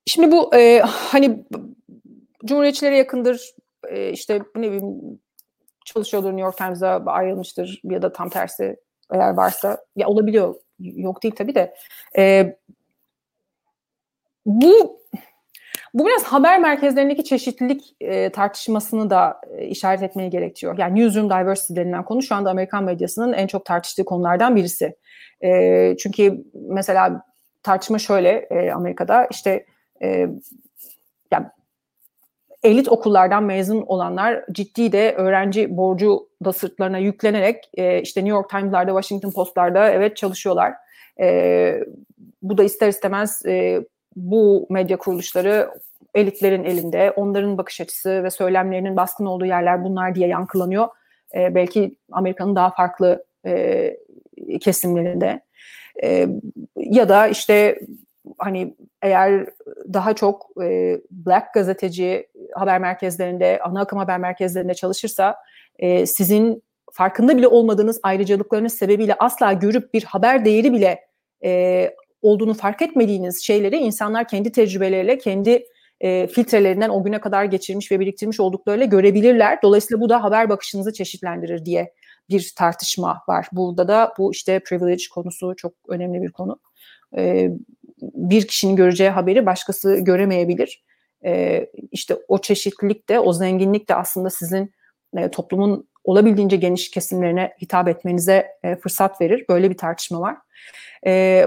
Şimdi 0.07 0.33
bu 0.33 0.57
e, 0.57 0.81
hani 0.85 1.47
Cumhuriyetçilere 2.45 2.97
yakındır, 2.97 3.55
e, 3.89 4.11
işte 4.11 4.43
ne 4.57 4.63
bileyim 4.63 5.21
çalışıyordur 5.85 6.29
New 6.29 6.43
York 6.43 6.57
Times'a 6.57 7.05
ayrılmıştır 7.07 7.81
ya 7.85 8.03
da 8.03 8.13
tam 8.13 8.29
tersi 8.29 8.77
eğer 9.13 9.31
varsa 9.31 9.79
ya 9.97 10.09
olabiliyor 10.09 10.55
yok 10.81 11.23
değil 11.23 11.35
tabii 11.37 11.55
de 11.55 11.75
e, 12.19 12.57
bu 14.47 14.99
bu 15.95 16.07
biraz 16.07 16.23
haber 16.23 16.61
merkezlerindeki 16.61 17.25
çeşitlilik 17.25 17.97
e, 18.01 18.33
tartışmasını 18.33 19.11
da 19.11 19.41
e, 19.57 19.67
işaret 19.67 20.03
etmeye 20.03 20.29
gerekiyor. 20.29 20.79
Yani 20.79 21.01
newsroom 21.01 21.31
diversity 21.31 21.81
denilen 21.81 22.05
konu 22.05 22.23
şu 22.23 22.35
anda 22.35 22.51
Amerikan 22.51 22.85
medyasının 22.85 23.33
en 23.33 23.47
çok 23.47 23.65
tartıştığı 23.65 24.05
konulardan 24.05 24.57
birisi. 24.57 24.97
E, 25.45 25.97
çünkü 25.97 26.45
mesela 26.55 27.23
tartışma 27.63 27.99
şöyle 27.99 28.31
e, 28.31 28.71
Amerika'da 28.71 29.27
işte 29.31 29.67
e, 30.03 30.27
yani 31.33 31.47
elit 32.63 32.89
okullardan 32.89 33.43
mezun 33.43 33.83
olanlar 33.87 34.45
ciddi 34.53 34.93
de 34.93 35.15
öğrenci 35.15 35.77
borcu 35.77 36.28
da 36.45 36.53
sırtlarına 36.53 36.99
yüklenerek 36.99 37.71
e, 37.75 38.03
işte 38.03 38.21
New 38.21 38.37
York 38.37 38.51
Times'larda, 38.51 38.91
Washington 38.91 39.31
Post'larda 39.31 39.91
evet 39.91 40.17
çalışıyorlar. 40.17 40.75
E, 41.21 41.81
bu 42.43 42.59
da 42.59 42.65
ister 42.65 42.89
istemez 42.89 43.43
e, 43.47 43.85
bu 44.17 44.67
medya 44.71 44.99
kuruluşları 44.99 45.71
elitlerin 46.15 46.65
elinde, 46.65 47.11
onların 47.11 47.59
bakış 47.59 47.81
açısı 47.81 48.25
ve 48.25 48.31
söylemlerinin 48.31 48.97
baskın 48.97 49.27
olduğu 49.27 49.47
yerler 49.47 49.85
bunlar 49.85 50.15
diye 50.15 50.29
yankılanıyor. 50.29 50.89
E, 51.35 51.55
belki 51.55 51.95
Amerika'nın 52.13 52.57
daha 52.57 52.71
farklı 52.71 53.25
e, 53.47 53.97
kesimlerinde. 54.61 55.41
E, 56.03 56.29
ya 56.77 57.09
da 57.09 57.29
işte 57.29 57.81
hani 58.39 58.75
eğer 59.03 59.47
daha 59.93 60.15
çok 60.15 60.51
e, 60.63 61.01
black 61.11 61.55
gazeteci 61.55 62.27
haber 62.55 62.81
merkezlerinde, 62.81 63.61
ana 63.63 63.81
akım 63.81 63.99
haber 63.99 64.19
merkezlerinde 64.19 64.75
çalışırsa 64.75 65.37
e, 65.79 66.07
sizin 66.07 66.63
farkında 66.93 67.37
bile 67.37 67.49
olmadığınız 67.49 68.01
ayrıcalıklarınız 68.03 68.73
sebebiyle 68.73 69.15
asla 69.15 69.53
görüp 69.53 69.95
bir 69.95 70.05
haber 70.05 70.45
değeri 70.45 70.73
bile 70.73 71.01
e, 71.45 71.91
olduğunu 72.23 72.55
fark 72.55 72.83
etmediğiniz 72.83 73.43
şeyleri 73.43 73.77
insanlar 73.77 74.29
kendi 74.29 74.53
tecrübeleriyle, 74.53 75.19
kendi 75.19 75.65
e, 76.01 76.27
filtrelerinden 76.27 76.89
o 76.89 77.05
güne 77.05 77.21
kadar 77.21 77.45
geçirmiş 77.45 77.93
ve 77.93 78.01
biriktirmiş 78.01 78.41
olduklarıyla 78.41 78.87
görebilirler. 78.87 79.59
Dolayısıyla 79.63 80.01
bu 80.01 80.09
da 80.09 80.23
haber 80.23 80.49
bakışınızı 80.49 80.93
çeşitlendirir 80.93 81.65
diye 81.65 81.93
bir 82.31 82.53
tartışma 82.57 83.23
var. 83.29 83.49
Burada 83.53 83.89
da 83.89 84.13
bu 84.19 84.33
işte 84.33 84.61
privilege 84.61 85.05
konusu 85.15 85.55
çok 85.57 85.73
önemli 85.89 86.23
bir 86.23 86.33
konu. 86.33 86.61
E, 87.17 87.51
bir 88.03 88.47
kişinin 88.47 88.77
göreceği 88.77 89.11
haberi 89.11 89.47
başkası 89.47 89.97
göremeyebilir. 89.97 90.85
E, 91.25 91.67
işte 91.93 92.17
o 92.29 92.41
çeşitlilik 92.41 93.09
de, 93.09 93.21
o 93.21 93.33
zenginlik 93.33 93.89
de 93.89 93.95
aslında 93.95 94.31
sizin 94.31 94.73
e, 95.17 95.31
toplumun 95.31 95.89
olabildiğince 96.05 96.57
geniş 96.57 96.91
kesimlerine 96.91 97.53
hitap 97.63 97.89
etmenize 97.89 98.47
e, 98.63 98.77
fırsat 98.77 99.21
verir. 99.21 99.45
Böyle 99.49 99.71
bir 99.71 99.77
tartışma 99.77 100.21
var. 100.21 100.37
E, 101.07 101.45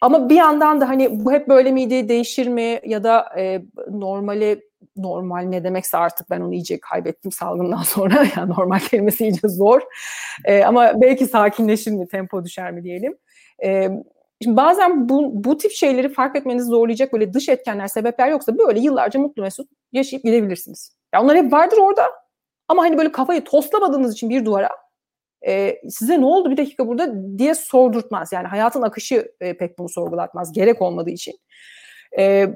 ama 0.00 0.28
bir 0.28 0.34
yandan 0.36 0.80
da 0.80 0.88
hani 0.88 1.24
bu 1.24 1.32
hep 1.32 1.48
böyle 1.48 1.72
miydi, 1.72 2.08
değişir 2.08 2.46
mi 2.46 2.80
ya 2.86 3.04
da 3.04 3.26
e, 3.38 3.62
normali 3.90 4.62
normal 4.96 5.42
ne 5.42 5.64
demekse 5.64 5.98
artık 5.98 6.30
ben 6.30 6.40
onu 6.40 6.54
iyice 6.54 6.80
kaybettim 6.80 7.32
salgından 7.32 7.82
sonra. 7.86 8.26
Yani 8.36 8.50
normal 8.50 8.78
kelimesi 8.78 9.24
iyice 9.24 9.48
zor. 9.48 9.80
E, 10.44 10.64
ama 10.64 11.00
belki 11.00 11.26
sakinleşir 11.26 11.92
mi, 11.92 12.08
tempo 12.08 12.44
düşer 12.44 12.72
mi 12.72 12.84
diyelim. 12.84 13.16
E, 13.64 13.88
Şimdi 14.42 14.56
bazen 14.56 15.08
bu, 15.08 15.44
bu 15.44 15.58
tip 15.58 15.72
şeyleri 15.72 16.08
fark 16.08 16.36
etmenizi 16.36 16.66
zorlayacak 16.66 17.12
böyle 17.12 17.32
dış 17.32 17.48
etkenler, 17.48 17.86
sebepler 17.86 18.28
yoksa 18.28 18.58
böyle 18.58 18.80
yıllarca 18.80 19.20
mutlu 19.20 19.42
mesut 19.42 19.68
yaşayıp 19.92 20.24
gidebilirsiniz. 20.24 20.96
Ya 21.14 21.22
onlar 21.22 21.36
hep 21.36 21.52
vardır 21.52 21.78
orada. 21.78 22.10
Ama 22.68 22.82
hani 22.82 22.98
böyle 22.98 23.12
kafayı 23.12 23.44
toslamadığınız 23.44 24.12
için 24.12 24.30
bir 24.30 24.44
duvara 24.44 24.68
e, 25.46 25.80
size 25.88 26.20
ne 26.20 26.24
oldu 26.24 26.50
bir 26.50 26.56
dakika 26.56 26.88
burada 26.88 27.38
diye 27.38 27.54
sordurtmaz. 27.54 28.32
Yani 28.32 28.46
hayatın 28.46 28.82
akışı 28.82 29.32
e, 29.40 29.56
pek 29.56 29.78
bunu 29.78 29.88
sorgulatmaz. 29.88 30.52
Gerek 30.52 30.82
olmadığı 30.82 31.10
için. 31.10 31.34
E, 32.18 32.48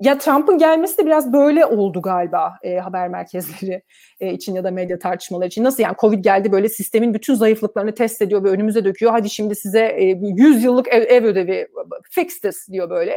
ya 0.00 0.18
Trump'ın 0.18 0.58
gelmesi 0.58 0.98
de 0.98 1.06
biraz 1.06 1.32
böyle 1.32 1.66
oldu 1.66 2.02
galiba 2.02 2.58
e, 2.62 2.76
haber 2.76 3.08
merkezleri 3.08 3.82
e, 4.20 4.32
için 4.32 4.54
ya 4.54 4.64
da 4.64 4.70
medya 4.70 4.98
tartışmaları 4.98 5.48
için. 5.48 5.64
Nasıl 5.64 5.82
yani 5.82 5.96
Covid 6.00 6.24
geldi 6.24 6.52
böyle 6.52 6.68
sistemin 6.68 7.14
bütün 7.14 7.34
zayıflıklarını 7.34 7.94
test 7.94 8.22
ediyor 8.22 8.44
ve 8.44 8.48
önümüze 8.48 8.84
döküyor. 8.84 9.12
Hadi 9.12 9.30
şimdi 9.30 9.56
size 9.56 9.84
e, 9.84 10.04
100 10.36 10.64
yıllık 10.64 10.88
ev, 10.88 11.02
ev 11.02 11.24
ödevi 11.24 11.68
fix 12.10 12.40
this 12.40 12.68
diyor 12.68 12.90
böyle. 12.90 13.12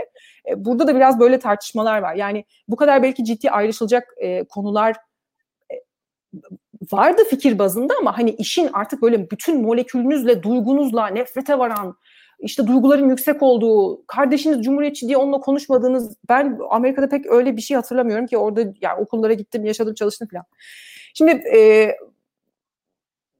E, 0.50 0.66
burada 0.66 0.88
da 0.88 0.96
biraz 0.96 1.20
böyle 1.20 1.40
tartışmalar 1.40 2.02
var. 2.02 2.16
Yani 2.16 2.46
bu 2.68 2.76
kadar 2.76 3.04
belki 3.04 3.26
ciddi 3.26 3.52
ayrışılacak 3.52 4.14
e, 4.18 4.44
konular 4.44 4.96
e, 5.72 5.76
vardı 6.92 7.22
fikir 7.30 7.60
bazında 7.60 7.94
ama 8.00 8.18
hani 8.18 8.30
işin 8.30 8.70
artık 8.74 9.02
böyle 9.02 9.30
bütün 9.32 9.62
molekülünüzle, 9.62 10.44
duygunuzla, 10.44 11.08
nefrete 11.08 11.60
varan 11.60 11.96
işte 12.44 12.68
duyguların 12.68 13.10
yüksek 13.10 13.44
olduğu, 13.44 14.06
kardeşiniz 14.06 14.62
cumhuriyetçi 14.62 15.08
diye 15.08 15.18
onunla 15.18 15.39
konuşmadığınız, 15.39 16.18
ben 16.30 16.60
Amerika'da 16.70 17.10
pek 17.10 17.26
öyle 17.26 17.58
bir 17.58 17.62
şey 17.62 17.76
hatırlamıyorum 17.76 18.28
ki 18.28 18.38
orada 18.38 18.62
yani 18.82 19.02
okullara 19.02 19.34
gittim, 19.34 19.66
yaşadım, 19.66 19.94
çalıştım 19.94 20.28
falan. 20.32 20.46
Şimdi 21.14 21.32
e, 21.32 21.60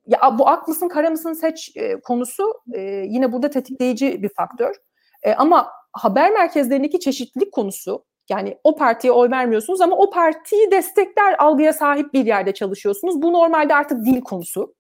ya 0.08 0.39
bu 0.39 0.47
aklısın 0.47 0.88
kara 0.88 1.10
mısın 1.10 1.34
seç 1.34 1.72
e, 1.76 1.99
konusu 1.99 2.54
e, 2.74 2.82
yine 3.08 3.32
burada 3.32 3.49
tetikleyici 3.49 4.24
bir 4.24 4.30
faktör. 4.30 4.76
E, 5.24 5.34
ama 5.34 5.68
haber 5.93 6.32
merkezlerindeki 6.32 6.99
çeşitlilik 6.99 7.51
konusu 7.51 8.06
yani 8.30 8.58
o 8.64 8.76
partiye 8.76 9.14
oy 9.14 9.32
vermiyorsunuz 9.32 9.82
ama 9.82 9.95
o 9.95 10.10
partiyi 10.10 10.72
destekler 10.72 11.36
algıya 11.39 11.74
sahip 11.74 12.14
bir 12.14 12.26
yerde 12.26 12.54
çalışıyorsunuz. 12.54 13.22
Bu 13.22 13.34
normalde 13.34 13.76
artık 13.76 14.06
dil 14.06 14.22
konusu. 14.22 14.76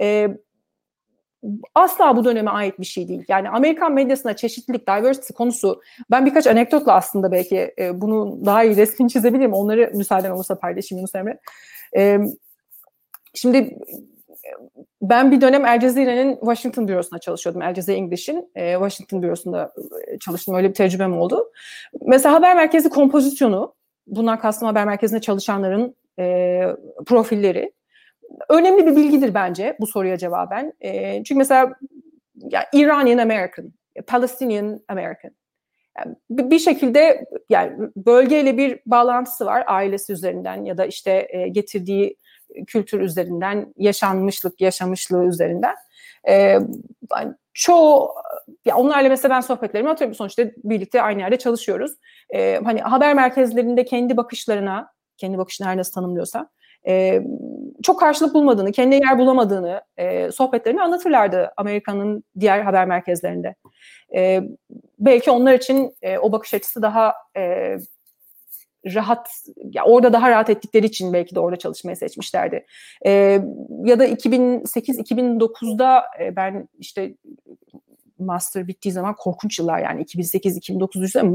E, 0.00 0.28
asla 1.74 2.16
bu 2.16 2.24
döneme 2.24 2.50
ait 2.50 2.80
bir 2.80 2.84
şey 2.84 3.08
değil. 3.08 3.24
Yani 3.28 3.48
Amerikan 3.50 3.92
medyasında 3.92 4.36
çeşitlilik, 4.36 4.88
diversity 4.88 5.32
konusu 5.32 5.82
ben 6.10 6.26
birkaç 6.26 6.46
anekdotla 6.46 6.94
aslında 6.94 7.32
belki 7.32 7.74
e, 7.78 8.00
bunu 8.00 8.46
daha 8.46 8.64
iyi 8.64 8.76
resmini 8.76 9.10
çizebilirim. 9.10 9.52
Onları 9.52 9.90
müsaaden 9.94 10.30
olursa 10.30 10.58
paylaşayım 10.58 11.00
Yunus 11.00 11.14
Emre. 11.14 11.38
E, 11.96 12.18
şimdi 13.34 13.78
ben 15.02 15.30
bir 15.30 15.40
dönem 15.40 15.66
El 15.66 15.80
Cezire'nin 15.80 16.36
Washington 16.36 16.88
bürosunda 16.88 17.18
çalışıyordum. 17.18 17.62
El 17.62 17.74
Cezire 17.74 17.96
English'in 17.96 18.50
e, 18.54 18.72
Washington 18.72 19.22
bürosunda 19.22 19.72
e, 20.08 20.18
çalıştım. 20.18 20.54
Öyle 20.54 20.68
bir 20.68 20.74
tecrübem 20.74 21.18
oldu. 21.18 21.52
Mesela 22.06 22.34
haber 22.34 22.56
merkezi 22.56 22.88
kompozisyonu, 22.88 23.74
bundan 24.06 24.38
kastım 24.38 24.68
haber 24.68 24.84
merkezinde 24.84 25.20
çalışanların 25.20 25.96
e, 26.18 26.62
profilleri 27.06 27.72
önemli 28.48 28.86
bir 28.86 28.96
bilgidir 28.96 29.34
bence 29.34 29.76
bu 29.80 29.86
soruya 29.86 30.18
cevaben. 30.18 30.72
E, 30.80 31.24
çünkü 31.24 31.38
mesela 31.38 31.72
ya, 32.34 32.66
Iranian 32.72 33.18
American, 33.18 33.72
Palestinian 34.06 34.80
American. 34.88 35.32
Yani 35.98 36.16
bir 36.30 36.58
şekilde 36.58 37.24
yani 37.48 37.90
bölgeyle 37.96 38.56
bir 38.56 38.80
bağlantısı 38.86 39.46
var 39.46 39.64
ailesi 39.66 40.12
üzerinden 40.12 40.64
ya 40.64 40.78
da 40.78 40.86
işte 40.86 41.26
e, 41.30 41.48
getirdiği 41.48 42.16
kültür 42.66 43.00
üzerinden, 43.00 43.74
yaşanmışlık, 43.76 44.60
yaşamışlığı 44.60 45.24
üzerinden. 45.24 45.74
E, 46.28 46.34
yani 47.12 47.34
çoğu 47.54 48.10
ya 48.64 48.76
onlarla 48.76 49.08
mesela 49.08 49.34
ben 49.34 49.40
sohbetlerimi 49.40 49.90
atıyorum 49.90 50.14
sonuçta 50.14 50.44
birlikte 50.64 51.02
aynı 51.02 51.20
yerde 51.20 51.38
çalışıyoruz. 51.38 51.92
E, 52.34 52.60
hani 52.64 52.80
haber 52.80 53.14
merkezlerinde 53.14 53.84
kendi 53.84 54.16
bakışlarına, 54.16 54.88
kendi 55.16 55.38
bakışını 55.38 55.66
her 55.66 55.76
nasıl 55.76 55.92
tanımlıyorsa 55.92 56.50
çok 57.82 58.00
karşılık 58.00 58.34
bulmadığını, 58.34 58.72
kendine 58.72 58.96
yer 58.96 59.18
bulamadığını 59.18 59.80
e, 59.96 60.32
sohbetlerini 60.32 60.82
anlatırlardı 60.82 61.52
Amerika'nın 61.56 62.24
diğer 62.40 62.60
haber 62.60 62.86
merkezlerinde. 62.86 63.54
E, 64.14 64.42
belki 64.98 65.30
onlar 65.30 65.54
için 65.54 65.94
e, 66.02 66.18
o 66.18 66.32
bakış 66.32 66.54
açısı 66.54 66.82
daha 66.82 67.14
e, 67.36 67.76
rahat, 68.94 69.28
ya 69.72 69.84
orada 69.84 70.12
daha 70.12 70.30
rahat 70.30 70.50
ettikleri 70.50 70.86
için 70.86 71.12
belki 71.12 71.34
de 71.34 71.40
orada 71.40 71.56
çalışmayı 71.56 71.96
seçmişlerdi. 71.96 72.66
E, 73.06 73.10
ya 73.84 73.98
da 73.98 74.06
2008-2009'da 74.06 76.04
e, 76.20 76.36
ben 76.36 76.68
işte 76.78 77.14
master 78.18 78.68
bittiği 78.68 78.92
zaman 78.92 79.14
korkunç 79.14 79.58
yıllar 79.58 79.78
yani 79.78 80.02
2008-2009 80.02 80.92
düşünsene 80.92 81.30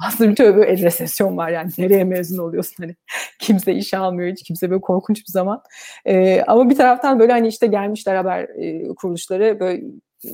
master 0.00 0.30
bitiyor 0.30 0.56
böyle 0.56 0.78
resesyon 0.78 1.36
var 1.36 1.50
yani 1.50 1.70
nereye 1.78 2.04
mezun 2.04 2.38
oluyorsun 2.38 2.84
hani 2.84 2.96
kimse 3.38 3.74
iş 3.74 3.94
almıyor 3.94 4.32
hiç 4.32 4.42
kimse 4.42 4.70
böyle 4.70 4.80
korkunç 4.80 5.26
bir 5.26 5.32
zaman 5.32 5.62
ee, 6.04 6.42
ama 6.46 6.70
bir 6.70 6.76
taraftan 6.76 7.18
böyle 7.18 7.32
hani 7.32 7.48
işte 7.48 7.66
gelmişler 7.66 8.14
haber 8.16 8.42
e, 8.42 8.88
kuruluşları 8.88 9.60
böyle 9.60 9.82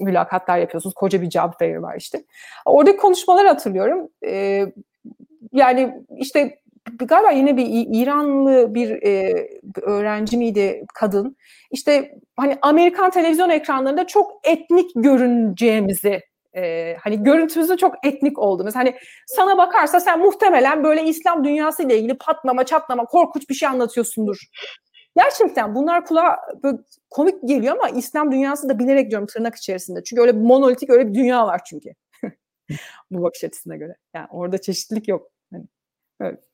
mülakatlar 0.01 0.59
yapıyorsunuz. 0.59 0.95
Koca 0.95 1.23
bir 1.23 1.31
job 1.31 1.53
fair 1.59 1.77
var 1.77 1.97
işte. 1.97 2.25
Oradaki 2.65 2.97
konuşmaları 2.97 3.49
hatırlıyorum. 3.49 4.09
E, 4.27 4.67
yani 5.53 6.05
işte 6.17 6.59
galiba 6.99 7.31
yine 7.31 7.57
bir 7.57 7.67
İranlı 8.03 8.75
bir 8.75 9.03
e, 9.03 9.49
öğrenci 9.83 10.37
miydi 10.37 10.85
kadın? 10.95 11.37
İşte 11.71 12.15
hani 12.37 12.59
Amerikan 12.63 13.11
televizyon 13.11 13.51
ekranlarında 13.51 14.07
çok 14.07 14.41
etnik 14.45 14.91
görüneceğimizi 14.95 16.21
e, 16.57 16.97
hani 17.01 17.23
görüntümüzün 17.23 17.77
çok 17.77 18.07
etnik 18.07 18.39
oldu. 18.39 18.65
Mesela 18.65 18.85
hani 18.85 18.97
sana 19.27 19.59
bakarsa 19.59 20.01
sen 20.01 20.21
muhtemelen 20.21 20.85
böyle 20.85 21.05
İslam 21.05 21.45
dünyası 21.45 21.83
ile 21.83 21.99
ilgili 21.99 22.19
patlama, 22.19 22.65
çatlama, 22.67 23.05
korkunç 23.05 23.49
bir 23.51 23.55
şey 23.55 23.69
anlatıyorsundur. 23.69 24.37
Gerçekten 25.17 25.75
bunlar 25.75 26.05
kulağa 26.05 26.37
böyle 26.63 26.79
komik 27.11 27.49
geliyor 27.49 27.77
ama 27.79 27.89
İslam 27.89 28.33
dünyası 28.33 28.69
da 28.69 28.79
bilerek 28.79 29.11
diyorum 29.11 29.27
tırnak 29.27 29.57
içerisinde. 29.57 30.03
Çünkü 30.05 30.23
öyle 30.23 30.33
monolitik 30.33 30.91
öyle 30.91 31.09
bir 31.09 31.15
dünya 31.15 31.47
var 31.47 31.61
çünkü. 31.65 31.91
Bu 33.11 33.23
bakış 33.23 33.45
açısına 33.45 33.77
göre. 33.77 33.97
Yani 34.15 34.27
orada 34.31 34.61
çeşitlilik 34.61 35.09
yok. 35.09 35.31
Hani, 35.53 35.65
evet. 36.21 36.50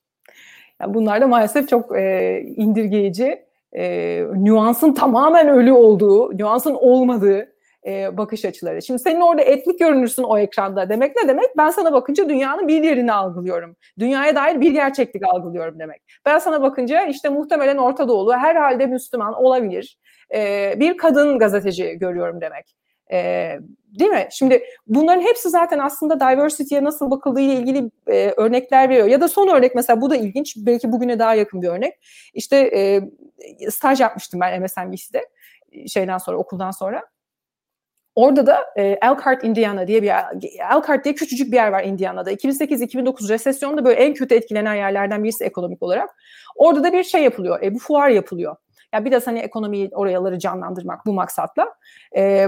Yani 0.81 0.93
bunlar 0.93 1.21
da 1.21 1.27
maalesef 1.27 1.69
çok 1.69 1.97
e, 1.97 2.41
indirgeyici, 2.41 3.45
e, 3.73 4.23
nüansın 4.33 4.93
tamamen 4.93 5.47
ölü 5.47 5.71
olduğu, 5.71 6.37
nüansın 6.37 6.73
olmadığı 6.73 7.47
e, 7.87 8.17
bakış 8.17 8.45
açıları. 8.45 8.81
Şimdi 8.81 8.99
senin 8.99 9.21
orada 9.21 9.41
etnik 9.41 9.79
görünürsün 9.79 10.23
o 10.23 10.37
ekranda 10.37 10.89
demek 10.89 11.15
ne 11.15 11.27
demek? 11.27 11.57
Ben 11.57 11.69
sana 11.69 11.93
bakınca 11.93 12.29
dünyanın 12.29 12.67
bir 12.67 12.83
yerini 12.83 13.13
algılıyorum. 13.13 13.75
Dünyaya 13.99 14.35
dair 14.35 14.61
bir 14.61 14.71
gerçeklik 14.71 15.23
algılıyorum 15.33 15.79
demek. 15.79 16.01
Ben 16.25 16.39
sana 16.39 16.61
bakınca 16.61 17.01
işte 17.01 17.29
muhtemelen 17.29 17.77
Orta 17.77 18.07
Doğulu 18.07 18.33
herhalde 18.33 18.85
Müslüman 18.85 19.33
olabilir. 19.33 19.97
E, 20.35 20.73
bir 20.79 20.97
kadın 20.97 21.39
gazeteci 21.39 21.97
görüyorum 21.99 22.41
demek. 22.41 22.75
E, 23.11 23.51
değil 23.99 24.11
mi? 24.11 24.27
Şimdi 24.31 24.63
bunların 24.87 25.21
hepsi 25.21 25.49
zaten 25.49 25.79
aslında 25.79 26.19
diversity'ye 26.19 26.83
nasıl 26.83 27.11
bakıldığı 27.11 27.41
ile 27.41 27.53
ilgili 27.53 27.91
e, 28.07 28.33
örnekler 28.37 28.89
veriyor. 28.89 29.07
Ya 29.07 29.21
da 29.21 29.27
son 29.27 29.47
örnek 29.47 29.75
mesela 29.75 30.01
bu 30.01 30.09
da 30.09 30.15
ilginç. 30.15 30.53
Belki 30.57 30.91
bugüne 30.91 31.19
daha 31.19 31.35
yakın 31.35 31.61
bir 31.61 31.67
örnek. 31.67 31.93
İşte 32.33 32.57
e, 32.57 33.01
staj 33.71 34.01
yapmıştım 34.01 34.39
ben 34.39 34.61
MSNBC'de 34.61 35.29
şeyden 35.87 36.17
sonra 36.17 36.37
okuldan 36.37 36.71
sonra. 36.71 37.03
Orada 38.15 38.45
da 38.45 38.65
e, 38.75 38.83
Elkhart, 39.01 39.43
Indiana 39.43 39.87
diye 39.87 40.03
bir 40.03 40.11
Elkhart 40.73 41.05
diye 41.05 41.15
küçücük 41.15 41.51
bir 41.51 41.55
yer 41.55 41.71
var 41.71 41.83
Indiana'da. 41.83 42.31
2008-2009 42.31 43.29
resesyonda 43.29 43.85
böyle 43.85 43.99
en 43.99 44.13
kötü 44.13 44.35
etkilenen 44.35 44.75
yerlerden 44.75 45.23
birisi 45.23 45.43
ekonomik 45.43 45.83
olarak. 45.83 46.09
Orada 46.55 46.83
da 46.83 46.93
bir 46.93 47.03
şey 47.03 47.23
yapılıyor. 47.23 47.63
E, 47.63 47.73
bu 47.73 47.79
fuar 47.79 48.09
yapılıyor. 48.09 48.55
Yani 48.93 49.05
biraz 49.05 49.27
hani 49.27 49.39
ekonomiyi 49.39 49.89
orayaları 49.93 50.39
canlandırmak 50.39 51.05
bu 51.05 51.13
maksatla. 51.13 51.73
E, 52.15 52.47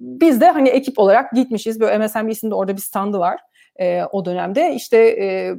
biz 0.00 0.40
de 0.40 0.50
hani 0.50 0.68
ekip 0.68 0.98
olarak 0.98 1.32
gitmişiz. 1.32 1.80
Böyle 1.80 1.98
MSNBC'nin 1.98 2.50
de 2.50 2.54
orada 2.54 2.76
bir 2.76 2.80
standı 2.80 3.18
var 3.18 3.40
e, 3.76 4.04
o 4.04 4.24
dönemde. 4.24 4.74
İşte 4.74 4.98
e, 4.98 5.54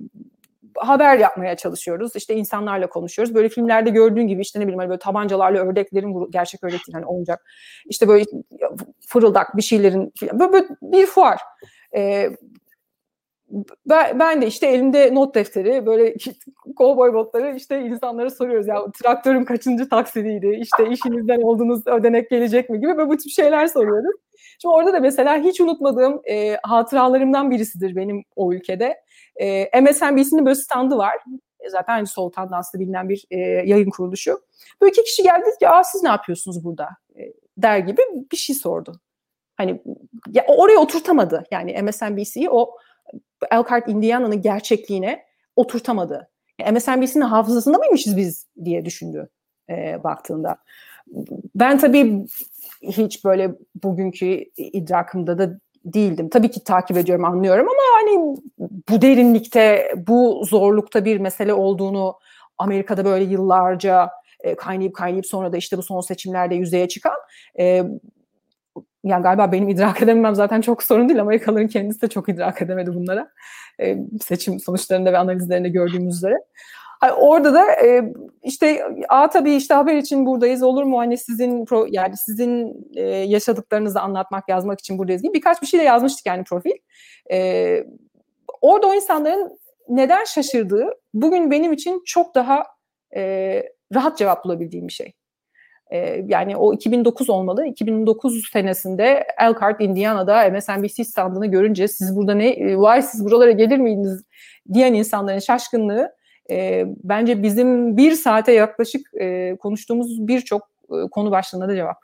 haber 0.76 1.18
yapmaya 1.18 1.56
çalışıyoruz. 1.56 2.16
İşte 2.16 2.36
insanlarla 2.36 2.90
konuşuyoruz. 2.90 3.36
Böyle 3.36 3.50
filmlerde 3.50 3.90
gördüğün 3.90 4.28
gibi 4.28 4.42
işte 4.42 4.60
ne 4.60 4.64
bileyim 4.64 4.80
hani 4.80 4.90
böyle 4.90 5.00
tabancalarla 5.00 5.60
ördeklerin 5.60 6.32
gerçek 6.32 6.64
ördek 6.64 6.88
değil 6.88 6.94
hani 6.94 7.06
olacak. 7.06 7.52
İşte 7.86 8.08
böyle 8.08 8.26
fırıldak 9.08 9.58
bir 9.58 9.62
şeylerin 9.62 10.14
böyle, 10.34 10.54
böyle 10.54 10.66
bir 10.82 11.06
fuar. 11.06 11.40
Ee, 11.96 12.30
ben, 14.20 14.42
de 14.42 14.48
işte 14.48 14.68
elimde 14.68 15.16
not 15.16 15.36
defteri 15.36 15.86
böyle 15.86 16.16
kovboy 16.76 17.14
botları 17.14 17.56
işte 17.56 17.82
insanlara 17.82 18.30
soruyoruz 18.30 18.68
ya 18.68 18.92
traktörün 19.04 19.46
kaçıncı 19.46 19.90
taksidiydi 19.90 20.58
işte 20.62 20.90
işinizden 20.90 21.42
olduğunuz 21.42 21.88
ödenek 21.88 22.30
gelecek 22.30 22.70
mi 22.70 22.80
gibi 22.80 22.98
böyle 22.98 23.10
bu 23.10 23.18
tip 23.18 23.32
şeyler 23.32 23.68
soruyoruz. 23.68 24.16
Şimdi 24.62 24.76
orada 24.76 24.94
da 24.94 25.00
mesela 25.00 25.38
hiç 25.38 25.62
unutmadığım 25.62 26.22
e, 26.30 26.58
hatıralarımdan 26.64 27.52
birisidir 27.52 27.96
benim 27.96 28.24
o 28.36 28.54
ülkede. 28.54 28.96
E, 29.36 29.82
MSNBC'nin 29.82 30.46
böyle 30.46 30.56
standı 30.56 30.98
var. 30.98 31.16
E, 31.60 31.70
zaten 31.70 31.94
aynı 31.94 32.08
sol 32.08 32.32
tandanslı 32.32 32.80
bilinen 32.80 33.10
bir 33.10 33.26
e, 33.32 33.38
yayın 33.40 33.90
kuruluşu. 33.90 34.42
Böyle 34.82 34.92
iki 34.92 35.04
kişi 35.04 35.24
geldi 35.24 35.46
ki 35.60 35.70
Aa, 35.70 35.84
siz 35.84 36.04
ne 36.04 36.10
yapıyorsunuz 36.10 36.64
burada 36.64 36.90
e, 37.16 37.22
der 37.58 37.78
gibi 37.78 38.02
bir 38.32 38.38
şey 38.38 38.56
sordu. 38.56 39.00
Hani 39.56 39.82
ya, 40.32 40.46
oraya 40.48 40.78
oturtamadı 40.78 41.44
yani 41.52 41.82
MSNBC'yi 41.82 42.50
o 42.50 42.78
Elkhart 43.52 43.88
Indiana'nın 43.88 44.42
gerçekliğine 44.42 45.26
oturtamadı. 45.56 46.30
MSNBC'nin 46.72 47.22
hafızasında 47.22 47.78
mıymışız 47.78 48.18
biz 48.18 48.48
diye 48.64 48.86
düşündü 48.86 49.30
e, 49.70 50.04
baktığında. 50.04 50.58
Ben 51.56 51.78
tabii 51.78 52.26
hiç 52.82 53.26
böyle 53.26 53.52
bugünkü 53.84 54.26
idrakımda 54.58 55.38
da 55.38 55.60
değildim. 55.86 56.30
Tabii 56.30 56.52
ki 56.52 56.64
takip 56.64 56.98
ediyorum, 56.98 57.26
anlıyorum 57.26 57.68
ama 57.68 57.82
hani 58.02 58.38
bu 58.90 59.02
derinlikte, 59.02 59.94
bu 60.08 60.44
zorlukta 60.46 61.06
bir 61.06 61.18
mesele 61.18 61.54
olduğunu 61.54 62.20
Amerika'da 62.58 63.06
böyle 63.06 63.24
yıllarca 63.24 64.10
e, 64.40 64.56
kaynayıp 64.56 64.96
kaynayıp 64.96 65.26
sonra 65.26 65.54
da 65.54 65.58
işte 65.58 65.78
bu 65.78 65.84
son 65.84 66.02
seçimlerde 66.02 66.56
yüzeye 66.56 66.88
çıkan 66.88 67.16
e, 67.60 67.84
yani 69.04 69.24
galiba 69.24 69.52
benim 69.52 69.70
idrak 69.70 70.02
edememem 70.02 70.36
zaten 70.36 70.62
çok 70.62 70.84
sorun 70.84 71.10
değil. 71.10 71.22
Amerikalıların 71.22 71.68
kendisi 71.68 72.02
de 72.02 72.08
çok 72.08 72.30
idrak 72.30 72.62
edemedi 72.62 72.94
bunlara. 72.96 73.32
E, 73.82 73.98
seçim 74.24 74.60
sonuçlarında 74.60 75.14
ve 75.14 75.18
analizlerinde 75.18 75.70
gördüğümüz 75.70 76.18
üzere. 76.18 76.38
Orada 77.18 77.54
da 77.54 77.72
e, 77.86 78.14
işte 78.44 78.86
a 79.10 79.30
tabii 79.30 79.54
işte 79.54 79.74
haber 79.74 79.96
için 79.96 80.26
buradayız 80.26 80.64
olur 80.64 80.84
mu 80.84 81.00
hani 81.00 81.18
sizin 81.18 81.66
pro, 81.66 81.88
yani 81.90 82.18
sizin 82.18 82.76
e, 82.96 83.02
yaşadıklarınızı 83.02 84.02
anlatmak 84.02 84.50
yazmak 84.50 84.80
için 84.80 84.98
buradayız 84.98 85.22
gibi 85.22 85.34
birkaç 85.34 85.62
bir 85.62 85.68
şey 85.68 85.80
de 85.80 85.84
yazmıştık 85.84 86.26
yani 86.26 86.44
profil. 86.44 86.72
E, 87.32 87.84
orada 88.62 88.88
o 88.88 88.94
insanların 88.94 89.60
neden 89.90 90.24
şaşırdığı 90.24 90.90
bugün 91.14 91.52
benim 91.52 91.74
için 91.74 92.02
çok 92.06 92.36
daha 92.36 92.64
e, 93.16 93.64
rahat 93.94 94.18
cevap 94.18 94.46
bulabildiğim 94.46 94.88
bir 94.88 94.94
şey. 94.94 95.14
E, 95.92 96.26
yani 96.28 96.58
o 96.58 96.74
2009 96.74 97.30
olmalı. 97.30 97.66
2009 97.66 98.50
senesinde 98.54 99.28
Elkhart, 99.40 99.82
Indiana'da 99.82 100.50
MSNBC 100.50 101.04
standını 101.04 101.46
görünce 101.46 101.88
siz 101.88 102.16
burada 102.16 102.34
ne, 102.34 102.50
e, 102.50 102.78
vay 102.78 103.02
siz 103.02 103.26
buralara 103.26 103.52
gelir 103.52 103.78
miydiniz 103.78 104.24
diyen 104.74 104.94
insanların 104.94 105.40
şaşkınlığı 105.40 106.12
e, 106.52 106.86
bence 107.04 107.44
bizim 107.44 107.98
bir 107.98 108.12
saate 108.12 108.52
yaklaşık 108.52 109.02
e, 109.20 109.58
konuştuğumuz 109.58 110.28
birçok 110.28 110.62
e, 110.90 111.10
konu 111.12 111.32
başlığına 111.32 111.68
da 111.68 111.76
cevap. 111.76 111.98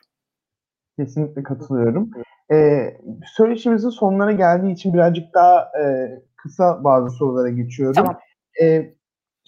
Kesinlikle 1.00 1.44
katılıyorum. 1.44 2.12
Ee, 2.52 2.98
söyleşimizin 3.36 3.90
sonlarına 3.90 4.32
geldiği 4.32 4.72
için 4.72 4.94
birazcık 4.94 5.34
daha 5.34 5.72
e, 5.82 6.10
kısa 6.36 6.84
bazı 6.84 7.10
sorulara 7.10 7.50
geçiyorum. 7.50 7.96
Tamam. 7.96 8.20
Ee, 8.62 8.94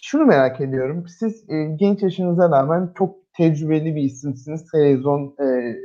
şunu 0.01 0.25
merak 0.25 0.61
ediyorum. 0.61 1.05
Siz 1.19 1.49
e, 1.49 1.63
genç 1.63 2.03
yaşınıza 2.03 2.51
rağmen 2.51 2.89
çok 2.97 3.15
tecrübeli 3.39 3.95
bir 3.95 4.01
isimsiniz 4.01 4.71
televizyon 4.71 5.35
e, 5.41 5.75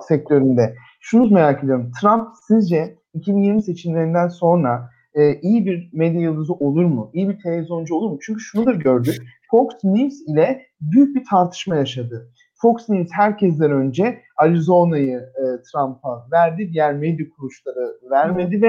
sektöründe. 0.00 0.74
Şunu 1.00 1.30
merak 1.30 1.64
ediyorum. 1.64 1.92
Trump 2.00 2.28
sizce 2.48 2.98
2020 3.14 3.62
seçimlerinden 3.62 4.28
sonra 4.28 4.90
e, 5.14 5.40
iyi 5.40 5.66
bir 5.66 5.90
medya 5.92 6.20
yıldızı 6.20 6.52
olur 6.52 6.84
mu? 6.84 7.10
İyi 7.14 7.28
bir 7.28 7.38
televizyoncu 7.38 7.94
olur 7.94 8.10
mu? 8.10 8.18
Çünkü 8.22 8.40
şunu 8.40 8.66
da 8.66 8.72
gördük. 8.72 9.16
Fox 9.50 9.68
News 9.84 10.14
ile 10.28 10.62
büyük 10.80 11.16
bir 11.16 11.24
tartışma 11.30 11.76
yaşadı. 11.76 12.30
Fox 12.62 12.88
News 12.88 13.08
herkesten 13.12 13.70
önce 13.70 14.20
Arizona'yı 14.36 15.18
e, 15.18 15.42
Trump'a 15.72 16.26
verdi. 16.32 16.70
Diğer 16.72 16.94
medya 16.94 17.26
kuruluşları 17.36 17.98
vermedi 18.10 18.62
ve 18.62 18.68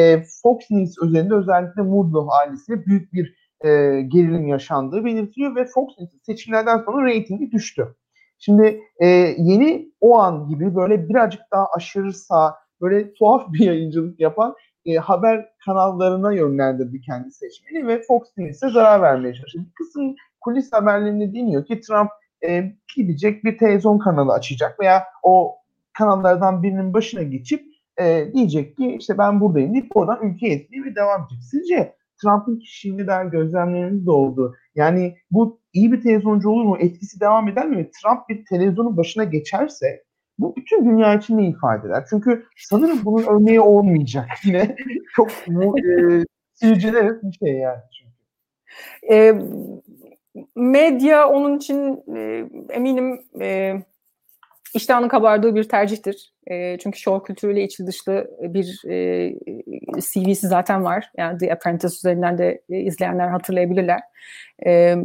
e, 0.00 0.22
Fox 0.42 0.70
News 0.70 0.94
özelinde 1.02 1.34
özellikle 1.34 1.82
Murdoch 1.82 2.28
ailesiyle 2.40 2.86
büyük 2.86 3.12
bir 3.12 3.41
e, 3.64 3.68
gerilim 4.08 4.46
yaşandığı 4.46 5.04
belirtiliyor 5.04 5.56
ve 5.56 5.64
Fox 5.64 5.88
seçimlerden 6.22 6.78
sonra 6.78 7.06
reytingi 7.06 7.52
düştü. 7.52 7.94
Şimdi 8.38 8.82
e, 8.98 9.06
yeni 9.38 9.92
o 10.00 10.18
an 10.18 10.48
gibi 10.48 10.76
böyle 10.76 11.08
birazcık 11.08 11.42
daha 11.52 11.66
aşırı 11.76 12.12
sağ, 12.12 12.54
böyle 12.80 13.14
tuhaf 13.14 13.52
bir 13.52 13.60
yayıncılık 13.60 14.20
yapan 14.20 14.54
e, 14.86 14.94
haber 14.94 15.48
kanallarına 15.64 16.32
yönlendirdi 16.32 17.00
kendi 17.00 17.30
seçmeni 17.30 17.86
ve 17.86 18.02
Fox 18.02 18.22
News'e 18.36 18.68
zarar 18.68 19.02
vermeye 19.02 19.34
çalıştı. 19.34 19.58
Bir 19.58 19.72
kısım 19.74 20.14
kulis 20.40 20.72
haberlerinde 20.72 21.34
deniyor 21.34 21.64
ki 21.64 21.80
Trump 21.80 22.10
e, 22.44 22.72
gidecek 22.96 23.44
bir 23.44 23.58
televizyon 23.58 23.98
kanalı 23.98 24.32
açacak 24.32 24.80
veya 24.80 25.04
o 25.22 25.56
kanallardan 25.92 26.62
birinin 26.62 26.94
başına 26.94 27.22
geçip 27.22 27.64
e, 28.00 28.28
diyecek 28.34 28.76
ki 28.76 28.96
işte 29.00 29.18
ben 29.18 29.40
buradayım 29.40 29.72
deyip 29.72 29.96
oradan 29.96 30.18
ülke 30.22 30.48
yetmeye 30.48 30.84
ve 30.84 30.94
devam 30.94 31.20
edecek. 31.20 31.42
Sizce 31.50 31.94
Trump'ın 32.22 32.58
kişiliğine 32.58 33.06
dair 33.06 33.26
gözlemleriniz 33.26 34.06
de 34.06 34.10
oldu. 34.10 34.56
Yani 34.74 35.16
bu 35.30 35.60
iyi 35.72 35.92
bir 35.92 36.00
televizyoncu 36.00 36.50
olur 36.50 36.64
mu? 36.64 36.76
Etkisi 36.80 37.20
devam 37.20 37.48
eder 37.48 37.68
mi? 37.68 37.90
Trump 37.90 38.28
bir 38.28 38.44
televizyonun 38.44 38.96
başına 38.96 39.24
geçerse 39.24 40.02
bu 40.38 40.56
bütün 40.56 40.84
dünya 40.84 41.14
için 41.14 41.38
ne 41.38 41.48
ifade 41.48 41.86
eder? 41.86 42.04
Çünkü 42.10 42.46
sanırım 42.56 42.98
bunun 43.04 43.22
örneği 43.22 43.60
olmayacak 43.60 44.28
yine. 44.44 44.76
Çok 45.16 45.28
e, 45.30 46.24
bir 47.22 47.32
şey 47.46 47.56
yani 47.56 47.80
çünkü. 47.98 48.12
E, 49.10 49.34
medya 50.56 51.28
onun 51.28 51.56
için 51.56 52.02
e, 52.16 52.48
eminim 52.70 53.20
e, 53.40 53.76
iştahının 54.74 55.08
kabardığı 55.08 55.54
bir 55.54 55.64
tercihtir. 55.64 56.32
E, 56.46 56.78
çünkü 56.78 56.98
show 56.98 57.26
kültürüyle 57.26 57.64
içi 57.64 57.86
dışlı 57.86 58.30
bir 58.40 58.82
e, 58.88 59.30
CV'si 60.00 60.48
zaten 60.48 60.84
var. 60.84 61.10
Yani 61.16 61.38
The 61.38 61.52
Apprentice 61.52 61.94
üzerinden 61.94 62.38
de 62.38 62.62
e, 62.70 62.80
izleyenler 62.80 63.28
hatırlayabilirler. 63.28 64.00
E, 64.66 64.96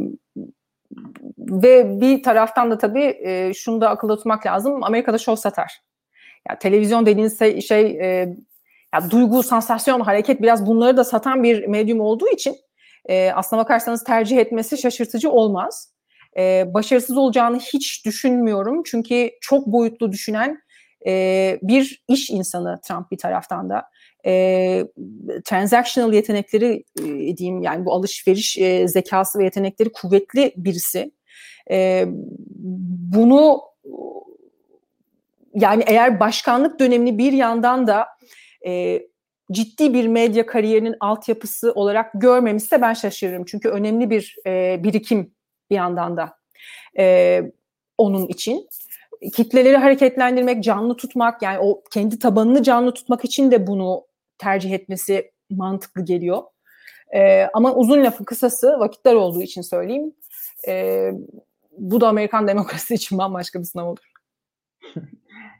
ve 1.38 2.00
bir 2.00 2.22
taraftan 2.22 2.70
da 2.70 2.78
tabii 2.78 3.18
e, 3.24 3.54
şunu 3.54 3.80
da 3.80 3.90
akılda 3.90 4.16
tutmak 4.16 4.46
lazım. 4.46 4.84
Amerika'da 4.84 5.18
show 5.18 5.40
satar. 5.40 5.80
Yani 6.48 6.58
televizyon 6.58 7.06
dediğiniz 7.06 7.38
şey, 7.38 7.60
şey 7.60 7.86
e, 8.00 8.36
ya 8.94 9.10
duygu, 9.10 9.42
sansasyon, 9.42 10.00
hareket 10.00 10.42
biraz 10.42 10.66
bunları 10.66 10.96
da 10.96 11.04
satan 11.04 11.42
bir 11.42 11.66
medyum 11.66 12.00
olduğu 12.00 12.28
için 12.28 12.56
e, 13.08 13.30
aslına 13.30 13.62
bakarsanız 13.62 14.04
tercih 14.04 14.38
etmesi 14.38 14.78
şaşırtıcı 14.78 15.30
olmaz. 15.30 15.92
E, 16.38 16.74
başarısız 16.74 17.16
olacağını 17.16 17.58
hiç 17.58 18.06
düşünmüyorum. 18.06 18.82
Çünkü 18.86 19.30
çok 19.40 19.66
boyutlu 19.66 20.12
düşünen 20.12 20.62
e, 21.06 21.58
bir 21.62 22.04
iş 22.08 22.30
insanı 22.30 22.80
Trump 22.88 23.10
bir 23.10 23.18
taraftan 23.18 23.70
da. 23.70 23.82
E, 24.26 24.84
transactional 25.44 26.12
yetenekleri 26.12 26.84
e, 27.00 27.36
diyeyim 27.36 27.62
yani 27.62 27.84
bu 27.84 27.92
alışveriş 27.92 28.58
e, 28.58 28.88
zekası 28.88 29.38
ve 29.38 29.44
yetenekleri 29.44 29.92
kuvvetli 29.92 30.52
birisi. 30.56 31.10
E, 31.70 32.04
bunu 33.12 33.60
yani 35.54 35.84
eğer 35.86 36.20
başkanlık 36.20 36.80
dönemini 36.80 37.18
bir 37.18 37.32
yandan 37.32 37.86
da 37.86 38.06
e, 38.66 39.02
ciddi 39.52 39.94
bir 39.94 40.06
medya 40.06 40.46
kariyerinin 40.46 40.94
altyapısı 41.00 41.72
olarak 41.72 42.10
görmemişse 42.14 42.82
ben 42.82 42.94
şaşırırım. 42.94 43.44
Çünkü 43.44 43.68
önemli 43.68 44.10
bir 44.10 44.36
e, 44.46 44.80
birikim 44.84 45.37
bir 45.70 45.76
yandan 45.76 46.16
da 46.16 46.38
e, 46.98 47.42
onun 47.98 48.26
için. 48.26 48.68
Kitleleri 49.34 49.76
hareketlendirmek, 49.76 50.64
canlı 50.64 50.96
tutmak 50.96 51.42
yani 51.42 51.58
o 51.58 51.82
kendi 51.90 52.18
tabanını 52.18 52.62
canlı 52.62 52.94
tutmak 52.94 53.24
için 53.24 53.50
de 53.50 53.66
bunu 53.66 54.06
tercih 54.38 54.72
etmesi 54.72 55.30
mantıklı 55.50 56.04
geliyor. 56.04 56.42
E, 57.14 57.48
ama 57.54 57.74
uzun 57.74 58.04
lafın 58.04 58.24
kısası 58.24 58.78
vakitler 58.78 59.14
olduğu 59.14 59.42
için 59.42 59.62
söyleyeyim. 59.62 60.12
E, 60.68 61.10
bu 61.78 62.00
da 62.00 62.08
Amerikan 62.08 62.48
demokrasi 62.48 62.94
için 62.94 63.18
bambaşka 63.18 63.58
bir 63.58 63.64
sınav 63.64 63.86
olur. 63.86 64.12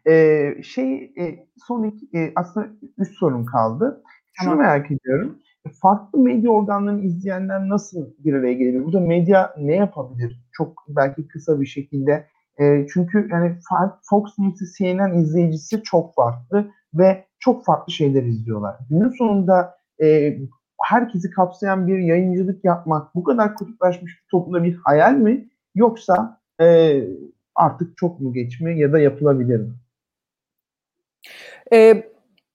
Ee, 0.07 0.55
şey 0.63 1.13
e, 1.19 1.47
son 1.67 1.85
iki 1.85 2.19
e, 2.19 2.33
aslında 2.37 2.69
üç 2.99 3.19
sorun 3.19 3.45
kaldı. 3.45 4.03
Şunu 4.33 4.51
tamam. 4.51 4.59
merak 4.59 4.91
ediyorum. 4.91 5.39
Farklı 5.69 6.19
medya 6.19 6.51
organlarını 6.51 7.01
izleyenler 7.01 7.69
nasıl 7.69 8.07
bir 8.19 8.35
araya 8.35 8.53
gelebilir? 8.53 8.85
Burada 8.85 9.01
medya 9.01 9.55
ne 9.59 9.77
yapabilir? 9.77 10.43
Çok 10.53 10.85
belki 10.89 11.29
kısa 11.29 11.61
bir 11.61 11.66
şekilde. 11.66 12.27
E, 12.61 12.87
çünkü 12.93 13.29
yani 13.33 13.57
Fox 14.03 14.39
News'i 14.39 14.64
CNN 14.79 15.19
izleyicisi 15.19 15.83
çok 15.83 16.14
farklı 16.14 16.71
ve 16.95 17.25
çok 17.39 17.64
farklı 17.64 17.93
şeyler 17.93 18.23
izliyorlar. 18.23 18.77
Günün 18.91 19.09
sonunda 19.09 19.75
e, 20.03 20.39
herkesi 20.83 21.31
kapsayan 21.31 21.87
bir 21.87 21.99
yayıncılık 21.99 22.64
yapmak 22.64 23.14
bu 23.14 23.25
kadar 23.25 23.55
kutuplaşmış 23.55 24.12
bir 24.12 24.27
toplumda 24.31 24.64
bir 24.64 24.77
hayal 24.85 25.12
mi? 25.12 25.49
Yoksa 25.75 26.41
e, 26.61 27.01
artık 27.55 27.97
çok 27.97 28.21
mu 28.21 28.33
geç 28.33 28.61
mi 28.61 28.79
ya 28.79 28.93
da 28.93 28.99
yapılabilir 28.99 29.61
mi? 29.61 29.73
E, 31.73 32.03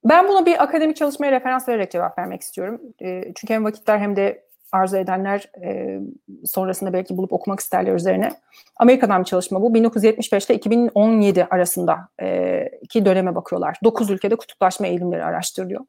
ben 0.05 0.27
buna 0.27 0.45
bir 0.45 0.63
akademik 0.63 0.97
çalışmaya 0.97 1.31
referans 1.31 1.69
vererek 1.69 1.91
cevap 1.91 2.17
vermek 2.17 2.41
istiyorum. 2.41 2.81
E, 3.01 3.23
çünkü 3.35 3.53
hem 3.53 3.63
vakitler 3.65 3.99
hem 3.99 4.15
de 4.15 4.43
arzu 4.71 4.97
edenler 4.97 5.51
e, 5.63 5.99
sonrasında 6.45 6.93
belki 6.93 7.17
bulup 7.17 7.33
okumak 7.33 7.59
isterler 7.59 7.93
üzerine. 7.93 8.31
Amerika'dan 8.77 9.21
bir 9.21 9.25
çalışma 9.25 9.61
bu. 9.61 9.73
1975 9.73 10.45
ile 10.45 10.55
2017 10.55 11.45
arasında 11.45 12.07
e, 12.21 12.69
iki 12.81 13.05
döneme 13.05 13.35
bakıyorlar. 13.35 13.77
9 13.83 14.09
ülkede 14.09 14.35
kutuplaşma 14.35 14.87
eğilimleri 14.87 15.23
araştırılıyor. 15.23 15.81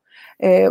E, 0.43 0.69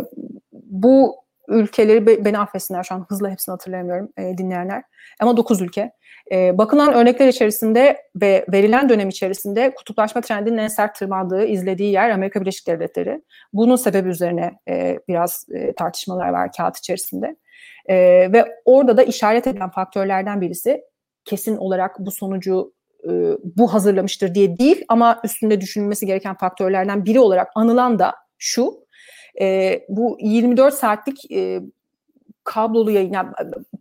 bu 0.52 1.23
ülkeleri 1.48 2.24
beni 2.24 2.38
affetsinler 2.38 2.82
şu 2.82 2.94
an 2.94 3.06
hızla 3.08 3.30
hepsini 3.30 3.52
hatırlayamıyorum 3.52 4.08
e, 4.18 4.38
dinleyenler. 4.38 4.82
Ama 5.20 5.36
9 5.36 5.60
ülke. 5.60 5.92
E, 6.32 6.58
bakılan 6.58 6.94
örnekler 6.94 7.28
içerisinde 7.28 7.98
ve 8.16 8.46
verilen 8.52 8.88
dönem 8.88 9.08
içerisinde 9.08 9.74
kutuplaşma 9.74 10.20
trendinin 10.20 10.58
en 10.58 10.68
sert 10.68 10.98
tırmandığı, 10.98 11.44
izlediği 11.44 11.92
yer 11.92 12.10
Amerika 12.10 12.40
Birleşik 12.40 12.66
Devletleri. 12.66 13.22
Bunun 13.52 13.76
sebebi 13.76 14.08
üzerine 14.08 14.52
e, 14.68 14.98
biraz 15.08 15.46
e, 15.54 15.72
tartışmalar 15.72 16.28
var 16.28 16.50
kağıt 16.56 16.78
içerisinde. 16.78 17.36
E, 17.86 17.96
ve 18.32 18.44
orada 18.64 18.96
da 18.96 19.02
işaret 19.02 19.46
edilen 19.46 19.70
faktörlerden 19.70 20.40
birisi 20.40 20.82
kesin 21.24 21.56
olarak 21.56 21.98
bu 21.98 22.10
sonucu 22.10 22.72
e, 23.04 23.10
bu 23.56 23.74
hazırlamıştır 23.74 24.34
diye 24.34 24.58
değil 24.58 24.84
ama 24.88 25.20
üstünde 25.24 25.60
düşünülmesi 25.60 26.06
gereken 26.06 26.36
faktörlerden 26.36 27.04
biri 27.04 27.20
olarak 27.20 27.50
anılan 27.54 27.98
da 27.98 28.14
şu, 28.38 28.83
e, 29.40 29.80
bu 29.88 30.18
24 30.20 30.74
saatlik 30.74 31.30
e, 31.32 31.60
kablolu 32.44 32.90
yayın, 32.90 33.12
yani 33.12 33.28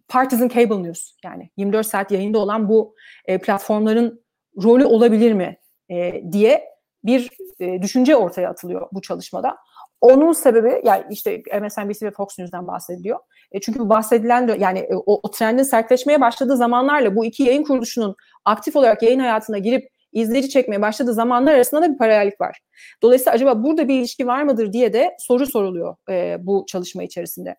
partisan 0.07 0.47
cable 0.47 0.83
news 0.83 1.11
yani 1.23 1.49
24 1.57 1.87
saat 1.87 2.11
yayında 2.11 2.39
olan 2.39 2.69
bu 2.69 2.95
e, 3.25 3.37
platformların 3.37 4.23
rolü 4.63 4.85
olabilir 4.85 5.33
mi 5.33 5.57
e, 5.89 6.23
diye 6.31 6.73
bir 7.03 7.29
e, 7.59 7.81
düşünce 7.81 8.15
ortaya 8.15 8.49
atılıyor 8.49 8.87
bu 8.91 9.01
çalışmada. 9.01 9.57
Onun 10.01 10.31
sebebi 10.31 10.81
yani 10.85 11.03
işte 11.09 11.43
MSNBC 11.61 12.05
ve 12.05 12.11
Fox 12.11 12.39
News'den 12.39 12.67
bahsediliyor. 12.67 13.19
E, 13.51 13.59
çünkü 13.61 13.89
bahsedilen 13.89 14.55
yani 14.59 14.79
e, 14.79 14.95
o, 14.95 15.19
o 15.23 15.31
trendin 15.31 15.63
sertleşmeye 15.63 16.21
başladığı 16.21 16.57
zamanlarla 16.57 17.15
bu 17.15 17.25
iki 17.25 17.43
yayın 17.43 17.63
kuruluşunun 17.63 18.15
aktif 18.45 18.75
olarak 18.75 19.03
yayın 19.03 19.19
hayatına 19.19 19.57
girip 19.57 19.92
izleyici 20.13 20.49
çekmeye 20.49 20.81
başladığı 20.81 21.13
zamanlar 21.13 21.53
arasında 21.53 21.81
da 21.81 21.93
bir 21.93 21.97
paralellik 21.97 22.41
var. 22.41 22.59
Dolayısıyla 23.01 23.31
acaba 23.31 23.63
burada 23.63 23.87
bir 23.87 23.99
ilişki 23.99 24.27
var 24.27 24.43
mıdır 24.43 24.73
diye 24.73 24.93
de 24.93 25.15
soru 25.19 25.45
soruluyor 25.45 25.95
e, 26.09 26.37
bu 26.39 26.65
çalışma 26.67 27.03
içerisinde. 27.03 27.55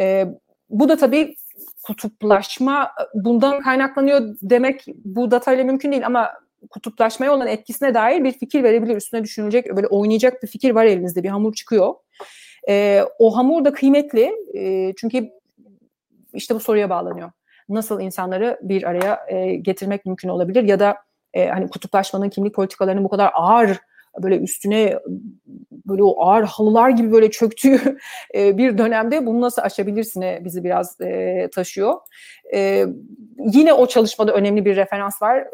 E, 0.00 0.26
bu 0.70 0.88
da 0.88 0.96
tabii 0.96 1.34
kutuplaşma 1.82 2.90
bundan 3.14 3.62
kaynaklanıyor 3.62 4.36
demek 4.42 4.84
bu 5.04 5.30
datayla 5.30 5.64
mümkün 5.64 5.92
değil 5.92 6.06
ama 6.06 6.32
kutuplaşmaya 6.70 7.32
olan 7.32 7.46
etkisine 7.46 7.94
dair 7.94 8.24
bir 8.24 8.32
fikir 8.32 8.62
verebilir. 8.62 8.96
Üstüne 8.96 9.24
düşünülecek, 9.24 9.76
böyle 9.76 9.86
oynayacak 9.86 10.42
bir 10.42 10.48
fikir 10.48 10.70
var 10.70 10.84
elinizde. 10.84 11.22
Bir 11.22 11.28
hamur 11.28 11.54
çıkıyor. 11.54 11.94
E, 12.68 13.02
o 13.18 13.36
hamur 13.36 13.64
da 13.64 13.72
kıymetli. 13.72 14.32
E, 14.54 14.92
çünkü 14.96 15.30
işte 16.34 16.54
bu 16.54 16.60
soruya 16.60 16.90
bağlanıyor. 16.90 17.30
Nasıl 17.68 18.00
insanları 18.00 18.58
bir 18.62 18.82
araya 18.82 19.26
e, 19.28 19.54
getirmek 19.54 20.06
mümkün 20.06 20.28
olabilir 20.28 20.62
ya 20.62 20.80
da 20.80 20.96
e, 21.36 21.48
hani 21.48 21.68
kutuplaşmanın 21.68 22.28
kimlik 22.28 22.54
politikalarının 22.54 23.04
bu 23.04 23.08
kadar 23.08 23.30
ağır 23.34 23.80
böyle 24.22 24.38
üstüne 24.38 24.98
böyle 25.86 26.02
o 26.02 26.22
ağır 26.22 26.44
halılar 26.44 26.90
gibi 26.90 27.12
böyle 27.12 27.30
çöktüğü 27.30 27.98
e, 28.34 28.58
bir 28.58 28.78
dönemde 28.78 29.26
bunu 29.26 29.40
nasıl 29.40 29.62
aşabilirsine 29.62 30.40
bizi 30.44 30.64
biraz 30.64 31.00
e, 31.00 31.48
taşıyor. 31.54 31.94
E, 32.54 32.86
yine 33.38 33.72
o 33.72 33.86
çalışmada 33.86 34.32
önemli 34.32 34.64
bir 34.64 34.76
referans 34.76 35.22
var. 35.22 35.46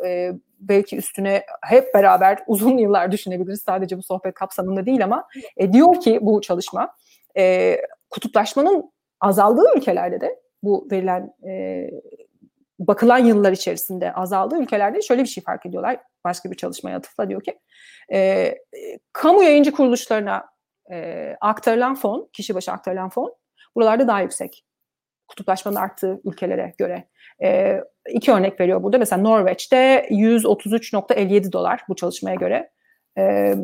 Belki 0.61 0.97
üstüne 0.97 1.43
hep 1.65 1.95
beraber 1.95 2.39
uzun 2.47 2.79
yıllar 2.79 3.13
düşünebiliriz. 3.13 3.63
Sadece 3.63 3.99
bu 3.99 4.03
sohbet 4.03 4.35
kapsamında 4.35 4.87
değil 4.87 5.05
ama 5.05 5.29
diyor 5.73 6.01
ki 6.01 6.19
bu 6.23 6.41
çalışma 6.41 6.95
kutuplaşmanın 8.11 8.93
azaldığı 9.21 9.77
ülkelerde 9.77 10.21
de 10.21 10.41
bu 10.63 10.89
verilen 10.93 11.35
e, 11.47 11.87
bakılan 12.87 13.19
yıllar 13.19 13.53
içerisinde 13.53 14.13
azaldığı 14.13 14.63
ülkelerde 14.63 15.03
şöyle 15.03 15.23
bir 15.23 15.29
şey 15.29 15.45
fark 15.45 15.67
ediyorlar. 15.67 16.01
Başka 16.25 16.51
bir 16.51 16.57
çalışmaya 16.57 16.97
atıfla 16.97 17.29
diyor 17.29 17.43
ki 17.43 17.59
e, 18.13 18.55
kamu 19.13 19.43
yayıncı 19.43 19.73
kuruluşlarına 19.73 20.47
e, 20.93 21.29
aktarılan 21.41 21.95
fon, 21.95 22.29
kişi 22.33 22.55
başı 22.55 22.73
aktarılan 22.73 23.09
fon 23.09 23.35
buralarda 23.77 24.09
daha 24.09 24.21
yüksek. 24.21 24.65
Kutuplaşmanın 25.29 25.77
arttığı 25.77 26.21
ülkelere 26.25 26.75
göre. 26.79 27.09
E, 27.43 27.81
iki 28.09 28.33
örnek 28.33 28.61
veriyor 28.61 28.83
burada. 28.83 28.99
Mesela 28.99 29.23
Norveç'te 29.23 30.07
133.57 30.11 31.53
dolar 31.53 31.81
bu 31.89 31.97
çalışmaya 31.97 32.35
göre. 32.35 32.71
E, 33.19 33.55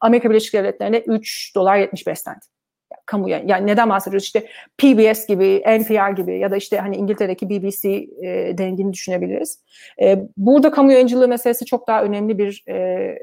Amerika 0.00 0.30
Birleşik 0.30 0.54
Devletleri'nde 0.54 1.00
3 1.00 1.52
dolar 1.54 1.76
75 1.76 2.24
cent 2.24 2.38
kamu 3.06 3.28
yani 3.28 3.66
neden 3.66 3.90
bahsediyoruz 3.90 4.24
işte 4.24 4.46
PBS 4.78 5.26
gibi, 5.26 5.62
NPR 5.66 6.10
gibi 6.10 6.38
ya 6.38 6.50
da 6.50 6.56
işte 6.56 6.78
hani 6.78 6.96
İngiltere'deki 6.96 7.50
BBC 7.50 7.88
e, 7.88 8.58
dengini 8.58 8.92
düşünebiliriz. 8.92 9.58
E, 10.02 10.26
burada 10.36 10.70
kamu 10.70 10.92
yayıncılığı 10.92 11.28
meselesi 11.28 11.64
çok 11.64 11.88
daha 11.88 12.02
önemli 12.02 12.38
bir 12.38 12.64
e, 12.68 13.18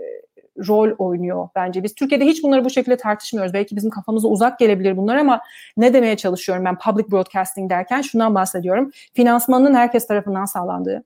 rol 0.67 0.91
oynuyor 0.97 1.49
bence. 1.55 1.83
Biz 1.83 1.95
Türkiye'de 1.95 2.25
hiç 2.25 2.43
bunları 2.43 2.65
bu 2.65 2.69
şekilde 2.69 2.97
tartışmıyoruz. 2.97 3.53
Belki 3.53 3.75
bizim 3.75 3.89
kafamıza 3.89 4.27
uzak 4.27 4.59
gelebilir 4.59 4.97
bunlar 4.97 5.17
ama 5.17 5.41
ne 5.77 5.93
demeye 5.93 6.17
çalışıyorum 6.17 6.65
ben 6.65 6.77
public 6.77 7.11
broadcasting 7.11 7.69
derken 7.69 8.01
şundan 8.01 8.35
bahsediyorum. 8.35 8.91
Finansmanının 9.13 9.73
herkes 9.73 10.07
tarafından 10.07 10.45
sağlandığı, 10.45 11.03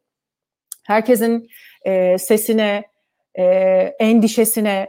herkesin 0.84 1.49
e, 1.86 2.18
sesine, 2.18 2.84
e, 3.36 3.43
endişesine 3.99 4.88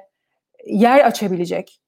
yer 0.67 1.07
açabilecek 1.07 1.81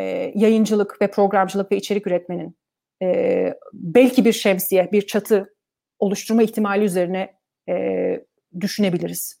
e, 0.00 0.32
yayıncılık 0.34 1.02
ve 1.02 1.10
programcılık 1.10 1.72
ve 1.72 1.76
içerik 1.76 2.06
üretmenin 2.06 2.56
e, 3.02 3.54
belki 3.72 4.24
bir 4.24 4.32
şemsiye, 4.32 4.92
bir 4.92 5.06
çatı 5.06 5.54
oluşturma 5.98 6.42
ihtimali 6.42 6.84
üzerine 6.84 7.34
e, 7.68 7.74
düşünebiliriz. 8.60 9.40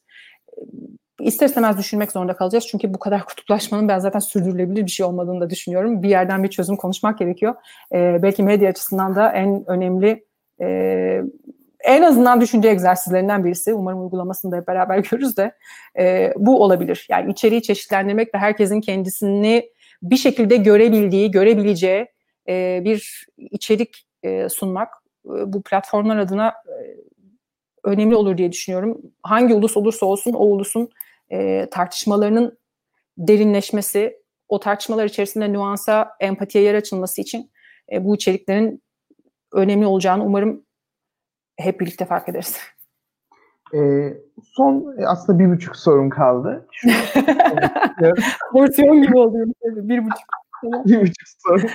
ister 1.20 1.46
istemez 1.46 1.78
düşünmek 1.78 2.12
zorunda 2.12 2.36
kalacağız. 2.36 2.66
Çünkü 2.66 2.94
bu 2.94 2.98
kadar 2.98 3.24
kutuplaşmanın 3.26 3.88
ben 3.88 3.98
zaten 3.98 4.18
sürdürülebilir 4.18 4.86
bir 4.86 4.90
şey 4.90 5.06
olmadığını 5.06 5.40
da 5.40 5.50
düşünüyorum. 5.50 6.02
Bir 6.02 6.08
yerden 6.08 6.42
bir 6.44 6.48
çözüm 6.48 6.76
konuşmak 6.76 7.18
gerekiyor. 7.18 7.54
E, 7.94 8.22
belki 8.22 8.42
medya 8.42 8.70
açısından 8.70 9.14
da 9.16 9.32
en 9.32 9.64
önemli 9.66 10.24
e, 10.60 11.20
en 11.84 12.02
azından 12.02 12.40
düşünce 12.40 12.68
egzersizlerinden 12.68 13.44
birisi. 13.44 13.74
Umarım 13.74 14.02
uygulamasını 14.02 14.52
da 14.52 14.56
hep 14.56 14.68
beraber 14.68 14.98
görürüz 15.10 15.36
de 15.36 15.52
e, 15.98 16.32
bu 16.36 16.62
olabilir. 16.62 17.06
Yani 17.10 17.32
içeriği 17.32 17.62
çeşitlendirmek 17.62 18.34
ve 18.34 18.38
herkesin 18.38 18.80
kendisini 18.80 19.70
bir 20.02 20.16
şekilde 20.16 20.56
görebildiği, 20.56 21.30
görebileceği 21.30 22.06
e, 22.48 22.80
bir 22.84 23.26
içerik 23.36 24.06
e, 24.22 24.48
sunmak 24.48 24.88
e, 25.24 25.52
bu 25.52 25.62
platformlar 25.62 26.18
adına 26.18 26.48
e, 26.48 26.96
önemli 27.84 28.16
olur 28.16 28.38
diye 28.38 28.52
düşünüyorum. 28.52 29.02
Hangi 29.22 29.54
ulus 29.54 29.76
olursa 29.76 30.06
olsun 30.06 30.32
o 30.32 30.44
ulusun 30.44 30.90
e, 31.32 31.66
tartışmalarının 31.70 32.58
derinleşmesi, 33.18 34.20
o 34.48 34.60
tartışmalar 34.60 35.04
içerisinde 35.04 35.52
nüansa, 35.52 36.16
empatiye 36.20 36.64
yer 36.64 36.74
açılması 36.74 37.20
için 37.20 37.50
e, 37.92 38.04
bu 38.04 38.14
içeriklerin 38.14 38.82
önemli 39.52 39.86
olacağını 39.86 40.24
umarım 40.24 40.66
hep 41.56 41.80
birlikte 41.80 42.04
fark 42.04 42.28
ederiz. 42.28 42.56
E, 43.74 43.80
son 44.42 44.94
aslında 45.06 45.38
bir 45.38 45.50
buçuk 45.50 45.76
sorum 45.76 46.10
kaldı. 46.10 46.66
Porsiyon 48.52 49.02
gibi 49.02 49.18
oluyor. 49.18 49.46
Bir 49.64 50.04
buçuk. 50.04 50.28
bir 50.86 51.00
buçuk 51.00 51.14
kaldı. 51.48 51.66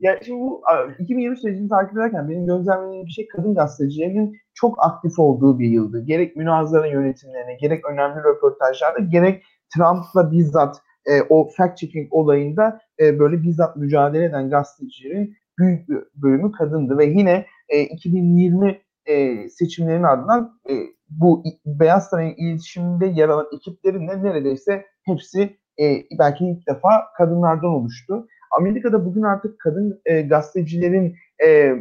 Ya 0.00 0.18
şimdi 0.22 0.40
bu 0.40 0.62
2020 0.98 1.36
sürecini 1.36 1.68
takip 1.68 1.98
ederken 1.98 2.28
benim 2.28 2.46
gözlemlediğim 2.46 3.06
bir 3.06 3.10
şey 3.10 3.28
kadın 3.28 3.54
gazetecilerin 3.54 4.36
çok 4.54 4.84
aktif 4.86 5.18
olduğu 5.18 5.58
bir 5.58 5.68
yıldı. 5.68 6.04
Gerek 6.04 6.36
münazara 6.36 6.86
yönetimlerine, 6.86 7.54
gerek 7.54 7.84
önemli 7.90 8.24
röportajlarda, 8.24 8.98
gerek 8.98 9.44
Trump'la 9.76 10.32
bizzat 10.32 10.76
e, 11.06 11.22
o 11.22 11.48
fact-checking 11.58 12.08
olayında 12.10 12.80
e, 13.00 13.18
böyle 13.18 13.42
bizzat 13.42 13.76
mücadele 13.76 14.24
eden 14.24 14.50
gazetecilerin 14.50 15.36
büyük 15.58 15.88
bir 15.88 15.98
bölümü 16.14 16.52
kadındı 16.52 16.98
ve 16.98 17.04
yine 17.04 17.46
e, 17.68 17.80
2020 17.80 18.80
e, 19.06 19.48
seçimlerin 19.48 20.02
ardından 20.02 20.58
e, 20.70 20.74
bu 21.10 21.44
Beyaz 21.66 22.08
Saray'ın 22.08 22.34
iletişiminde 22.36 23.06
yer 23.06 23.28
alan 23.28 23.46
ekiplerin 23.56 24.08
de 24.08 24.22
neredeyse 24.22 24.86
hepsi 25.02 25.56
e, 25.80 25.84
belki 26.18 26.46
ilk 26.46 26.66
defa 26.68 27.04
kadınlardan 27.16 27.70
oluştu. 27.70 28.26
Amerika'da 28.58 29.04
bugün 29.04 29.22
artık 29.22 29.60
kadın 29.60 30.00
e, 30.06 30.22
gazetecilerin 30.22 31.16
e, 31.44 31.74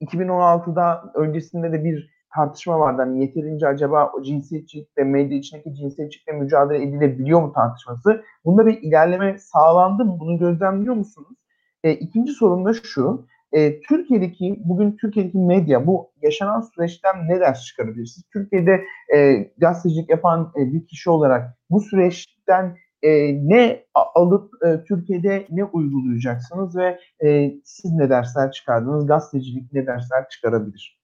2016'da 0.00 1.12
öncesinde 1.14 1.72
de 1.72 1.84
bir 1.84 2.14
tartışma 2.34 2.80
vardı. 2.80 3.02
Hani 3.02 3.20
yeterince 3.22 3.68
acaba 3.68 4.10
o 4.14 4.22
cinsiyetçilikle, 4.22 5.04
medya 5.04 5.38
içindeki 5.38 5.74
cinsiyetçilikle 5.74 6.32
mücadele 6.32 6.82
edilebiliyor 6.82 7.42
mu 7.42 7.52
tartışması? 7.52 8.24
Bunda 8.44 8.66
bir 8.66 8.82
ilerleme 8.82 9.38
sağlandı 9.38 10.04
mı? 10.04 10.16
Bunu 10.20 10.38
gözlemliyor 10.38 10.94
musunuz? 10.94 11.38
E, 11.84 11.92
ikinci 11.92 12.32
sorum 12.32 12.64
da 12.64 12.72
şu. 12.72 13.26
E, 13.54 13.80
Türkiye'deki, 13.80 14.60
bugün 14.64 14.96
Türkiye'deki 14.96 15.38
medya 15.38 15.86
bu 15.86 16.10
yaşanan 16.22 16.60
süreçten 16.60 17.28
ne 17.28 17.40
ders 17.40 17.64
çıkarabilirsiniz? 17.64 18.24
Türkiye'de 18.32 18.84
e, 19.14 19.34
gazetecilik 19.58 20.10
yapan 20.10 20.52
e, 20.58 20.72
bir 20.72 20.86
kişi 20.86 21.10
olarak 21.10 21.58
bu 21.70 21.80
süreçten 21.80 22.76
e, 23.02 23.34
ne 23.48 23.84
alıp 23.94 24.50
e, 24.64 24.84
Türkiye'de 24.84 25.46
ne 25.50 25.64
uygulayacaksınız 25.64 26.76
ve 26.76 26.98
e, 27.24 27.54
siz 27.64 27.92
ne 27.92 28.10
dersler 28.10 28.52
çıkardınız? 28.52 29.06
Gazetecilik 29.06 29.72
ne 29.72 29.86
dersler 29.86 30.28
çıkarabilir? 30.28 30.98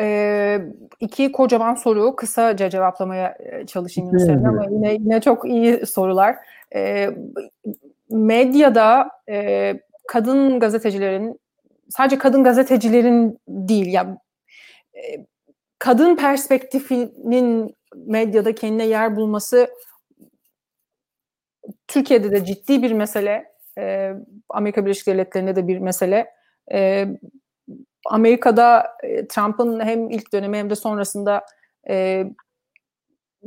Ee, 0.00 0.60
iki 1.00 1.32
kocaman 1.32 1.74
soru 1.74 2.16
kısaca 2.16 2.70
cevaplamaya 2.70 3.36
çalışayım 3.66 4.10
Yunus 4.12 4.28
ama 4.28 4.66
yine, 4.70 4.92
yine 4.92 5.20
çok 5.20 5.44
iyi 5.44 5.86
sorular. 5.86 6.36
Ee, 6.74 7.10
medyada 8.10 9.08
e, 9.28 9.74
kadın 10.10 10.60
gazetecilerin 10.60 11.40
sadece 11.88 12.18
kadın 12.18 12.44
gazetecilerin 12.44 13.38
değil 13.48 13.86
ya 13.86 14.18
e, 14.94 15.26
kadın 15.78 16.16
perspektifinin 16.16 17.76
medyada 17.94 18.54
kendine 18.54 18.86
yer 18.86 19.16
bulması 19.16 19.70
Türkiye'de 21.88 22.32
de 22.32 22.44
ciddi 22.44 22.82
bir 22.82 22.92
mesele. 22.92 23.52
E, 23.78 24.12
Amerika 24.48 24.84
Birleşik 24.84 25.06
Devletleri'nde 25.06 25.56
de 25.56 25.68
bir 25.68 25.78
mesele. 25.78 26.34
E, 26.72 27.08
Amerika'da 28.06 28.96
Trump'ın 29.28 29.80
hem 29.80 30.10
ilk 30.10 30.32
dönemi 30.32 30.56
hem 30.56 30.70
de 30.70 30.76
sonrasında 30.76 31.46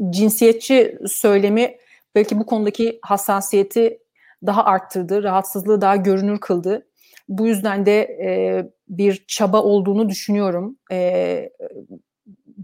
cinsiyetçi 0.09 0.99
söylemi 1.07 1.77
belki 2.15 2.39
bu 2.39 2.45
konudaki 2.45 2.99
hassasiyeti 3.01 4.02
daha 4.45 4.65
arttırdı, 4.65 5.23
rahatsızlığı 5.23 5.81
daha 5.81 5.95
görünür 5.95 6.39
kıldı. 6.39 6.87
Bu 7.29 7.47
yüzden 7.47 7.85
de 7.85 8.01
e, 8.01 8.65
bir 8.89 9.25
çaba 9.27 9.61
olduğunu 9.61 10.09
düşünüyorum 10.09 10.77
e, 10.91 11.49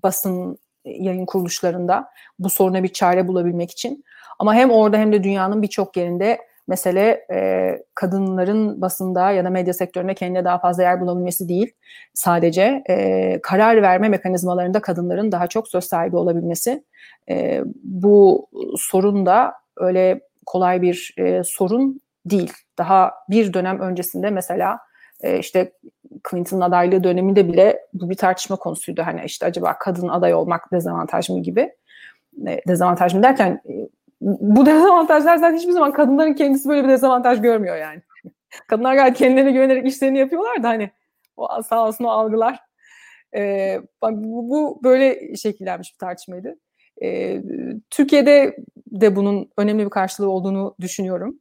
basın 0.04 0.58
yayın 0.86 1.26
kuruluşlarında 1.26 2.10
bu 2.40 2.50
soruna 2.50 2.84
bir 2.84 2.94
çare 2.94 3.28
bulabilmek 3.28 3.72
için. 3.72 4.04
Ama 4.40 4.56
hem 4.56 4.72
orada 4.72 4.98
hem 4.98 5.14
de 5.14 5.24
dünyanın 5.24 5.62
birçok 5.62 5.98
yerinde 5.98 6.40
mesele 6.68 7.26
e, 7.32 7.84
kadınların 7.96 8.82
basında 8.82 9.32
ya 9.32 9.46
da 9.46 9.50
medya 9.50 9.74
sektöründe 9.74 10.14
kendine 10.14 10.46
daha 10.46 10.60
fazla 10.60 10.84
yer 10.84 11.02
bulabilmesi 11.02 11.50
değil. 11.50 11.74
Sadece 12.14 12.84
e, 12.90 13.40
karar 13.44 13.82
verme 13.82 14.10
mekanizmalarında 14.10 14.80
kadınların 14.82 15.32
daha 15.32 15.48
çok 15.48 15.68
söz 15.68 15.84
sahibi 15.84 16.16
olabilmesi. 16.16 16.84
E, 17.30 17.62
bu 17.84 18.48
sorun 18.78 19.26
da 19.26 19.54
öyle 19.78 20.29
kolay 20.50 20.82
bir 20.82 21.14
e, 21.18 21.42
sorun 21.44 22.00
değil. 22.26 22.54
Daha 22.78 23.14
bir 23.30 23.54
dönem 23.54 23.80
öncesinde 23.80 24.30
mesela 24.30 24.80
e, 25.22 25.40
işte 25.40 25.72
Clinton'ın 26.30 26.62
adaylığı 26.62 27.04
döneminde 27.04 27.48
bile 27.48 27.80
bu 27.94 28.10
bir 28.10 28.16
tartışma 28.16 28.56
konusuydu. 28.56 29.02
Hani 29.06 29.22
işte 29.26 29.46
acaba 29.46 29.78
kadın 29.78 30.08
aday 30.08 30.34
olmak 30.34 30.72
dezavantaj 30.72 31.30
mı 31.30 31.40
gibi. 31.40 31.72
E, 32.48 32.62
dezavantaj 32.68 33.14
mı 33.14 33.24
derken 33.24 33.62
e, 33.70 33.74
bu 34.22 34.66
dezavantajlar 34.66 35.38
zaten 35.38 35.58
hiçbir 35.58 35.72
zaman 35.72 35.92
kadınların 35.92 36.34
kendisi 36.34 36.70
böyle 36.70 36.84
bir 36.84 36.90
dezavantaj 36.90 37.42
görmüyor 37.42 37.76
yani. 37.76 38.02
Kadınlar 38.68 38.96
gayet 38.96 39.18
kendilerine 39.18 39.52
güvenerek 39.52 39.88
işlerini 39.88 40.20
yapıyorlar 40.20 40.64
da 40.64 40.70
hani 40.70 40.92
o 41.38 41.62
sağ 41.62 41.88
olsun 41.88 42.04
o 42.04 42.10
algılar. 42.10 42.60
E, 43.36 43.76
bu, 44.04 44.50
bu 44.50 44.80
böyle 44.84 45.36
şekillenmiş 45.36 45.94
bir 45.94 45.98
tartışmaydı. 45.98 46.56
E, 47.04 47.42
Türkiye'de 47.90 48.56
de 48.92 49.16
bunun 49.16 49.50
önemli 49.58 49.86
bir 49.86 49.90
karşılığı 49.90 50.30
olduğunu 50.30 50.76
düşünüyorum. 50.82 51.40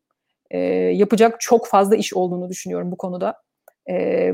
E, 0.50 0.58
yapacak 0.72 1.40
çok 1.40 1.66
fazla 1.66 1.96
iş 1.96 2.14
olduğunu 2.14 2.48
düşünüyorum 2.48 2.92
bu 2.92 2.96
konuda. 2.96 3.34
E, 3.90 4.32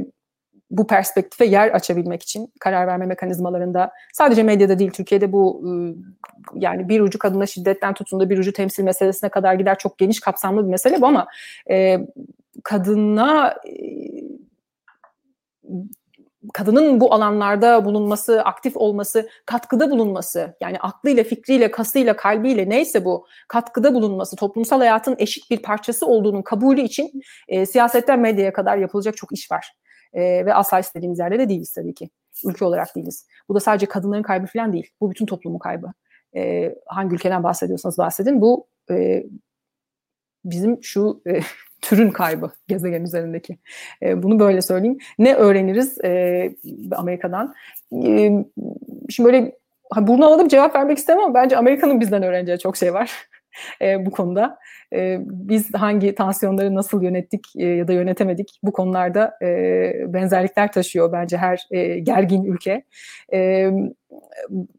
bu 0.71 0.87
perspektife 0.87 1.45
yer 1.45 1.69
açabilmek 1.69 2.23
için 2.23 2.53
karar 2.61 2.87
verme 2.87 3.07
mekanizmalarında 3.07 3.93
sadece 4.13 4.43
medyada 4.43 4.79
değil 4.79 4.91
Türkiye'de 4.91 5.33
bu 5.33 5.65
yani 6.55 6.89
bir 6.89 7.01
ucu 7.01 7.19
kadına 7.19 7.47
şiddetten 7.47 7.95
tutun 7.95 8.21
da 8.21 8.31
bir 8.31 8.39
ucu 8.39 8.53
temsil 8.53 8.85
meselesine 8.85 9.31
kadar 9.31 9.55
gider 9.55 9.79
çok 9.79 9.99
geniş 9.99 10.21
kapsamlı 10.21 10.65
bir 10.65 10.71
mesele 10.71 11.01
bu 11.01 11.07
ama 11.07 11.27
e, 11.71 11.99
kadına 12.65 13.55
kadının 16.53 17.01
bu 17.01 17.15
alanlarda 17.15 17.85
bulunması, 17.85 18.43
aktif 18.43 18.77
olması, 18.77 19.29
katkıda 19.47 19.91
bulunması, 19.91 20.57
yani 20.61 20.79
aklıyla, 20.81 21.25
fikriyle, 21.25 21.71
kasıyla, 21.71 22.17
kalbiyle 22.17 22.69
neyse 22.69 23.05
bu 23.05 23.27
katkıda 23.49 23.95
bulunması, 23.95 24.37
toplumsal 24.37 24.79
hayatın 24.79 25.17
eşit 25.19 25.51
bir 25.51 25.63
parçası 25.63 26.07
olduğunun 26.07 26.43
kabulü 26.43 26.81
için 26.81 27.23
e, 27.49 27.67
siyasetten 27.67 28.21
medyaya 28.21 28.53
kadar 28.53 28.77
yapılacak 28.77 29.17
çok 29.17 29.33
iş 29.33 29.53
var. 29.53 29.73
E, 30.13 30.47
ve 30.47 30.55
asla 30.55 30.79
istediğimiz 30.79 31.19
yerde 31.19 31.39
de 31.39 31.49
değiliz 31.49 31.73
tabii 31.73 31.95
ki. 31.95 32.11
Ülke 32.45 32.65
olarak 32.65 32.97
değiliz. 32.97 33.27
Bu 33.49 33.55
da 33.55 33.61
sadece 33.61 33.87
kadınların 33.87 34.23
kaybı 34.23 34.47
falan 34.47 34.73
değil. 34.73 34.91
Bu 35.01 35.11
bütün 35.11 35.27
toplumun 35.27 35.59
kaybı. 35.59 35.93
E, 36.37 36.75
hangi 36.87 37.15
ülkeden 37.15 37.43
bahsediyorsanız 37.43 37.99
bahsedin. 37.99 38.41
Bu 38.41 38.67
e, 38.91 39.25
bizim 40.45 40.83
şu 40.83 41.23
e, 41.27 41.41
türün 41.85 42.11
kaybı 42.11 42.51
gezegen 42.69 43.03
üzerindeki. 43.03 43.59
E, 44.03 44.23
bunu 44.23 44.39
böyle 44.39 44.63
söyleyeyim. 44.63 44.99
Ne 45.19 45.35
öğreniriz 45.35 46.05
e, 46.05 46.51
Amerika'dan? 46.97 47.55
E, 48.05 48.31
şimdi 49.09 49.33
böyle 49.33 49.53
burnu 49.97 50.27
alıp 50.27 50.51
cevap 50.51 50.77
vermek 50.77 50.99
istemem 50.99 51.25
ama 51.25 51.35
bence 51.35 51.57
Amerika'nın 51.57 52.01
bizden 52.01 52.23
öğreneceği 52.23 52.59
çok 52.59 52.77
şey 52.77 52.95
var 52.95 53.13
e, 53.83 54.07
bu 54.07 54.11
konuda. 54.11 54.59
E, 54.93 55.19
biz 55.23 55.75
hangi 55.75 56.15
tansiyonları 56.15 56.75
nasıl 56.75 57.03
yönettik 57.03 57.47
e, 57.57 57.67
ya 57.67 57.89
da 57.89 57.93
yönetemedik 57.93 58.61
bu 58.63 58.73
konularda 58.73 59.39
e, 59.43 59.93
benzerlikler 60.07 60.73
taşıyor 60.73 61.13
bence 61.13 61.37
her 61.37 61.67
e, 61.71 61.99
gergin 61.99 62.45
ülke. 62.45 62.85
E, 63.33 63.71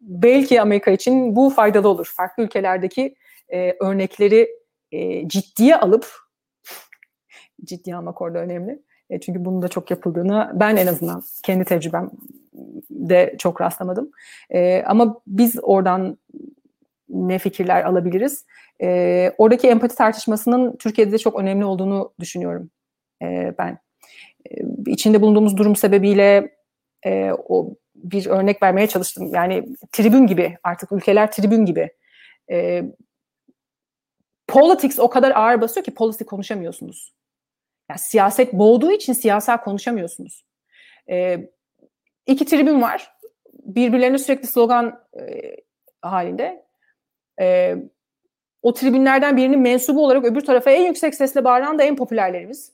belki 0.01 0.62
Amerika 0.62 0.91
için 0.91 1.36
bu 1.36 1.49
faydalı 1.49 1.88
olur. 1.88 2.14
Farklı 2.16 2.43
ülkelerdeki 2.43 3.16
e, 3.53 3.76
örnekleri 3.82 4.49
e, 4.91 5.28
ciddiye 5.28 5.76
alıp 5.76 6.24
ciddiye 7.66 7.95
almak 7.95 8.22
orada 8.22 8.39
önemli. 8.39 8.82
E, 9.09 9.20
çünkü 9.20 9.45
bunun 9.45 9.61
da 9.61 9.68
çok 9.68 9.91
yapıldığını 9.91 10.51
ben 10.53 10.76
en 10.76 10.88
azından 10.88 11.24
kendi 11.43 11.66
tecrübem 11.66 12.09
de 12.89 13.36
çok 13.39 13.61
rastlamadım. 13.61 14.11
E, 14.49 14.84
ama 14.84 15.22
biz 15.28 15.55
oradan 15.61 16.18
ne 17.09 17.39
fikirler 17.39 17.84
alabiliriz? 17.84 18.45
E, 18.82 19.32
oradaki 19.38 19.68
empati 19.68 19.95
tartışmasının 19.95 20.76
Türkiye'de 20.76 21.11
de 21.11 21.18
çok 21.18 21.39
önemli 21.39 21.66
olduğunu 21.66 22.13
düşünüyorum 22.20 22.70
e, 23.22 23.53
ben. 23.57 23.78
E, 24.51 24.55
içinde 24.88 25.22
bulunduğumuz 25.22 25.57
durum 25.57 25.76
sebebiyle 25.76 26.55
e, 27.05 27.32
o 27.32 27.76
bir 27.95 28.26
örnek 28.26 28.63
vermeye 28.63 28.88
çalıştım. 28.88 29.32
Yani 29.34 29.68
tribün 29.91 30.28
gibi 30.28 30.57
artık 30.63 30.91
ülkeler 30.91 31.32
tribün 31.32 31.66
gibi. 31.66 31.89
E, 32.51 32.84
politics 34.47 34.99
o 34.99 35.09
kadar 35.09 35.32
ağır 35.32 35.61
basıyor 35.61 35.84
ki 35.84 35.93
politik 35.93 36.28
konuşamıyorsunuz. 36.28 37.13
Yani 37.89 37.99
siyaset 37.99 38.53
boğduğu 38.53 38.91
için 38.91 39.13
siyasal 39.13 39.57
konuşamıyorsunuz. 39.57 40.45
E, 41.09 41.38
iki 42.27 42.45
tribün 42.45 42.81
var. 42.81 43.11
Birbirlerine 43.53 44.17
sürekli 44.17 44.47
slogan 44.47 45.03
e, 45.19 45.55
halinde. 46.01 46.65
E, 47.41 47.75
o 48.61 48.73
tribünlerden 48.73 49.38
birinin 49.38 49.59
mensubu 49.59 50.05
olarak 50.05 50.25
öbür 50.25 50.41
tarafa 50.41 50.71
en 50.71 50.86
yüksek 50.86 51.15
sesle 51.15 51.43
bağıran 51.43 51.79
da 51.79 51.83
en 51.83 51.95
popülerlerimiz. 51.95 52.73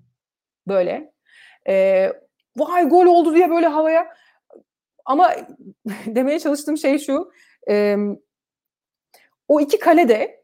Böyle. 0.68 1.12
E, 1.68 2.06
vay 2.56 2.88
gol 2.88 3.06
oldu 3.06 3.34
diye 3.34 3.50
böyle 3.50 3.66
havaya. 3.66 4.14
Ama 5.04 5.34
demeye 6.06 6.38
çalıştığım 6.38 6.76
şey 6.76 6.98
şu. 6.98 7.32
E, 7.70 7.96
o 9.48 9.60
iki 9.60 9.78
kalede 9.78 10.42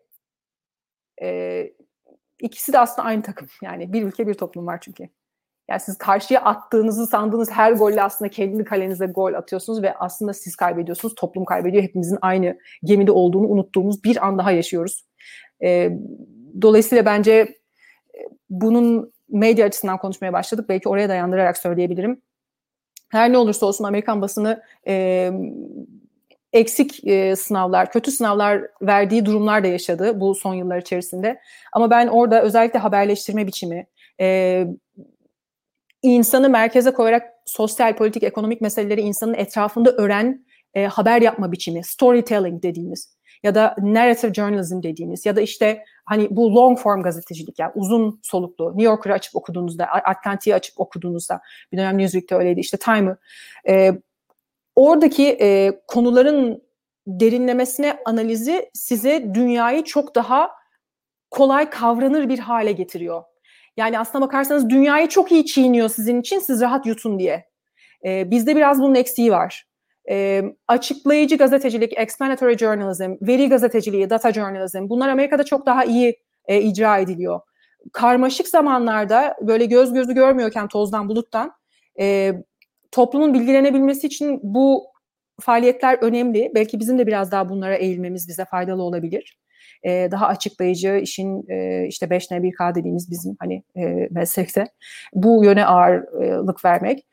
e, 1.22 1.72
ikisi 2.40 2.72
de 2.72 2.78
aslında 2.78 3.08
aynı 3.08 3.22
takım. 3.22 3.48
Yani 3.62 3.92
bir 3.92 4.02
ülke 4.02 4.26
bir 4.26 4.34
toplum 4.34 4.66
var 4.66 4.78
çünkü. 4.80 5.08
Yani 5.70 5.80
siz 5.80 5.98
karşıya 5.98 6.40
attığınızı 6.40 7.06
sandığınız 7.06 7.50
her 7.50 7.72
golle 7.72 8.02
aslında 8.02 8.30
kendi 8.30 8.64
kalenize 8.64 9.06
gol 9.06 9.34
atıyorsunuz 9.34 9.82
ve 9.82 9.94
aslında 9.94 10.32
siz 10.34 10.56
kaybediyorsunuz, 10.56 11.14
toplum 11.14 11.44
kaybediyor. 11.44 11.82
Hepimizin 11.82 12.18
aynı 12.20 12.58
gemide 12.84 13.12
olduğunu 13.12 13.48
unuttuğumuz 13.48 14.04
bir 14.04 14.26
an 14.26 14.38
daha 14.38 14.50
yaşıyoruz. 14.50 15.04
E, 15.62 15.90
dolayısıyla 16.62 17.04
bence 17.04 17.32
e, 17.32 17.48
bunun 18.50 19.12
medya 19.28 19.66
açısından 19.66 19.98
konuşmaya 19.98 20.32
başladık. 20.32 20.68
Belki 20.68 20.88
oraya 20.88 21.08
dayandırarak 21.08 21.58
söyleyebilirim. 21.58 22.22
Her 23.08 23.32
ne 23.32 23.38
olursa 23.38 23.66
olsun 23.66 23.84
Amerikan 23.84 24.22
basını 24.22 24.62
e, 24.86 25.30
eksik 26.52 27.06
e, 27.06 27.36
sınavlar, 27.36 27.92
kötü 27.92 28.10
sınavlar 28.10 28.62
verdiği 28.82 29.26
durumlar 29.26 29.64
da 29.64 29.68
yaşadı 29.68 30.20
bu 30.20 30.34
son 30.34 30.54
yıllar 30.54 30.78
içerisinde. 30.78 31.40
Ama 31.72 31.90
ben 31.90 32.06
orada 32.06 32.42
özellikle 32.42 32.78
haberleştirme 32.78 33.46
biçimi, 33.46 33.86
e, 34.20 34.66
insanı 36.02 36.48
merkeze 36.48 36.90
koyarak 36.90 37.32
sosyal, 37.46 37.96
politik, 37.96 38.22
ekonomik 38.22 38.60
meseleleri 38.60 39.00
insanın 39.00 39.34
etrafında 39.34 39.92
öğren 39.92 40.46
e, 40.74 40.86
haber 40.86 41.22
yapma 41.22 41.52
biçimi, 41.52 41.84
storytelling 41.84 42.62
dediğimiz 42.62 43.16
ya 43.42 43.54
da 43.54 43.76
narrative 43.78 44.34
journalism 44.34 44.82
dediğimiz 44.82 45.26
ya 45.26 45.36
da 45.36 45.40
işte 45.40 45.84
hani 46.04 46.28
bu 46.30 46.54
long 46.54 46.78
form 46.78 47.02
gazetecilik 47.02 47.58
yani 47.58 47.72
uzun 47.74 48.20
soluklu 48.22 48.68
New 48.68 48.82
Yorker'ı 48.82 49.14
açıp 49.14 49.36
okuduğunuzda, 49.36 49.84
Atlantic'i 49.86 50.54
açıp 50.54 50.80
okuduğunuzda 50.80 51.40
bir 51.72 51.78
dönem 51.78 51.98
Newsweek'te 51.98 52.34
öyleydi 52.34 52.60
işte 52.60 52.76
Time'ı 52.76 53.16
e, 53.68 53.92
oradaki 54.76 55.38
e, 55.40 55.80
konuların 55.86 56.62
derinlemesine 57.06 57.98
analizi 58.04 58.70
size 58.74 59.34
dünyayı 59.34 59.84
çok 59.84 60.14
daha 60.14 60.50
kolay 61.30 61.70
kavranır 61.70 62.28
bir 62.28 62.38
hale 62.38 62.72
getiriyor. 62.72 63.22
Yani 63.76 63.98
aslına 63.98 64.24
bakarsanız 64.24 64.70
dünyayı 64.70 65.08
çok 65.08 65.32
iyi 65.32 65.46
çiğniyor 65.46 65.88
sizin 65.88 66.20
için 66.20 66.38
siz 66.38 66.60
rahat 66.60 66.86
yutun 66.86 67.18
diye. 67.18 67.46
E, 68.04 68.30
bizde 68.30 68.56
biraz 68.56 68.80
bunun 68.80 68.94
eksiği 68.94 69.32
var. 69.32 69.66
E, 70.10 70.42
açıklayıcı 70.68 71.36
gazetecilik, 71.36 71.98
explanatory 71.98 72.56
journalism, 72.56 73.14
veri 73.22 73.48
gazeteciliği, 73.48 74.10
data 74.10 74.32
journalism 74.32 74.88
bunlar 74.88 75.08
Amerika'da 75.08 75.44
çok 75.44 75.66
daha 75.66 75.84
iyi 75.84 76.18
e, 76.46 76.60
icra 76.60 76.98
ediliyor. 76.98 77.40
Karmaşık 77.92 78.48
zamanlarda 78.48 79.36
böyle 79.40 79.64
göz 79.64 79.92
gözü 79.92 80.14
görmüyorken 80.14 80.68
tozdan 80.68 81.08
buluttan 81.08 81.52
e, 82.00 82.34
toplumun 82.96 83.34
bilgilenebilmesi 83.34 84.06
için 84.06 84.40
bu 84.42 84.84
faaliyetler 85.40 85.98
önemli. 86.00 86.52
Belki 86.54 86.80
bizim 86.80 86.98
de 86.98 87.06
biraz 87.06 87.32
daha 87.32 87.48
bunlara 87.48 87.74
eğilmemiz 87.74 88.28
bize 88.28 88.44
faydalı 88.44 88.82
olabilir. 88.82 89.38
Ee, 89.84 90.08
daha 90.10 90.26
açıklayıcı 90.26 90.96
işin 91.02 91.50
e, 91.50 91.86
işte 91.86 92.06
5N 92.06 92.42
1K 92.42 92.74
dediğimiz 92.74 93.10
bizim 93.10 93.36
hani 93.38 93.62
e, 93.76 94.08
meslekte 94.10 94.66
bu 95.14 95.44
yöne 95.44 95.66
ağırlık 95.66 96.64
vermek. 96.64 97.06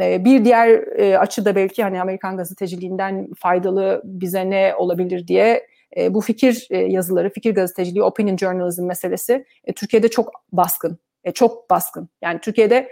E, 0.00 0.24
bir 0.24 0.44
diğer 0.44 0.68
e, 0.98 1.18
açı 1.18 1.44
da 1.44 1.56
belki 1.56 1.82
hani 1.82 2.00
Amerikan 2.00 2.36
gazeteciliğinden 2.36 3.28
faydalı 3.38 4.02
bize 4.04 4.50
ne 4.50 4.74
olabilir 4.74 5.26
diye 5.26 5.66
e, 5.96 6.14
bu 6.14 6.20
fikir 6.20 6.66
e, 6.70 6.78
yazıları, 6.78 7.30
fikir 7.30 7.54
gazeteciliği, 7.54 8.02
opinion 8.02 8.36
journalism 8.36 8.86
meselesi 8.86 9.44
e, 9.64 9.72
Türkiye'de 9.72 10.08
çok 10.08 10.32
baskın. 10.52 10.98
Çok 11.34 11.70
baskın. 11.70 12.08
Yani 12.22 12.40
Türkiye'de 12.40 12.90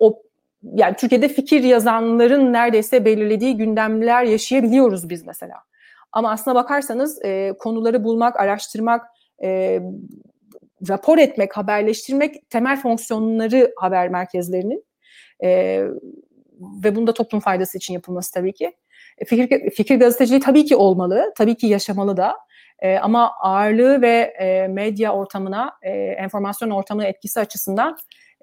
o 0.00 0.22
yani 0.62 0.96
Türkiye'de 0.96 1.28
fikir 1.28 1.62
yazanların 1.62 2.52
neredeyse 2.52 3.04
belirlediği 3.04 3.56
gündemler 3.56 4.24
yaşayabiliyoruz 4.24 5.10
biz 5.10 5.26
mesela. 5.26 5.54
Ama 6.12 6.30
aslına 6.30 6.54
bakarsanız 6.54 7.24
e, 7.24 7.52
konuları 7.58 8.04
bulmak, 8.04 8.40
araştırmak, 8.40 9.06
e, 9.42 9.80
rapor 10.88 11.18
etmek, 11.18 11.56
haberleştirmek 11.56 12.50
temel 12.50 12.80
fonksiyonları 12.80 13.72
haber 13.76 14.08
merkezlerinin 14.08 14.84
e, 15.44 15.82
ve 16.84 16.96
bunda 16.96 17.14
toplum 17.14 17.40
faydası 17.40 17.78
için 17.78 17.94
yapılması 17.94 18.32
tabii 18.32 18.52
ki. 18.52 18.72
E, 19.18 19.24
fikir, 19.24 19.70
fikir 19.70 20.00
gazeteciliği 20.00 20.40
tabii 20.40 20.64
ki 20.64 20.76
olmalı, 20.76 21.32
tabii 21.36 21.56
ki 21.56 21.66
yaşamalı 21.66 22.16
da. 22.16 22.36
E, 22.78 22.98
ama 22.98 23.32
ağırlığı 23.40 24.02
ve 24.02 24.34
e, 24.40 24.68
medya 24.68 25.14
ortamına, 25.14 25.72
e, 25.82 25.90
enformasyon 25.92 26.70
ortamına 26.70 27.06
etkisi 27.06 27.40
açısından 27.40 27.96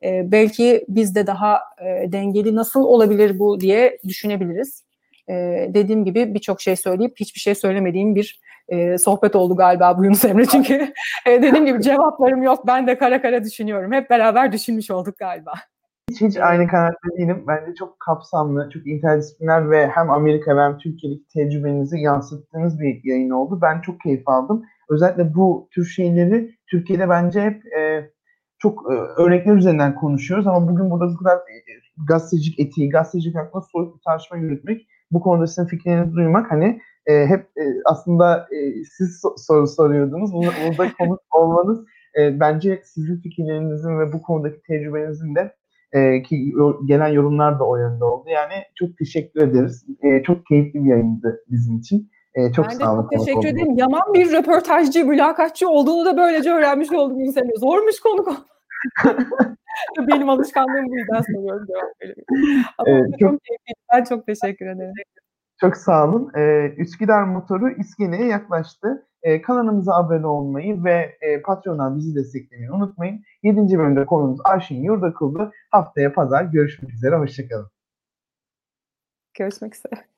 e, 0.03 0.31
belki 0.31 0.85
biz 0.87 1.15
de 1.15 1.27
daha 1.27 1.59
e, 1.81 2.11
dengeli 2.11 2.55
nasıl 2.55 2.83
olabilir 2.83 3.39
bu 3.39 3.59
diye 3.59 3.97
düşünebiliriz. 4.07 4.83
E, 5.29 5.33
dediğim 5.73 6.05
gibi 6.05 6.33
birçok 6.33 6.61
şey 6.61 6.75
söyleyip 6.75 7.19
hiçbir 7.19 7.39
şey 7.39 7.55
söylemediğim 7.55 8.15
bir 8.15 8.41
e, 8.69 8.97
sohbet 8.97 9.35
oldu 9.35 9.55
galiba 9.55 9.97
bu 9.97 10.05
Yunus 10.05 10.25
Emre 10.25 10.45
çünkü 10.45 10.73
e, 11.25 11.41
dediğim 11.41 11.65
gibi 11.65 11.81
cevaplarım 11.81 12.43
yok 12.43 12.67
ben 12.67 12.87
de 12.87 12.97
kara 12.97 13.21
kara 13.21 13.43
düşünüyorum. 13.43 13.91
Hep 13.91 14.09
beraber 14.09 14.51
düşünmüş 14.51 14.91
olduk 14.91 15.17
galiba. 15.17 15.53
Hiç 16.09 16.21
hiç 16.21 16.37
aynı 16.37 16.67
kanaatte 16.67 17.17
değilim. 17.17 17.43
Bence 17.47 17.75
çok 17.75 17.99
kapsamlı, 17.99 18.69
çok 18.73 18.87
interdisipliner 18.87 19.71
ve 19.71 19.87
hem 19.87 20.11
Amerika 20.11 20.63
hem 20.63 20.77
Türkiye'deki 20.77 21.27
tecrübenizi 21.27 21.99
yansıttığınız 21.99 22.79
bir 22.79 23.01
yayın 23.03 23.29
oldu. 23.29 23.59
Ben 23.61 23.81
çok 23.81 24.01
keyif 24.01 24.27
aldım. 24.27 24.63
Özellikle 24.89 25.35
bu 25.35 25.69
tür 25.71 25.85
şeyleri 25.85 26.51
Türkiye'de 26.67 27.09
bence 27.09 27.41
hep 27.41 27.65
e, 27.65 28.11
çok 28.60 28.91
e, 28.91 28.93
örnekler 29.22 29.55
üzerinden 29.55 29.95
konuşuyoruz 29.95 30.47
ama 30.47 30.68
bugün 30.70 30.91
burada 30.91 31.14
bu 31.14 31.18
kadar 31.18 31.38
e, 31.38 31.62
gazetecilik 32.08 32.60
etiği, 32.60 32.89
gazetecilik 32.89 33.36
hakkında 33.36 33.62
soyut 33.62 33.95
bir 33.95 34.01
tartışma 34.01 34.38
yürütmek, 34.38 34.88
bu 35.12 35.22
konuda 35.22 35.47
sizin 35.47 35.68
fikirlerinizi 35.68 36.16
duymak 36.16 36.51
hani 36.51 36.82
e, 37.05 37.26
hep 37.26 37.41
e, 37.41 37.64
aslında 37.86 38.47
e, 38.51 38.84
siz 38.84 39.22
so- 39.24 39.38
soru 39.38 39.68
soruyordunuz. 39.68 40.34
Burada, 40.34 40.51
burada 40.68 40.91
konuk 40.99 41.20
olmanız 41.32 41.86
e, 42.20 42.39
bence 42.39 42.82
sizin 42.86 43.22
fikirlerinizin 43.22 43.99
ve 43.99 44.14
bu 44.14 44.22
konudaki 44.22 44.62
tecrübenizin 44.68 45.36
de 45.36 45.55
e, 45.91 46.22
ki 46.22 46.53
gelen 46.86 47.08
yorumlar 47.08 47.60
da 47.60 47.64
o 47.68 47.78
yönde 47.78 48.03
oldu. 48.03 48.30
Yani 48.30 48.53
çok 48.76 48.97
teşekkür 48.97 49.41
ederiz. 49.41 49.86
E, 50.01 50.24
çok 50.24 50.45
keyifli 50.45 50.84
bir 50.84 50.89
yayındı 50.89 51.43
bizim 51.49 51.78
için. 51.78 52.10
E, 52.38 52.51
çok 52.51 52.65
ben 52.65 52.69
sağ 52.69 52.93
olun. 52.93 53.01
Çok 53.01 53.11
teşekkür 53.11 53.47
ederim. 53.47 53.71
Oldu. 53.71 53.79
Yaman 53.79 54.13
bir 54.13 54.31
röportajcı, 54.31 55.05
mülakatçı 55.05 55.69
olduğunu 55.69 56.05
da 56.05 56.17
böylece 56.17 56.51
öğrenmiş 56.53 56.91
oldum 56.91 57.19
insanı. 57.19 57.57
Zormuş 57.57 57.99
konu. 57.99 58.37
Benim 60.07 60.29
alışkanlığım 60.29 60.87
bu 60.87 60.97
yüzden 60.97 61.21
soruyorum 61.21 61.67
cevap 61.67 63.20
çok, 63.20 63.20
çok. 63.20 63.41
Ben 63.93 64.03
çok 64.03 64.25
teşekkür 64.25 64.66
ederim. 64.66 64.93
Çok 65.62 65.78
sağ 65.78 66.07
olun. 66.07 66.32
Ee, 66.37 66.74
Üsküdar 66.78 67.24
motoru 67.24 67.70
iskeleye 67.70 68.25
yaklaştı. 68.25 69.07
Ee, 69.24 69.41
kanalımıza 69.41 69.93
abone 69.93 70.28
olmayı 70.28 70.83
ve 70.83 71.17
e, 71.21 71.41
Patreon'dan 71.41 71.97
bizi 71.97 72.16
desteklemeyi 72.16 72.71
unutmayın. 72.71 73.24
7. 73.43 73.78
bölümde 73.78 74.05
konumuz 74.05 74.39
Arşin 74.43 74.83
Yurdakul'du. 74.83 75.51
Haftaya 75.71 76.13
pazar 76.13 76.43
görüşmek 76.43 76.93
üzere. 76.93 77.16
Hoşçakalın. 77.16 77.67
Görüşmek 79.33 79.75
üzere. 79.75 80.16